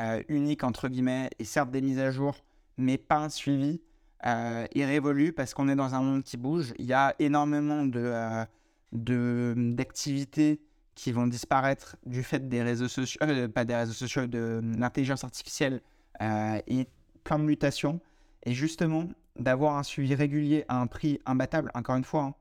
euh, 0.00 0.22
unique, 0.28 0.64
entre 0.64 0.88
guillemets, 0.88 1.28
et 1.38 1.44
certes 1.44 1.70
des 1.70 1.82
mises 1.82 1.98
à 1.98 2.10
jour, 2.10 2.34
mais 2.78 2.96
pas 2.96 3.18
un 3.18 3.28
suivi, 3.28 3.82
euh, 4.26 4.66
il 4.74 4.84
révolue 4.84 5.32
parce 5.32 5.52
qu'on 5.52 5.68
est 5.68 5.76
dans 5.76 5.94
un 5.94 6.00
monde 6.00 6.22
qui 6.22 6.36
bouge. 6.36 6.72
Il 6.78 6.86
y 6.86 6.92
a 6.92 7.14
énormément 7.18 7.86
euh, 7.94 8.44
de, 8.92 9.54
d'activités 9.56 10.60
qui 10.94 11.12
vont 11.12 11.26
disparaître 11.26 11.96
du 12.06 12.22
fait 12.22 12.48
des 12.48 12.62
réseaux 12.62 12.88
sociaux, 12.88 13.20
pas 13.54 13.64
des 13.64 13.74
réseaux 13.74 13.92
sociaux, 13.92 14.26
de 14.26 14.60
l'intelligence 14.76 15.24
artificielle 15.24 15.80
et 16.20 16.86
plein 17.24 17.38
de 17.38 17.44
mutations. 17.44 18.00
Et 18.44 18.52
justement, 18.52 19.08
d'avoir 19.38 19.76
un 19.76 19.82
suivi 19.82 20.14
régulier 20.14 20.64
à 20.68 20.80
un 20.80 20.86
prix 20.86 21.18
imbattable, 21.24 21.70
encore 21.74 21.96
une 21.96 22.04
fois, 22.04 22.22
hein, 22.22 22.34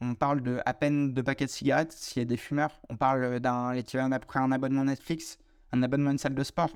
on 0.00 0.14
parle 0.14 0.42
de 0.42 0.60
à 0.66 0.74
peine 0.74 1.12
deux 1.12 1.22
paquets 1.22 1.46
de 1.46 1.50
cigarettes 1.50 1.92
s'il 1.92 2.20
y 2.20 2.22
a 2.22 2.26
des 2.26 2.36
fumeurs. 2.36 2.80
On 2.90 2.96
parle 2.96 3.40
d'un 3.40 3.72
l'équivalent 3.72 4.08
d'après 4.08 4.40
un 4.40 4.50
abonnement 4.52 4.84
Netflix, 4.84 5.38
un 5.72 5.82
abonnement 5.82 6.10
une 6.10 6.18
salle 6.18 6.34
de 6.34 6.42
sport. 6.42 6.70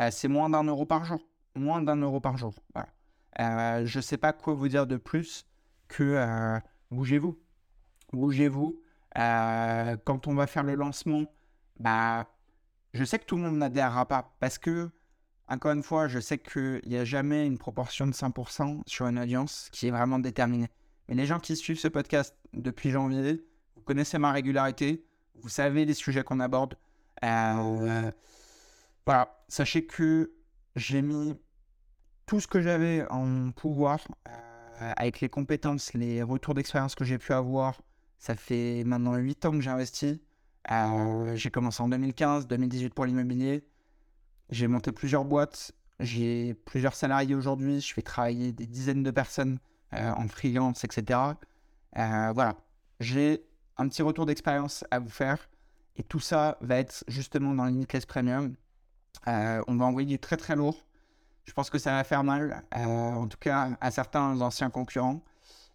Euh, 0.00 0.08
c'est 0.10 0.28
moins 0.28 0.50
d'un 0.50 0.64
euro 0.64 0.86
par 0.86 1.04
jour. 1.04 1.20
Moins 1.54 1.82
d'un 1.82 1.96
euro 1.96 2.20
par 2.20 2.36
jour. 2.36 2.54
Euh, 3.40 3.86
je 3.86 3.98
ne 3.98 4.02
sais 4.02 4.16
pas 4.16 4.32
quoi 4.32 4.54
vous 4.54 4.68
dire 4.68 4.86
de 4.86 4.96
plus 4.96 5.46
que 5.88 6.02
euh, 6.02 6.58
bougez-vous. 6.90 7.38
Bougez-vous. 9.14 9.98
quand 10.04 10.26
on 10.26 10.34
va 10.34 10.46
faire 10.46 10.62
le 10.62 10.74
lancement, 10.74 11.24
bah, 11.78 12.26
je 12.94 13.04
sais 13.04 13.18
que 13.18 13.24
tout 13.24 13.36
le 13.36 13.42
monde 13.42 13.58
n'adhérera 13.58 14.06
pas 14.06 14.34
parce 14.40 14.58
que, 14.58 14.90
encore 15.48 15.72
une 15.72 15.82
fois, 15.82 16.08
je 16.08 16.20
sais 16.20 16.38
qu'il 16.38 16.82
n'y 16.86 16.96
a 16.96 17.04
jamais 17.04 17.46
une 17.46 17.58
proportion 17.58 18.06
de 18.06 18.12
100% 18.12 18.82
sur 18.86 19.06
une 19.06 19.18
audience 19.18 19.68
qui 19.72 19.88
est 19.88 19.90
vraiment 19.90 20.18
déterminée. 20.18 20.68
Mais 21.08 21.14
les 21.14 21.26
gens 21.26 21.40
qui 21.40 21.56
suivent 21.56 21.78
ce 21.78 21.88
podcast 21.88 22.36
depuis 22.52 22.90
janvier, 22.90 23.44
vous 23.76 23.82
connaissez 23.82 24.18
ma 24.18 24.32
régularité, 24.32 25.04
vous 25.34 25.48
savez 25.48 25.84
les 25.84 25.94
sujets 25.94 26.22
qu'on 26.22 26.40
aborde. 26.40 26.76
Euh, 27.24 28.10
voilà, 29.04 29.42
sachez 29.48 29.86
que 29.86 30.32
j'ai 30.76 31.02
mis 31.02 31.34
tout 32.26 32.40
ce 32.40 32.46
que 32.46 32.60
j'avais 32.60 33.04
en 33.10 33.50
pouvoir 33.50 34.00
euh, 34.28 34.92
avec 34.96 35.20
les 35.20 35.28
compétences, 35.28 35.92
les 35.94 36.22
retours 36.22 36.54
d'expérience 36.54 36.94
que 36.94 37.04
j'ai 37.04 37.18
pu 37.18 37.32
avoir. 37.32 37.80
Ça 38.22 38.36
fait 38.36 38.84
maintenant 38.84 39.16
8 39.16 39.46
ans 39.46 39.50
que 39.50 39.60
j'ai 39.60 39.70
investi. 39.70 40.22
Euh, 40.70 41.34
j'ai 41.34 41.50
commencé 41.50 41.82
en 41.82 41.88
2015, 41.88 42.46
2018 42.46 42.94
pour 42.94 43.04
l'immobilier. 43.04 43.64
J'ai 44.48 44.68
monté 44.68 44.92
plusieurs 44.92 45.24
boîtes. 45.24 45.72
J'ai 45.98 46.54
plusieurs 46.54 46.94
salariés 46.94 47.34
aujourd'hui. 47.34 47.80
Je 47.80 47.92
fais 47.92 48.00
travailler 48.00 48.52
des 48.52 48.68
dizaines 48.68 49.02
de 49.02 49.10
personnes 49.10 49.58
euh, 49.94 50.12
en 50.12 50.28
freelance, 50.28 50.84
etc. 50.84 51.18
voilà, 51.96 52.54
j'ai 53.00 53.42
un 53.76 53.88
petit 53.88 54.02
retour 54.02 54.24
d'expérience 54.24 54.84
à 54.92 55.00
vous 55.00 55.10
faire. 55.10 55.50
Et 55.96 56.04
tout 56.04 56.20
ça 56.20 56.58
va 56.60 56.76
être 56.76 57.02
justement 57.08 57.52
dans 57.54 57.64
Limitless 57.64 58.06
Premium. 58.06 58.54
Euh, 59.26 59.64
on 59.66 59.74
va 59.74 59.86
envoyer 59.86 60.06
du 60.06 60.20
très 60.20 60.36
très 60.36 60.54
lourd. 60.54 60.76
Je 61.44 61.52
pense 61.54 61.70
que 61.70 61.78
ça 61.78 61.90
va 61.90 62.04
faire 62.04 62.22
mal, 62.22 62.62
euh, 62.76 62.84
en 62.84 63.26
tout 63.26 63.38
cas 63.38 63.70
à 63.80 63.90
certains 63.90 64.40
anciens 64.40 64.70
concurrents. 64.70 65.24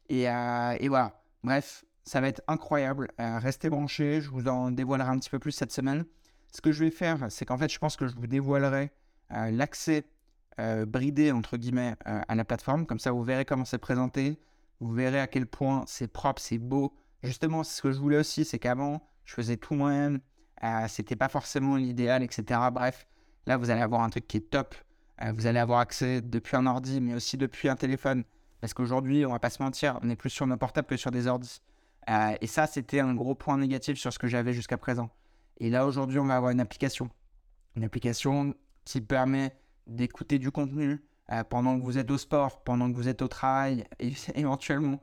Euh, 0.10 0.78
et 0.80 0.88
voilà. 0.88 1.22
Bref, 1.43 1.84
ça 2.08 2.22
va 2.22 2.28
être 2.28 2.41
incroyable. 2.47 3.10
restez 3.18 3.70
branchés, 3.70 4.22
je 4.22 4.30
vous 4.30 4.47
en 4.47 4.72
dévoilerai 4.72 5.10
un 5.10 5.20
petit 5.20 5.30
peu 5.30 5.39
plus 5.39 5.51
cette 5.51 5.72
semaine. 5.72 6.05
Ce 6.51 6.62
que 6.62 6.72
je 6.72 6.84
vais 6.84 6.91
faire, 6.91 7.28
c'est 7.30 7.45
qu'en 7.45 7.58
fait, 7.58 7.72
je 7.72 7.78
pense 7.78 7.95
que 7.97 8.08
je 8.08 8.16
vous 8.16 8.28
dévoilerai 8.28 8.91
l'accès 9.51 10.05
bridé, 10.88 11.32
entre 11.32 11.58
guillemets, 11.58 11.95
à 12.05 12.34
la 12.34 12.45
plateforme. 12.45 12.86
Comme 12.86 12.99
ça, 12.99 13.12
vous 13.12 13.24
verrez 13.24 13.45
comment 13.45 13.66
c'est 13.66 13.78
présenté. 13.78 14.39
Vous 14.80 14.93
verrez 14.93 15.20
à 15.20 15.28
quel 15.28 15.45
point 15.45 15.84
c'est 15.86 16.08
propre, 16.08 16.41
c'est 16.41 16.58
beau. 16.58 16.93
Justement, 17.22 17.64
ce 17.64 17.82
que 17.82 17.91
je 17.91 17.99
voulais 17.99 18.18
aussi, 18.18 18.45
c'est 18.45 18.60
qu'avant, 18.60 19.05
je 19.26 19.34
faisais 19.34 19.58
tout 19.58 19.76
moi-même. 19.76 20.20
C'était 20.88 21.18
pas 21.18 21.30
forcément 21.30 21.76
l'idéal, 21.76 22.24
etc. 22.24 22.60
Bref, 22.72 23.05
Là, 23.47 23.55
vous 23.55 23.70
allez 23.70 23.82
avoir 23.82 24.01
un 24.01 24.10
truc 24.10 24.28
qui 24.28 24.38
est 24.38 24.49
top. 24.49 24.76
Euh, 25.24 25.32
vous 25.34 25.47
allez 25.47 25.60
avoir 25.60 25.80
accès 25.80 26.22
depuis 26.22 26.58
un 26.58 26.66
ordi, 26.68 26.99
mais 26.99 27.14
aussi 27.14 27.38
depuis 27.38 27.70
un 27.70 27.78
téléphone. 27.78 28.26
Parce 28.60 28.74
qu'aujourd'hui, 28.74 29.26
on 29.26 29.32
va 29.32 29.39
pas 29.39 29.49
se 29.49 29.64
mentir, 29.64 29.97
on 30.03 30.10
est 30.10 30.18
plus 30.18 30.30
sur 30.30 30.45
nos 30.45 30.58
portables 30.58 30.88
que 30.88 30.97
sur 30.97 31.12
des 31.12 31.28
ordis. 31.28 31.62
Euh, 32.10 32.36
et 32.39 32.47
ça, 32.47 32.68
c'était 32.68 32.99
un 32.99 33.14
gros 33.14 33.36
point 33.36 33.58
négatif 33.58 33.97
sur 33.97 34.14
ce 34.14 34.20
que 34.20 34.28
j'avais 34.28 34.53
jusqu'à 34.53 34.78
présent. 34.78 35.10
Et 35.60 35.70
là, 35.70 35.86
aujourd'hui, 35.86 36.20
on 36.20 36.26
va 36.26 36.36
avoir 36.36 36.51
une 36.51 36.60
application. 36.60 37.10
Une 37.76 37.84
application 37.84 38.53
qui 38.86 39.01
permet 39.01 39.55
d'écouter 39.88 40.39
du 40.39 40.51
contenu 40.51 41.03
euh, 41.32 41.43
pendant 41.43 41.78
que 41.78 41.84
vous 41.84 41.97
êtes 41.97 42.10
au 42.10 42.18
sport, 42.18 42.64
pendant 42.64 42.89
que 42.89 42.95
vous 42.95 43.10
êtes 43.10 43.22
au 43.22 43.28
travail, 43.28 43.86
éventuellement 44.36 44.99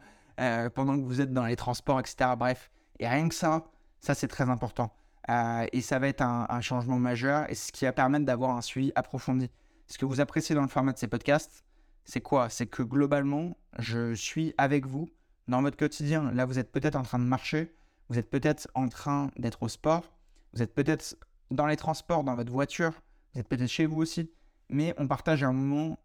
pendant 0.75 0.97
que 0.99 1.05
vous 1.05 1.21
êtes 1.21 1.33
dans 1.33 1.47
les 1.47 1.55
transports, 1.55 2.01
etc. 2.01 2.31
Bref. 2.37 2.69
Et 2.99 3.07
rien 3.07 3.29
que 3.29 3.35
ça, 3.37 3.65
ça, 4.01 4.15
c'est 4.15 4.27
très 4.27 4.51
important. 4.51 4.93
Euh, 5.31 5.67
et 5.73 5.81
ça 5.81 5.99
va 5.99 6.09
être 6.09 6.21
un, 6.23 6.61
changement 6.61 6.99
majeur 6.99 7.51
et 7.51 7.55
ce 7.55 7.73
qui 7.73 7.87
va 7.87 7.93
permettre 7.93 8.27
d'avoir 8.27 8.57
un 8.57 8.61
suivi 8.61 8.93
approfondi. 8.95 9.51
Ce 9.87 9.99
que 9.99 10.05
vous 10.05 10.21
appréciez 10.21 10.55
dans 10.55 10.63
le 10.63 10.69
format 10.69 10.93
de 10.93 10.99
ces 10.99 11.09
podcasts, 11.09 11.65
c'est 12.05 12.21
quoi? 12.21 12.51
C'est 12.51 12.67
que 12.67 12.83
globalement, 12.83 13.57
je 13.79 14.15
suis 14.15 14.53
avec 14.59 14.87
vous 14.87 15.09
dans 15.49 15.63
votre 15.63 15.77
quotidien. 15.77 16.31
Là, 16.33 16.47
vous 16.47 16.59
êtes 16.59 16.73
peut-être 16.73 16.97
en 16.97 17.03
train 17.03 17.19
de 17.19 17.25
marcher, 17.25 17.75
vous 18.09 18.19
êtes 18.19 18.31
peut-être 18.31 18.69
en 18.75 18.89
train 18.89 19.31
d'être 19.37 19.63
au 19.63 19.69
sport, 19.69 20.13
vous 20.53 20.63
êtes 20.63 20.75
peut-être 20.75 21.17
dans 21.51 21.67
les 21.67 21.77
transports, 21.77 22.25
dans 22.25 22.35
votre 22.35 22.53
voiture, 22.53 22.93
vous 23.33 23.41
êtes 23.41 23.49
peut-être 23.49 23.69
chez 23.69 23.87
vous 23.87 24.01
aussi, 24.01 24.31
mais 24.69 24.95
on 24.99 25.07
partage 25.07 25.43
un 25.43 25.53
moment 25.53 25.99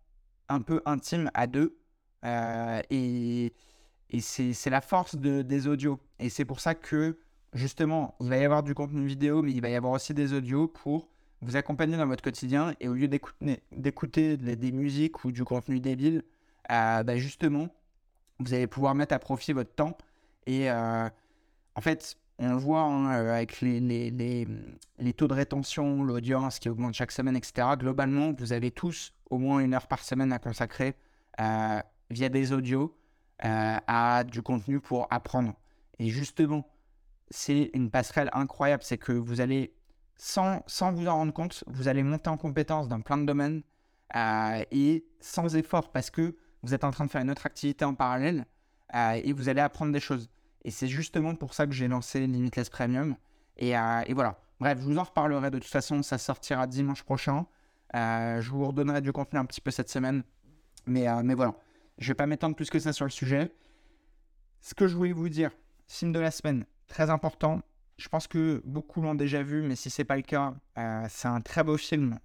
un 0.50 0.62
peu 0.62 0.82
intime 0.86 1.30
à 1.34 1.48
deux. 1.48 1.78
Euh, 2.26 2.82
et, 2.90 3.54
c'est 4.20 4.70
la 4.70 4.82
force 4.82 5.16
de, 5.16 5.44
des 5.44 5.68
audios. 5.68 6.00
Et 6.18 6.30
c'est 6.30 6.46
pour 6.46 6.60
ça 6.60 6.74
que 6.74 7.20
justement, 7.54 8.16
il 8.20 8.30
va 8.30 8.38
y 8.38 8.44
avoir 8.44 8.64
du 8.64 8.74
contenu 8.74 9.06
vidéo, 9.06 9.44
mais 9.44 9.52
il 9.52 9.62
va 9.62 9.70
y 9.70 9.76
avoir 9.76 9.94
aussi 9.94 10.14
des 10.14 10.34
audios 10.34 10.68
pour 10.68 11.10
vous 11.42 11.56
accompagner 11.56 11.96
dans 11.96 12.08
votre 12.08 12.24
quotidien. 12.24 12.74
Et 12.80 12.88
au 12.88 12.96
lieu 12.96 13.08
d'écouter 13.08 14.38
des 14.38 14.72
musiques 14.72 15.24
ou 15.24 15.32
du 15.32 15.44
contenu 15.44 15.80
débile, 15.80 16.24
euh, 16.72 17.04
bah, 17.04 17.18
justement, 17.18 17.70
vous 18.40 18.54
allez 18.54 18.68
pouvoir 18.68 18.96
mettre 18.96 19.14
à 19.14 19.20
profit 19.20 19.54
votre 19.54 19.74
temps. 19.74 19.98
Et 20.46 20.70
euh, 20.70 21.10
en 21.76 21.82
fait, 21.82 22.18
on 22.38 22.50
le 22.50 22.58
voit 22.58 22.82
hein, 22.82 23.14
euh, 23.14 23.34
avec 23.34 23.62
les, 23.62 23.80
les, 23.80 24.48
les, 24.98 25.14
taux 25.14 25.28
de 25.28 25.34
rétention, 25.34 26.04
l'audience 26.04 26.60
qui 26.60 26.70
augmente 26.70 26.94
chaque 26.94 27.12
semaine, 27.12 27.36
etc. 27.36 27.68
Globalement, 27.78 28.34
vous 28.38 28.54
avez 28.54 28.72
tous 28.72 29.14
au 29.30 29.38
moins 29.38 29.60
une 29.60 29.74
heure 29.74 29.88
par 29.88 30.04
semaine 30.04 30.32
à 30.32 30.40
consacrer 30.40 30.96
via 32.10 32.30
des 32.30 32.52
audios 32.52 32.98
à 33.40 34.24
du 34.26 34.42
contenu 34.42 34.80
pour 34.82 35.08
apprendre. 35.10 35.54
Et 36.00 36.10
justement, 36.10 36.66
c'est 37.30 37.70
une 37.74 37.90
passerelle 37.90 38.30
incroyable. 38.34 38.84
C'est 38.84 38.98
que 38.98 39.12
vous 39.12 39.42
allez, 39.42 39.74
sans, 40.16 40.64
sans 40.68 40.92
vous 40.92 41.08
en 41.08 41.16
rendre 41.16 41.34
compte, 41.34 41.64
vous 41.68 41.88
allez 41.88 42.04
monter 42.04 42.30
en 42.30 42.38
compétence 42.38 42.88
dans 42.88 43.02
plein 43.02 43.18
de 43.18 43.26
domaines 43.26 43.62
euh, 44.16 44.64
et 44.72 45.06
sans 45.20 45.56
effort 45.56 45.92
parce 45.92 46.10
que 46.10 46.36
vous 46.64 46.74
êtes 46.74 46.84
en 46.84 46.92
train 46.92 47.06
de 47.06 47.10
faire 47.10 47.22
une 47.22 47.32
autre 47.32 47.46
activité 47.46 47.86
en 47.86 47.94
parallèle 47.94 48.46
euh, 48.96 49.20
et 49.24 49.34
vous 49.34 49.50
allez 49.50 49.62
apprendre 49.62 49.92
des 49.92 50.00
choses. 50.00 50.30
Et 50.64 50.72
c'est 50.72 50.88
justement 50.88 51.36
pour 51.36 51.54
ça 51.54 51.66
que 51.66 51.74
j'ai 51.74 51.88
lancé 51.88 52.26
Limitless 52.26 52.70
Premium. 52.70 53.16
Et, 53.58 53.78
euh, 53.78 54.02
voilà. 54.10 54.40
Bref, 54.60 54.78
je 54.80 54.84
vous 54.84 54.98
en 54.98 55.04
reparlerai 55.04 55.52
de 55.52 55.60
toute 55.60 55.70
façon. 55.70 56.04
Ça 56.04 56.18
sortira 56.18 56.68
dimanche 56.68 57.04
prochain. 57.04 57.46
je 57.94 58.50
vous 58.50 58.66
redonnerai 58.68 59.02
du 59.02 59.14
contenu 59.14 59.40
un 59.40 59.46
petit 59.46 59.62
peu 59.62 59.72
cette 59.72 59.90
semaine. 59.90 60.24
Mais, 60.86 61.08
mais 61.24 61.34
voilà. 61.34 61.56
Je 61.98 62.06
ne 62.06 62.08
vais 62.10 62.16
pas 62.16 62.26
m'étendre 62.26 62.56
plus 62.56 62.70
que 62.70 62.80
ça 62.80 62.92
sur 62.92 63.06
le 63.06 63.12
sujet. 63.12 63.54
Ce 64.60 64.74
que 64.74 64.88
je 64.88 64.96
voulais 64.98 65.14
vous 65.14 65.30
dire, 65.30 65.52
film 65.88 66.12
de 66.12 66.20
la 66.20 66.32
semaine, 66.32 66.66
très 66.88 67.10
important, 67.10 67.62
Je 67.98 68.08
pense 68.10 68.28
que 68.28 68.62
beaucoup 68.66 69.02
l'ont 69.02 69.16
déjà 69.16 69.44
vu, 69.44 69.62
mais 69.62 69.76
si 69.76 69.90
c'est 69.90 70.06
pas 70.06 70.16
le 70.18 70.22
cas, 70.24 70.54
c'est 71.10 71.28
un 71.28 71.40
très 71.42 71.64
beau 71.64 71.78
film 71.78 72.20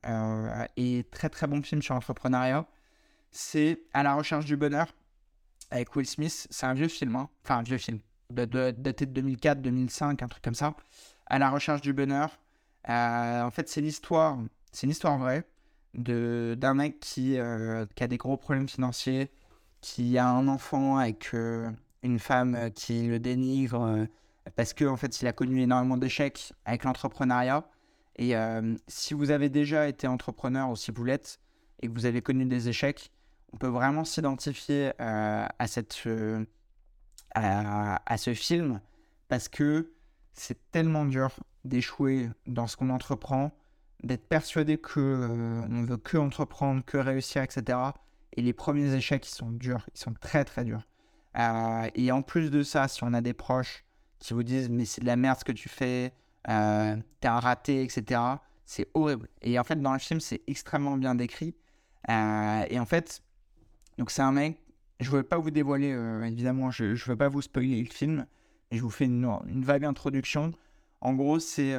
et 0.77 1.07
très 1.13 1.29
très 1.29 1.47
bon 1.47 1.63
film 1.63 1.83
sur 1.83 1.95
l'entrepreneuriat. 1.95 2.67
C'est 3.37 3.81
À 3.93 4.03
la 4.03 4.15
recherche 4.15 4.45
du 4.45 4.57
bonheur 4.57 4.87
avec 5.71 5.95
Will 5.97 6.07
Smith. 6.07 6.47
C'est 6.51 6.67
un 6.67 6.75
vieux 6.75 6.89
film, 6.89 7.17
hein. 7.17 7.29
enfin 7.43 7.59
un 7.59 7.63
vieux 7.63 7.79
film, 7.79 7.99
daté 8.31 9.07
de, 9.07 9.13
2004, 9.13 9.61
2005, 9.61 10.23
un 10.23 10.29
truc 10.29 10.43
comme 10.43 10.55
ça. 10.55 10.75
À 11.27 11.39
la 11.39 11.51
recherche 11.51 11.81
du 11.81 11.93
bonheur. 11.93 12.39
en 12.87 13.51
fait, 13.51 13.69
c'est 13.69 13.81
l'histoire, 13.81 14.39
c'est 14.73 14.87
une 14.87 14.93
histoire 14.93 15.19
vraie 15.19 15.45
d'un 15.95 16.75
mec 16.75 17.01
qui, 17.01 17.39
qui 17.95 18.05
a 18.05 18.07
des 18.07 18.17
gros 18.17 18.37
problèmes 18.37 18.69
financiers, 18.69 19.31
qui 19.85 20.17
a 20.17 20.27
un 20.27 20.49
enfant 20.49 20.97
avec 20.97 21.35
euh, 21.35 21.71
une 22.03 22.19
femme 22.19 22.55
euh, 22.55 22.71
qui 22.71 23.07
le 23.07 23.19
dénigre 23.19 23.83
euh, 23.83 24.07
parce 24.57 24.73
que 24.73 24.87
en 24.87 24.97
fait 24.97 25.21
il 25.21 25.27
a 25.27 25.35
connu 25.35 25.61
énormément 25.61 25.99
d'échecs 25.99 26.55
avec 26.65 26.85
l'entrepreneuriat 26.85 27.69
et 28.17 28.35
si 28.87 29.13
vous 29.13 29.31
avez 29.31 29.49
déjà 29.49 29.89
été 29.89 30.07
entrepreneur 30.07 30.71
ou 30.71 30.77
si 30.77 30.93
vous 30.93 31.03
l'êtes 31.03 31.41
et 31.83 31.89
que 31.89 31.93
vous 31.93 32.07
avez 32.07 32.23
connu 32.23 32.45
des 32.45 32.69
échecs 32.69 33.11
on 33.53 33.57
peut 33.57 33.69
vraiment 33.69 34.05
s'identifier 34.05 34.93
à 34.99 35.67
cette 35.67 36.09
à, 37.35 38.03
à, 38.13 38.17
ce 38.17 38.35
film 38.35 38.81
parce 39.29 39.49
que 39.49 39.93
c'est 40.33 40.71
tellement 40.71 41.05
dur 41.05 41.31
d'échouer 41.65 42.31
dans 42.47 42.67
ce 42.67 42.77
qu'on 42.77 42.91
entreprend 42.91 43.53
d'être 44.03 44.29
persuadé 44.29 44.79
que 44.79 45.67
on 45.71 45.85
veut 45.85 45.97
que 45.97 46.17
entreprendre 46.17 46.85
que 46.85 46.99
réussir 46.99 47.43
etc 47.43 47.93
et 48.37 48.43
les 48.43 48.53
premiers 48.53 48.93
échecs, 48.95 49.27
ils 49.29 49.35
sont 49.35 49.51
durs, 49.51 49.87
ils 49.95 49.99
sont 49.99 50.15
très 50.15 50.45
très 50.45 50.65
durs. 50.65 50.83
Euh, 51.37 51.89
et 51.95 52.13
en 52.13 52.23
plus 52.23 52.51
de 52.51 52.63
ça, 52.63 52.89
si 52.89 53.03
on 53.05 53.13
a 53.13 53.21
des 53.21 53.33
proches 53.33 53.85
qui 54.19 54.35
vous 54.35 54.43
disent 54.43 54.69
mais 54.69 54.85
c'est 54.85 55.01
de 55.01 55.07
la 55.07 55.17
merde 55.17 55.39
ce 55.39 55.45
que 55.45 55.53
tu 55.53 55.69
fais, 55.69 56.13
euh, 56.49 56.97
t'es 57.21 57.29
un 57.29 57.41
raté, 57.41 57.83
etc., 57.83 58.21
c'est 58.65 58.89
horrible. 58.95 59.29
Et 59.43 59.59
en 59.59 59.65
fait, 59.65 59.81
dans 59.81 59.93
le 59.93 59.99
film, 59.99 60.21
c'est 60.21 60.43
extrêmement 60.47 60.97
bien 60.97 61.15
décrit. 61.15 61.55
Euh, 62.09 62.65
et 62.69 62.79
en 62.81 62.87
fait, 62.87 63.23
donc 63.99 64.11
c'est 64.11 64.23
un 64.23 64.33
mec, 64.33 64.61
je 65.01 65.11
ne 65.11 65.17
veux 65.17 65.23
pas 65.23 65.39
vous 65.39 65.51
dévoiler, 65.51 65.89
évidemment, 66.25 66.71
je 66.71 66.85
ne 66.85 66.95
veux 66.95 67.17
pas 67.17 67.29
vous 67.29 67.43
spoiler 67.43 67.83
le 67.83 67.91
film, 67.91 68.27
je 68.71 68.81
vous 68.81 68.91
fais 68.91 69.05
une, 69.05 69.65
vague 69.65 69.85
introduction. 69.85 70.53
En 71.01 71.15
gros, 71.15 71.39
c'est 71.39 71.77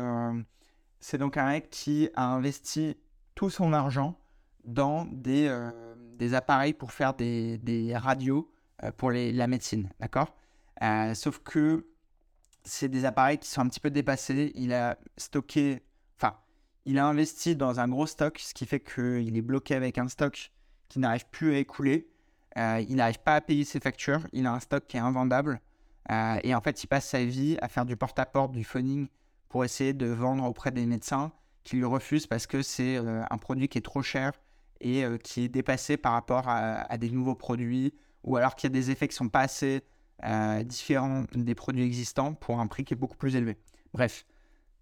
c'est 0.99 1.17
donc 1.17 1.37
un 1.37 1.47
mec 1.47 1.69
qui 1.69 2.09
a 2.15 2.25
investi 2.25 2.97
tout 3.35 3.49
son 3.49 3.73
argent 3.73 4.19
dans 4.65 5.05
des, 5.05 5.49
des 6.17 6.33
appareils 6.33 6.73
pour 6.73 6.91
faire 6.91 7.13
des, 7.13 7.93
radios 7.95 8.51
euh, 8.83 8.91
pour 8.91 9.11
la 9.11 9.47
médecine, 9.47 9.89
d'accord? 9.99 10.35
Euh, 10.81 11.13
Sauf 11.13 11.39
que 11.39 11.87
c'est 12.63 12.89
des 12.89 13.05
appareils 13.05 13.37
qui 13.37 13.47
sont 13.47 13.61
un 13.61 13.67
petit 13.67 13.79
peu 13.79 13.91
dépassés. 13.91 14.51
Il 14.55 14.73
a 14.73 14.97
stocké, 15.17 15.83
enfin, 16.17 16.35
il 16.85 16.97
a 16.97 17.05
investi 17.05 17.55
dans 17.55 17.79
un 17.79 17.87
gros 17.87 18.07
stock, 18.07 18.39
ce 18.39 18.53
qui 18.53 18.65
fait 18.65 18.79
qu'il 18.79 19.37
est 19.37 19.41
bloqué 19.41 19.75
avec 19.75 19.97
un 19.97 20.07
stock 20.07 20.51
qui 20.89 20.99
n'arrive 20.99 21.25
plus 21.31 21.53
à 21.53 21.57
écouler. 21.57 22.07
Euh, 22.57 22.83
il 22.87 22.95
n'arrive 22.95 23.19
pas 23.19 23.35
à 23.35 23.41
payer 23.41 23.63
ses 23.63 23.79
factures. 23.79 24.21
Il 24.33 24.45
a 24.47 24.53
un 24.53 24.59
stock 24.59 24.85
qui 24.87 24.97
est 24.97 25.01
invendable. 25.01 25.59
et 26.43 26.53
en 26.53 26.61
fait, 26.61 26.83
il 26.83 26.87
passe 26.87 27.07
sa 27.07 27.23
vie 27.25 27.57
à 27.61 27.67
faire 27.67 27.85
du 27.85 27.97
porte-à-porte, 27.97 28.51
du 28.51 28.63
phoning 28.63 29.07
pour 29.49 29.65
essayer 29.65 29.93
de 29.93 30.05
vendre 30.05 30.43
auprès 30.45 30.71
des 30.71 30.85
médecins 30.85 31.31
qui 31.63 31.77
lui 31.77 31.85
refusent 31.85 32.27
parce 32.27 32.45
que 32.45 32.61
c'est 32.61 32.97
un 32.97 33.37
produit 33.37 33.67
qui 33.67 33.79
est 33.79 33.81
trop 33.81 34.03
cher 34.03 34.33
et 34.81 35.03
euh, 35.03 35.17
qui 35.17 35.43
est 35.43 35.49
dépassé 35.49 35.97
par 35.97 36.13
rapport 36.13 36.47
à, 36.47 36.97
des 36.97 37.09
nouveaux 37.09 37.35
produits 37.35 37.93
ou 38.23 38.37
alors 38.37 38.55
qu'il 38.55 38.69
y 38.69 38.71
a 38.71 38.73
des 38.73 38.91
effets 38.91 39.07
qui 39.07 39.15
sont 39.15 39.29
pas 39.29 39.41
assez 39.41 39.83
euh, 40.23 40.63
différents 40.63 41.25
des 41.33 41.55
produits 41.55 41.83
existants 41.83 42.33
pour 42.33 42.59
un 42.59 42.67
prix 42.67 42.83
qui 42.83 42.93
est 42.93 42.97
beaucoup 42.97 43.17
plus 43.17 43.35
élevé. 43.35 43.57
Bref, 43.93 44.25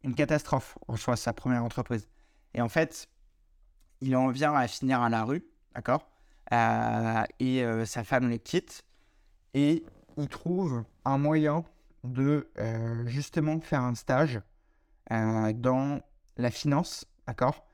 une 0.04 0.16
catastrophe 0.16 0.78
en 0.88 0.95
choix 0.95 1.16
sa 1.16 1.34
première 1.34 1.64
entreprise. 1.64 2.08
Et 2.54 2.62
en 2.62 2.70
fait, 2.70 3.10
il 4.01 4.16
en 4.16 4.30
vient 4.30 4.54
à 4.54 4.68
finir 4.68 5.01
à 5.01 5.10
la 5.10 5.24
rue, 5.24 5.43
d'accord? 5.76 6.09
Euh, 6.51 7.24
Et 7.39 7.63
sa 7.86 8.03
femme 8.03 8.30
les 8.30 8.39
quitte 8.39 8.84
et 9.53 9.84
il 10.17 10.28
trouve 10.28 10.84
un 11.05 11.17
moyen 11.17 11.63
de 12.03 12.47
justement 13.05 13.59
faire 13.61 13.82
un 13.82 13.95
stage 13.95 14.41
dans 15.09 16.01
la 16.38 16.51
finance, 16.51 17.05
d'accord? 17.28 17.65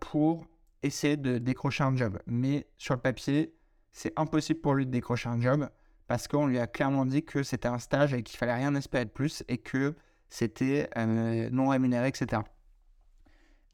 Pour 0.00 0.46
essayer 0.82 1.16
de 1.16 1.38
décrocher 1.38 1.84
un 1.84 1.96
job. 1.96 2.18
Mais 2.26 2.66
sur 2.78 2.94
le 2.94 3.00
papier, 3.00 3.54
c'est 3.92 4.12
impossible 4.18 4.60
pour 4.60 4.74
lui 4.74 4.86
de 4.86 4.90
décrocher 4.90 5.28
un 5.28 5.40
job 5.40 5.68
parce 6.06 6.28
qu'on 6.28 6.46
lui 6.46 6.58
a 6.58 6.66
clairement 6.66 7.04
dit 7.04 7.24
que 7.24 7.42
c'était 7.42 7.68
un 7.68 7.78
stage 7.78 8.14
et 8.14 8.22
qu'il 8.22 8.38
fallait 8.38 8.54
rien 8.54 8.74
espérer 8.74 9.04
de 9.04 9.10
plus 9.10 9.42
et 9.48 9.58
que 9.58 9.94
c'était 10.28 10.88
euh, 10.96 11.48
non 11.50 11.68
rémunéré, 11.68 12.08
etc. 12.08 12.42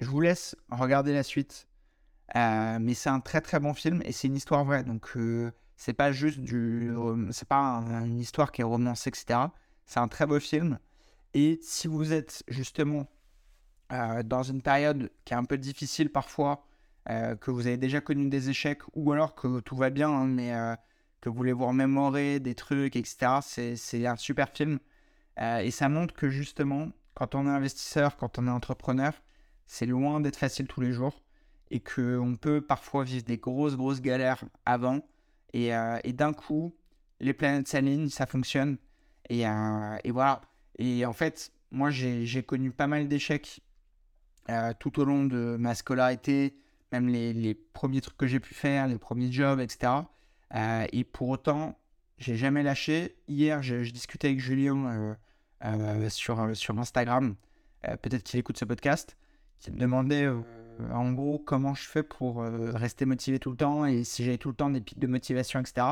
Je 0.00 0.06
vous 0.06 0.20
laisse 0.20 0.56
regarder 0.70 1.12
la 1.12 1.22
suite. 1.22 1.68
Euh, 2.36 2.78
mais 2.80 2.94
c'est 2.94 3.10
un 3.10 3.20
très 3.20 3.40
très 3.40 3.60
bon 3.60 3.74
film 3.74 4.02
et 4.04 4.12
c'est 4.12 4.28
une 4.28 4.36
histoire 4.36 4.64
vraie. 4.64 4.84
Donc 4.84 5.16
euh, 5.16 5.52
c'est 5.76 5.92
pas 5.92 6.12
juste 6.12 6.40
du, 6.40 6.92
c'est 7.30 7.48
pas 7.48 7.82
une 8.04 8.20
histoire 8.20 8.52
qui 8.52 8.62
est 8.62 8.64
romancée, 8.64 9.08
etc. 9.08 9.40
C'est 9.86 10.00
un 10.00 10.08
très 10.08 10.26
beau 10.26 10.40
film. 10.40 10.78
Et 11.34 11.58
si 11.62 11.88
vous 11.88 12.12
êtes 12.12 12.42
justement 12.48 13.06
dans 14.24 14.42
une 14.42 14.62
période 14.62 15.10
qui 15.26 15.34
est 15.34 15.36
un 15.36 15.44
peu 15.44 15.58
difficile 15.58 16.10
parfois, 16.10 16.64
euh, 17.10 17.34
que 17.34 17.50
vous 17.50 17.66
avez 17.66 17.76
déjà 17.76 18.00
connu 18.00 18.28
des 18.28 18.48
échecs 18.48 18.82
ou 18.94 19.10
alors 19.12 19.34
que 19.34 19.58
tout 19.60 19.74
va 19.76 19.90
bien, 19.90 20.08
hein, 20.08 20.26
mais 20.26 20.54
euh, 20.54 20.76
que 21.20 21.28
vous 21.28 21.34
voulez 21.34 21.52
vous 21.52 21.66
remémorer 21.66 22.38
des 22.38 22.54
trucs, 22.54 22.94
etc. 22.94 23.38
C'est 23.76 24.06
un 24.06 24.16
super 24.16 24.48
film. 24.50 24.78
Euh, 25.40 25.58
et 25.58 25.70
ça 25.72 25.88
montre 25.88 26.14
que 26.14 26.28
justement, 26.28 26.88
quand 27.14 27.34
on 27.34 27.46
est 27.46 27.50
investisseur, 27.50 28.16
quand 28.16 28.38
on 28.38 28.46
est 28.46 28.50
entrepreneur, 28.50 29.12
c'est 29.66 29.86
loin 29.86 30.20
d'être 30.20 30.36
facile 30.36 30.68
tous 30.68 30.80
les 30.80 30.92
jours 30.92 31.22
et 31.72 31.80
qu'on 31.80 32.36
peut 32.40 32.60
parfois 32.60 33.02
vivre 33.02 33.24
des 33.24 33.38
grosses, 33.38 33.76
grosses 33.76 34.00
galères 34.00 34.44
avant. 34.66 35.00
Et, 35.54 35.70
et 36.04 36.12
d'un 36.12 36.32
coup, 36.32 36.74
les 37.18 37.32
planètes 37.32 37.66
s'alignent, 37.66 38.08
ça 38.08 38.26
fonctionne. 38.26 38.76
Et, 39.28 39.40
et, 39.42 40.10
voilà. 40.10 40.42
Et 40.78 41.04
en 41.04 41.12
fait, 41.12 41.50
moi, 41.70 41.90
j'ai 41.90 42.42
connu 42.42 42.70
pas 42.70 42.86
mal 42.86 43.08
d'échecs 43.08 43.60
tout 44.78 45.00
au 45.00 45.04
long 45.04 45.24
de 45.24 45.56
ma 45.58 45.74
scolarité, 45.74 46.54
même 46.92 47.08
les, 47.08 47.54
premiers 47.54 48.00
trucs 48.00 48.16
que 48.16 48.26
j'ai 48.26 48.40
pu 48.40 48.54
faire, 48.54 48.86
les 48.86 48.98
premiers 48.98 49.32
jobs, 49.32 49.60
etc. 49.60 49.92
Euh, 50.54 50.86
et 50.92 51.04
pour 51.04 51.28
autant, 51.28 51.78
j'ai 52.18 52.36
jamais 52.36 52.62
lâché. 52.62 53.16
Hier, 53.28 53.62
je, 53.62 53.90
discutais 53.90 54.28
avec 54.28 54.40
Julien 54.40 54.86
euh, 54.86 55.14
euh, 55.64 56.08
sur, 56.10 56.54
sur 56.54 56.78
Instagram, 56.78 57.34
peut-être 57.82 58.22
qu'il 58.22 58.38
écoute 58.38 58.58
ce 58.58 58.64
podcast, 58.64 59.16
qui 59.58 59.70
me 59.70 59.78
demandait 59.78 60.28
en 60.92 61.12
gros 61.12 61.38
comment 61.38 61.74
je 61.74 61.88
fais 61.88 62.02
pour 62.02 62.42
rester 62.42 63.04
motivé 63.04 63.38
tout 63.38 63.50
le 63.50 63.56
temps 63.56 63.84
et 63.84 64.04
si 64.04 64.24
j'ai 64.24 64.38
tout 64.38 64.48
le 64.48 64.54
temps 64.54 64.70
des 64.70 64.80
pics 64.80 64.98
de 64.98 65.06
motivation, 65.06 65.60
etc. 65.60 65.86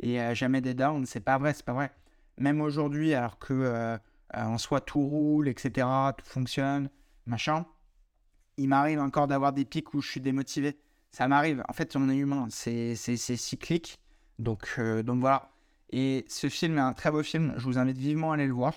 Et 0.00 0.34
jamais 0.34 0.60
des 0.60 0.74
downs, 0.74 1.06
c'est 1.06 1.20
pas 1.20 1.38
vrai, 1.38 1.54
c'est 1.54 1.64
pas 1.64 1.72
vrai. 1.72 1.92
Même 2.38 2.60
aujourd'hui, 2.60 3.14
alors 3.14 3.38
que 3.38 3.98
en 4.34 4.58
soi 4.58 4.80
tout 4.80 5.06
roule, 5.06 5.48
etc., 5.48 5.86
tout 6.16 6.26
fonctionne, 6.26 6.90
machin, 7.26 7.66
il 8.58 8.68
m'arrive 8.68 8.98
encore 9.00 9.28
d'avoir 9.28 9.52
des 9.52 9.64
pics 9.64 9.94
où 9.94 10.02
je 10.02 10.10
suis 10.10 10.20
démotivé. 10.20 10.78
Ça 11.10 11.28
m'arrive. 11.28 11.62
En 11.68 11.72
fait, 11.72 11.96
on 11.96 12.10
est 12.10 12.16
humain. 12.16 12.48
C'est 12.50 12.94
cyclique. 12.96 13.98
Donc, 14.38 14.74
euh, 14.78 15.02
donc 15.02 15.20
voilà. 15.20 15.50
Et 15.90 16.24
ce 16.28 16.48
film 16.48 16.76
est 16.76 16.82
un 16.82 16.92
très 16.92 17.10
beau 17.10 17.22
film. 17.22 17.54
Je 17.56 17.64
vous 17.64 17.78
invite 17.78 17.96
vivement 17.96 18.32
à 18.32 18.34
aller 18.34 18.46
le 18.46 18.52
voir, 18.52 18.74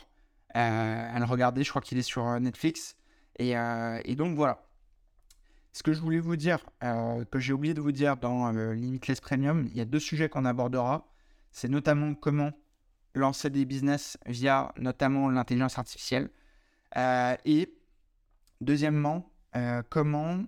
euh, 0.55 1.15
à 1.15 1.19
le 1.19 1.25
regarder. 1.25 1.63
Je 1.63 1.69
crois 1.69 1.81
qu'il 1.81 1.97
est 1.97 2.03
sur 2.03 2.25
euh, 2.25 2.39
Netflix. 2.39 2.95
Et, 3.39 3.53
et, 4.05 4.15
donc 4.15 4.35
voilà. 4.35 4.63
Ce 5.73 5.83
que 5.83 5.93
je 5.93 6.01
voulais 6.01 6.19
vous 6.19 6.35
dire, 6.35 6.65
que 6.81 7.39
j'ai 7.39 7.53
oublié 7.53 7.73
de 7.73 7.81
vous 7.81 7.93
dire 7.93 8.17
dans 8.17 8.51
Limitless 8.51 9.21
Premium, 9.21 9.67
il 9.71 9.77
y 9.77 9.81
a 9.81 9.85
deux 9.85 9.99
sujets 9.99 10.27
qu'on 10.27 10.43
abordera. 10.43 11.07
C'est 11.51 11.69
notamment 11.69 12.13
comment 12.13 12.51
lancer 13.15 13.49
des 13.49 13.65
business 13.65 14.17
via 14.25 14.73
notamment 14.77 15.29
l'intelligence 15.29 15.77
artificielle. 15.77 16.29
et 17.45 17.73
deuxièmement, 18.61 19.31
euh, 19.55 19.81
comment, 19.89 20.43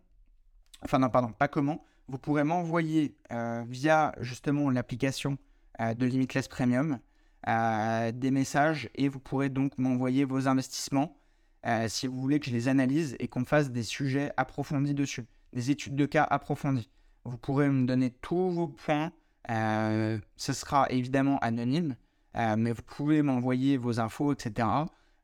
enfin 0.81 0.99
non, 0.99 1.09
pardon, 1.09 1.33
pas 1.33 1.47
comment, 1.47 1.83
vous 2.07 2.17
pourrez 2.17 2.43
m'envoyer 2.43 3.17
euh, 3.31 3.63
via 3.67 4.13
justement 4.19 4.69
l'application 4.69 5.37
euh, 5.81 5.93
de 5.93 6.05
Limitless 6.05 6.47
Premium 6.47 6.99
des 7.45 8.31
messages 8.31 8.89
et 8.95 9.09
vous 9.09 9.19
pourrez 9.19 9.49
donc 9.49 9.77
m'envoyer 9.77 10.23
vos 10.23 10.47
investissements 10.47 11.17
si 11.87 12.07
vous 12.07 12.19
voulez 12.19 12.39
que 12.39 12.47
je 12.47 12.51
les 12.51 12.67
analyse 12.67 13.15
et 13.19 13.27
qu'on 13.27 13.45
fasse 13.45 13.71
des 13.71 13.83
sujets 13.83 14.31
approfondis 14.37 14.93
dessus, 14.93 15.25
des 15.53 15.71
études 15.71 15.95
de 15.95 16.05
cas 16.05 16.23
approfondies. 16.23 16.89
Vous 17.23 17.37
pourrez 17.37 17.69
me 17.69 17.85
donner 17.85 18.11
tous 18.11 18.49
vos 18.51 18.67
points. 18.67 19.11
ce 19.47 20.53
sera 20.53 20.89
évidemment 20.89 21.39
anonyme, 21.39 21.95
mais 22.35 22.71
vous 22.71 22.83
pouvez 22.83 23.21
m'envoyer 23.21 23.77
vos 23.77 23.99
infos, 23.99 24.33
etc. 24.33 24.67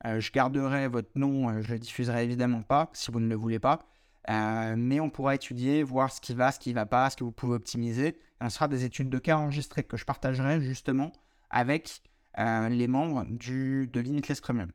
Euh, 0.05 0.19
je 0.19 0.31
garderai 0.31 0.87
votre 0.87 1.11
nom, 1.15 1.49
euh, 1.49 1.61
je 1.61 1.67
ne 1.69 1.73
le 1.73 1.79
diffuserai 1.79 2.23
évidemment 2.23 2.61
pas 2.61 2.89
si 2.93 3.11
vous 3.11 3.19
ne 3.19 3.27
le 3.27 3.35
voulez 3.35 3.59
pas. 3.59 3.85
Euh, 4.29 4.75
mais 4.77 4.99
on 4.99 5.09
pourra 5.09 5.35
étudier, 5.35 5.83
voir 5.83 6.11
ce 6.11 6.21
qui 6.21 6.33
va, 6.33 6.51
ce 6.51 6.59
qui 6.59 6.69
ne 6.69 6.75
va 6.75 6.85
pas, 6.85 7.09
ce 7.09 7.17
que 7.17 7.23
vous 7.23 7.31
pouvez 7.31 7.55
optimiser. 7.55 8.17
ce 8.41 8.49
sera 8.49 8.67
des 8.67 8.85
études 8.85 9.09
de 9.09 9.17
cas 9.17 9.37
enregistrées 9.37 9.83
que 9.83 9.97
je 9.97 10.05
partagerai 10.05 10.61
justement 10.61 11.11
avec 11.49 12.01
les 12.37 12.87
membres 12.87 13.25
du, 13.27 13.89
de 13.91 13.99
Limitless 13.99 14.39
Premium. 14.39 14.71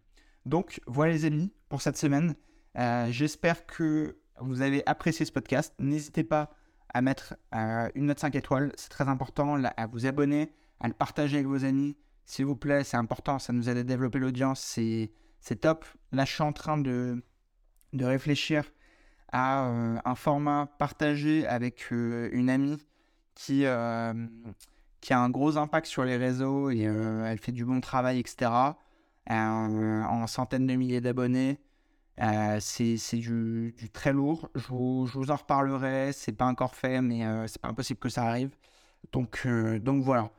Donc 0.47 0.81
voilà 0.87 1.13
les 1.13 1.25
amis 1.25 1.53
pour 1.69 1.83
cette 1.83 1.97
semaine. 1.97 2.35
J'espère 3.09 3.67
que 3.67 4.19
vous 4.41 4.63
avez 4.63 4.83
apprécié 4.87 5.25
ce 5.25 5.33
podcast. 5.33 5.75
N'hésitez 5.79 6.25
pas 6.25 6.51
à 6.93 7.03
mettre 7.03 7.35
une 7.95 8.07
note 8.07 8.21
5 8.21 8.35
étoiles, 8.37 8.73
c'est 8.77 8.89
très 8.89 9.09
important, 9.09 9.63
à 9.65 9.87
vous 9.87 10.07
abonner, 10.07 10.53
à 10.81 10.89
le 10.89 10.95
partager 10.95 11.37
avec 11.37 11.47
vos 11.47 11.65
amis. 11.65 11.97
S'il 12.27 12.47
vous 12.47 12.57
plaît, 12.57 12.85
c'est 12.85 12.97
important, 12.97 13.39
ça 13.39 13.53
nous 13.53 13.69
aide 13.69 13.79
à 13.79 13.83
développer 13.83 14.19
l'audience, 14.19 14.61
c'est 14.61 15.57
top. 15.61 15.85
Là, 16.13 16.25
je 16.25 16.33
suis 16.33 16.43
en 16.43 16.53
train 16.53 16.79
de, 16.79 17.23
réfléchir 17.93 18.65
à 19.31 19.67
euh, 19.67 19.99
un 20.05 20.15
format 20.15 20.69
partagé 20.79 21.47
avec 21.47 21.89
euh, 21.93 22.29
une 22.33 22.49
amie 22.49 22.79
qui, 23.35 23.67
euh, 23.67 24.13
qui 25.01 25.13
a 25.13 25.19
un 25.19 25.29
gros 25.29 25.57
impact 25.57 25.87
sur 25.87 26.05
les 26.05 26.17
réseaux 26.17 26.71
et 26.71 26.83
elle 26.83 27.39
fait 27.39 27.53
du 27.53 27.65
bon 27.65 27.81
travail, 27.81 28.21
etc. 28.21 28.51
en 29.29 30.27
centaines 30.27 30.67
de 30.67 30.75
milliers 30.75 31.01
d'abonnés. 31.01 31.59
c'est 32.61 33.17
du, 33.17 33.75
très 33.93 34.13
lourd. 34.13 34.49
Je 34.55 34.67
vous, 34.69 35.07
je 35.07 35.19
vous 35.19 35.31
en 35.31 35.37
reparlerai. 35.37 36.13
C'est 36.13 36.33
pas 36.33 36.47
encore 36.47 36.75
fait, 36.75 37.01
mais 37.01 37.23
c'est 37.49 37.61
pas 37.61 37.69
impossible 37.69 38.01
que 38.01 38.09
ça 38.09 38.25
arrive. 38.25 38.57
Donc, 39.13 39.47
donc 39.83 40.03
voilà. 40.03 40.31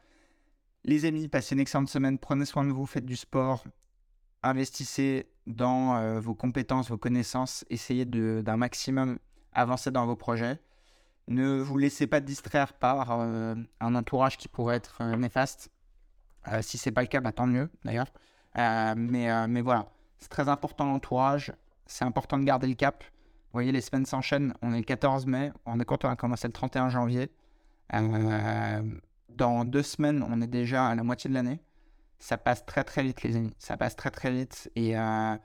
Les 0.83 1.05
amis, 1.05 1.27
passez 1.27 1.55
une 1.55 1.61
excellente 1.61 1.89
semaine. 1.89 2.19
Prenez 2.19 2.45
soin 2.45 2.63
de 2.63 2.71
vous, 2.71 2.85
faites 2.85 3.05
du 3.05 3.15
sport, 3.15 3.63
investissez 4.43 5.27
dans 5.47 5.95
euh, 5.95 6.19
vos 6.19 6.35
compétences, 6.35 6.89
vos 6.89 6.97
connaissances, 6.97 7.65
essayez 7.71 8.05
d'un 8.05 8.57
maximum 8.57 9.17
avancer 9.51 9.89
dans 9.89 10.05
vos 10.05 10.15
projets. 10.15 10.59
Ne 11.27 11.59
vous 11.59 11.77
laissez 11.77 12.05
pas 12.05 12.19
distraire 12.19 12.73
par 12.73 13.19
euh, 13.19 13.55
un 13.79 13.95
entourage 13.95 14.37
qui 14.37 14.47
pourrait 14.47 14.75
être 14.75 15.01
euh, 15.01 15.15
néfaste. 15.15 15.71
si 16.61 16.77
ce 16.77 16.89
n'est 16.89 16.93
pas 16.93 17.01
le 17.01 17.07
cas, 17.07 17.19
bah, 17.19 17.31
tant 17.31 17.47
mieux 17.47 17.69
d'ailleurs. 17.83 18.11
Mais, 18.55 19.47
mais 19.47 19.61
voilà, 19.61 19.87
c'est 20.19 20.29
très 20.29 20.49
important 20.49 20.85
l'entourage. 20.85 21.53
C'est 21.85 22.05
important 22.05 22.37
de 22.37 22.43
garder 22.43 22.67
le 22.67 22.75
cap. 22.75 23.03
Vous 23.03 23.53
voyez, 23.53 23.71
les 23.71 23.81
semaines 23.81 24.05
s'enchaînent. 24.05 24.53
On 24.61 24.73
est 24.73 24.79
le 24.79 24.83
14 24.83 25.25
mai. 25.25 25.51
On 25.65 25.79
est 25.79 25.85
content, 25.85 26.09
on 26.09 26.11
a 26.11 26.15
commencé 26.15 26.47
le 26.47 26.53
31 26.53 26.89
janvier. 26.89 27.29
dans 27.91 29.65
deux 29.65 29.83
semaines, 29.83 30.25
on 30.27 30.41
est 30.41 30.47
déjà 30.47 30.87
à 30.87 30.95
la 30.95 31.03
moitié 31.03 31.29
de 31.29 31.35
l'année 31.35 31.59
ça 32.19 32.37
passe 32.37 32.65
très 32.65 32.83
très 32.83 33.03
vite, 33.03 33.23
les 33.23 33.35
amis. 33.35 33.53
Ça 33.59 33.77
passe 33.77 33.95
très 33.95 34.11
très 34.11 34.31
vite. 34.31 34.71
Et, 34.75 34.97
euh, 34.97 35.35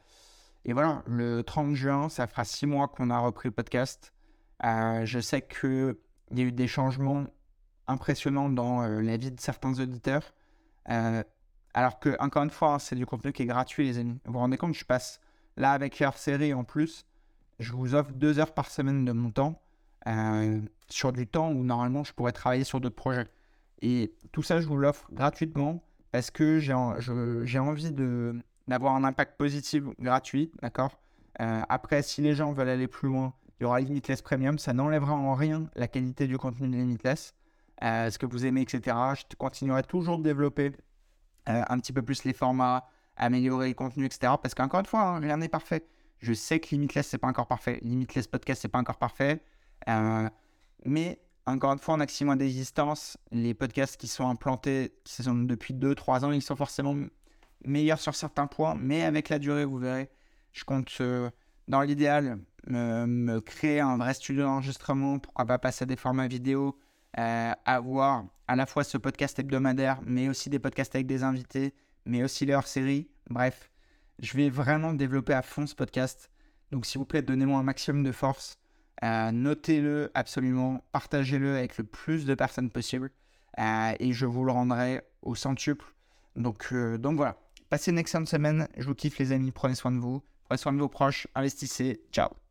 et 0.64 0.72
voilà, 0.72 1.02
le 1.06 1.42
30 1.42 1.74
juin, 1.74 2.08
ça 2.08 2.26
fera 2.26 2.44
six 2.44 2.66
mois 2.66 2.88
qu'on 2.88 3.10
a 3.10 3.18
repris 3.18 3.48
le 3.48 3.54
podcast. 3.54 4.12
Euh, 4.64 5.04
je 5.04 5.20
sais 5.20 5.42
qu'il 5.42 5.96
y 6.32 6.40
a 6.40 6.44
eu 6.44 6.52
des 6.52 6.66
changements 6.66 7.24
impressionnants 7.86 8.48
dans 8.48 8.82
euh, 8.82 9.00
la 9.00 9.16
vie 9.16 9.30
de 9.30 9.40
certains 9.40 9.78
auditeurs. 9.78 10.32
Alors 11.74 11.98
que, 12.00 12.16
encore 12.20 12.42
une 12.42 12.50
fois, 12.50 12.78
c'est 12.78 12.96
du 12.96 13.06
contenu 13.06 13.32
qui 13.32 13.42
est 13.42 13.46
gratuit, 13.46 13.86
les 13.86 13.98
amis. 13.98 14.18
Vous 14.24 14.32
vous 14.32 14.38
rendez 14.38 14.56
compte, 14.56 14.74
je 14.74 14.84
passe 14.84 15.20
là 15.56 15.72
avec 15.72 15.98
leur 16.00 16.16
série 16.18 16.52
en 16.54 16.64
plus. 16.64 17.06
Je 17.58 17.72
vous 17.72 17.94
offre 17.94 18.12
deux 18.12 18.38
heures 18.38 18.54
par 18.54 18.70
semaine 18.70 19.04
de 19.04 19.12
mon 19.12 19.30
temps 19.30 19.60
sur 20.88 21.12
du 21.12 21.26
temps 21.26 21.52
où 21.52 21.62
normalement 21.62 22.04
je 22.04 22.12
pourrais 22.12 22.32
travailler 22.32 22.64
sur 22.64 22.80
d'autres 22.80 22.96
projets. 22.96 23.28
Et 23.82 24.12
tout 24.32 24.42
ça, 24.42 24.60
je 24.60 24.66
vous 24.66 24.76
l'offre 24.76 25.08
gratuitement 25.12 25.82
parce 26.10 26.30
que 26.30 26.58
j'ai 26.58 26.72
envie 26.72 27.92
d'avoir 28.66 28.94
un 28.94 29.04
impact 29.04 29.36
positif 29.36 29.84
gratuit, 30.00 30.50
d'accord? 30.62 30.98
Euh, 31.40 31.62
Après, 31.68 32.02
si 32.02 32.20
les 32.20 32.34
gens 32.34 32.52
veulent 32.52 32.68
aller 32.68 32.88
plus 32.88 33.08
loin, 33.08 33.32
il 33.58 33.64
y 33.64 33.66
aura 33.66 33.80
Limitless 33.80 34.22
Premium, 34.22 34.58
ça 34.58 34.72
n'enlèvera 34.72 35.12
en 35.12 35.34
rien 35.34 35.70
la 35.76 35.86
qualité 35.86 36.26
du 36.26 36.38
contenu 36.38 36.68
de 36.68 36.74
Limitless, 36.74 37.34
euh, 37.82 38.10
ce 38.10 38.18
que 38.18 38.26
vous 38.26 38.46
aimez, 38.46 38.62
etc. 38.62 38.96
Je 39.16 39.36
continuerai 39.36 39.82
toujours 39.82 40.18
de 40.18 40.24
développer 40.24 40.72
euh, 41.48 41.62
un 41.68 41.78
petit 41.78 41.92
peu 41.92 42.02
plus 42.02 42.24
les 42.24 42.32
formats, 42.32 42.86
améliorer 43.16 43.68
le 43.68 43.74
contenu, 43.74 44.04
etc. 44.04 44.34
Parce 44.42 44.54
qu'encore 44.54 44.80
une 44.80 44.86
fois, 44.86 45.02
hein, 45.02 45.20
rien 45.20 45.36
n'est 45.36 45.48
parfait. 45.48 45.86
Je 46.18 46.32
sais 46.32 46.60
que 46.60 46.70
Limitless, 46.70 47.08
c'est 47.08 47.18
pas 47.18 47.28
encore 47.28 47.46
parfait. 47.46 47.80
Limitless 47.82 48.26
Podcast, 48.26 48.62
c'est 48.62 48.68
pas 48.68 48.78
encore 48.78 48.98
parfait. 48.98 49.42
mais 50.84 51.20
encore 51.46 51.72
une 51.72 51.78
fois, 51.78 51.94
en 51.94 52.00
accident 52.00 52.36
d'existence, 52.36 53.16
les 53.32 53.54
podcasts 53.54 53.96
qui 53.96 54.08
sont 54.08 54.28
implantés 54.28 54.92
qui 55.04 55.22
sont 55.22 55.34
depuis 55.34 55.74
2-3 55.74 56.24
ans, 56.24 56.32
ils 56.32 56.42
sont 56.42 56.56
forcément 56.56 56.94
meilleurs 57.64 58.00
sur 58.00 58.14
certains 58.14 58.46
points, 58.46 58.74
mais 58.78 59.02
avec 59.02 59.28
la 59.28 59.38
durée, 59.38 59.64
vous 59.64 59.78
verrez, 59.78 60.10
je 60.52 60.64
compte, 60.64 60.90
euh, 61.00 61.30
dans 61.68 61.82
l'idéal, 61.82 62.38
me, 62.66 63.40
créer 63.40 63.80
un 63.80 63.96
vrai 63.96 64.14
studio 64.14 64.44
d'enregistrement, 64.44 65.18
pourquoi 65.18 65.44
pas 65.46 65.58
passer 65.58 65.84
à 65.84 65.86
des 65.86 65.96
formats 65.96 66.28
vidéo, 66.28 66.78
euh, 67.18 67.52
avoir 67.64 68.24
à 68.48 68.56
la 68.56 68.66
fois 68.66 68.84
ce 68.84 68.98
podcast 68.98 69.38
hebdomadaire, 69.38 70.00
mais 70.04 70.28
aussi 70.28 70.50
des 70.50 70.58
podcasts 70.58 70.94
avec 70.94 71.06
des 71.06 71.22
invités, 71.22 71.74
mais 72.04 72.22
aussi 72.22 72.46
leur 72.46 72.66
série. 72.66 73.08
Bref, 73.28 73.70
je 74.18 74.36
vais 74.36 74.50
vraiment 74.50 74.92
développer 74.92 75.32
à 75.32 75.42
fond 75.42 75.66
ce 75.66 75.74
podcast. 75.74 76.30
Donc, 76.70 76.86
s'il 76.86 76.98
vous 76.98 77.04
plaît, 77.04 77.22
donnez-moi 77.22 77.58
un 77.58 77.62
maximum 77.62 78.02
de 78.02 78.12
force. 78.12 78.56
Euh, 79.02 79.30
notez-le 79.30 80.10
absolument, 80.14 80.84
partagez-le 80.92 81.56
avec 81.56 81.78
le 81.78 81.84
plus 81.84 82.26
de 82.26 82.34
personnes 82.34 82.70
possible 82.70 83.10
euh, 83.58 83.92
et 83.98 84.12
je 84.12 84.26
vous 84.26 84.44
le 84.44 84.52
rendrai 84.52 85.02
au 85.22 85.34
centuple. 85.34 85.86
Donc, 86.36 86.68
euh, 86.72 86.98
donc 86.98 87.16
voilà, 87.16 87.36
passez 87.70 87.90
une 87.90 87.98
excellente 87.98 88.28
semaine, 88.28 88.68
je 88.76 88.84
vous 88.84 88.94
kiffe 88.94 89.18
les 89.18 89.32
amis, 89.32 89.52
prenez 89.52 89.74
soin 89.74 89.92
de 89.92 89.98
vous, 89.98 90.22
prenez 90.44 90.58
soin 90.58 90.72
de 90.72 90.78
vos 90.78 90.88
proches, 90.88 91.26
investissez, 91.34 92.02
ciao 92.12 92.49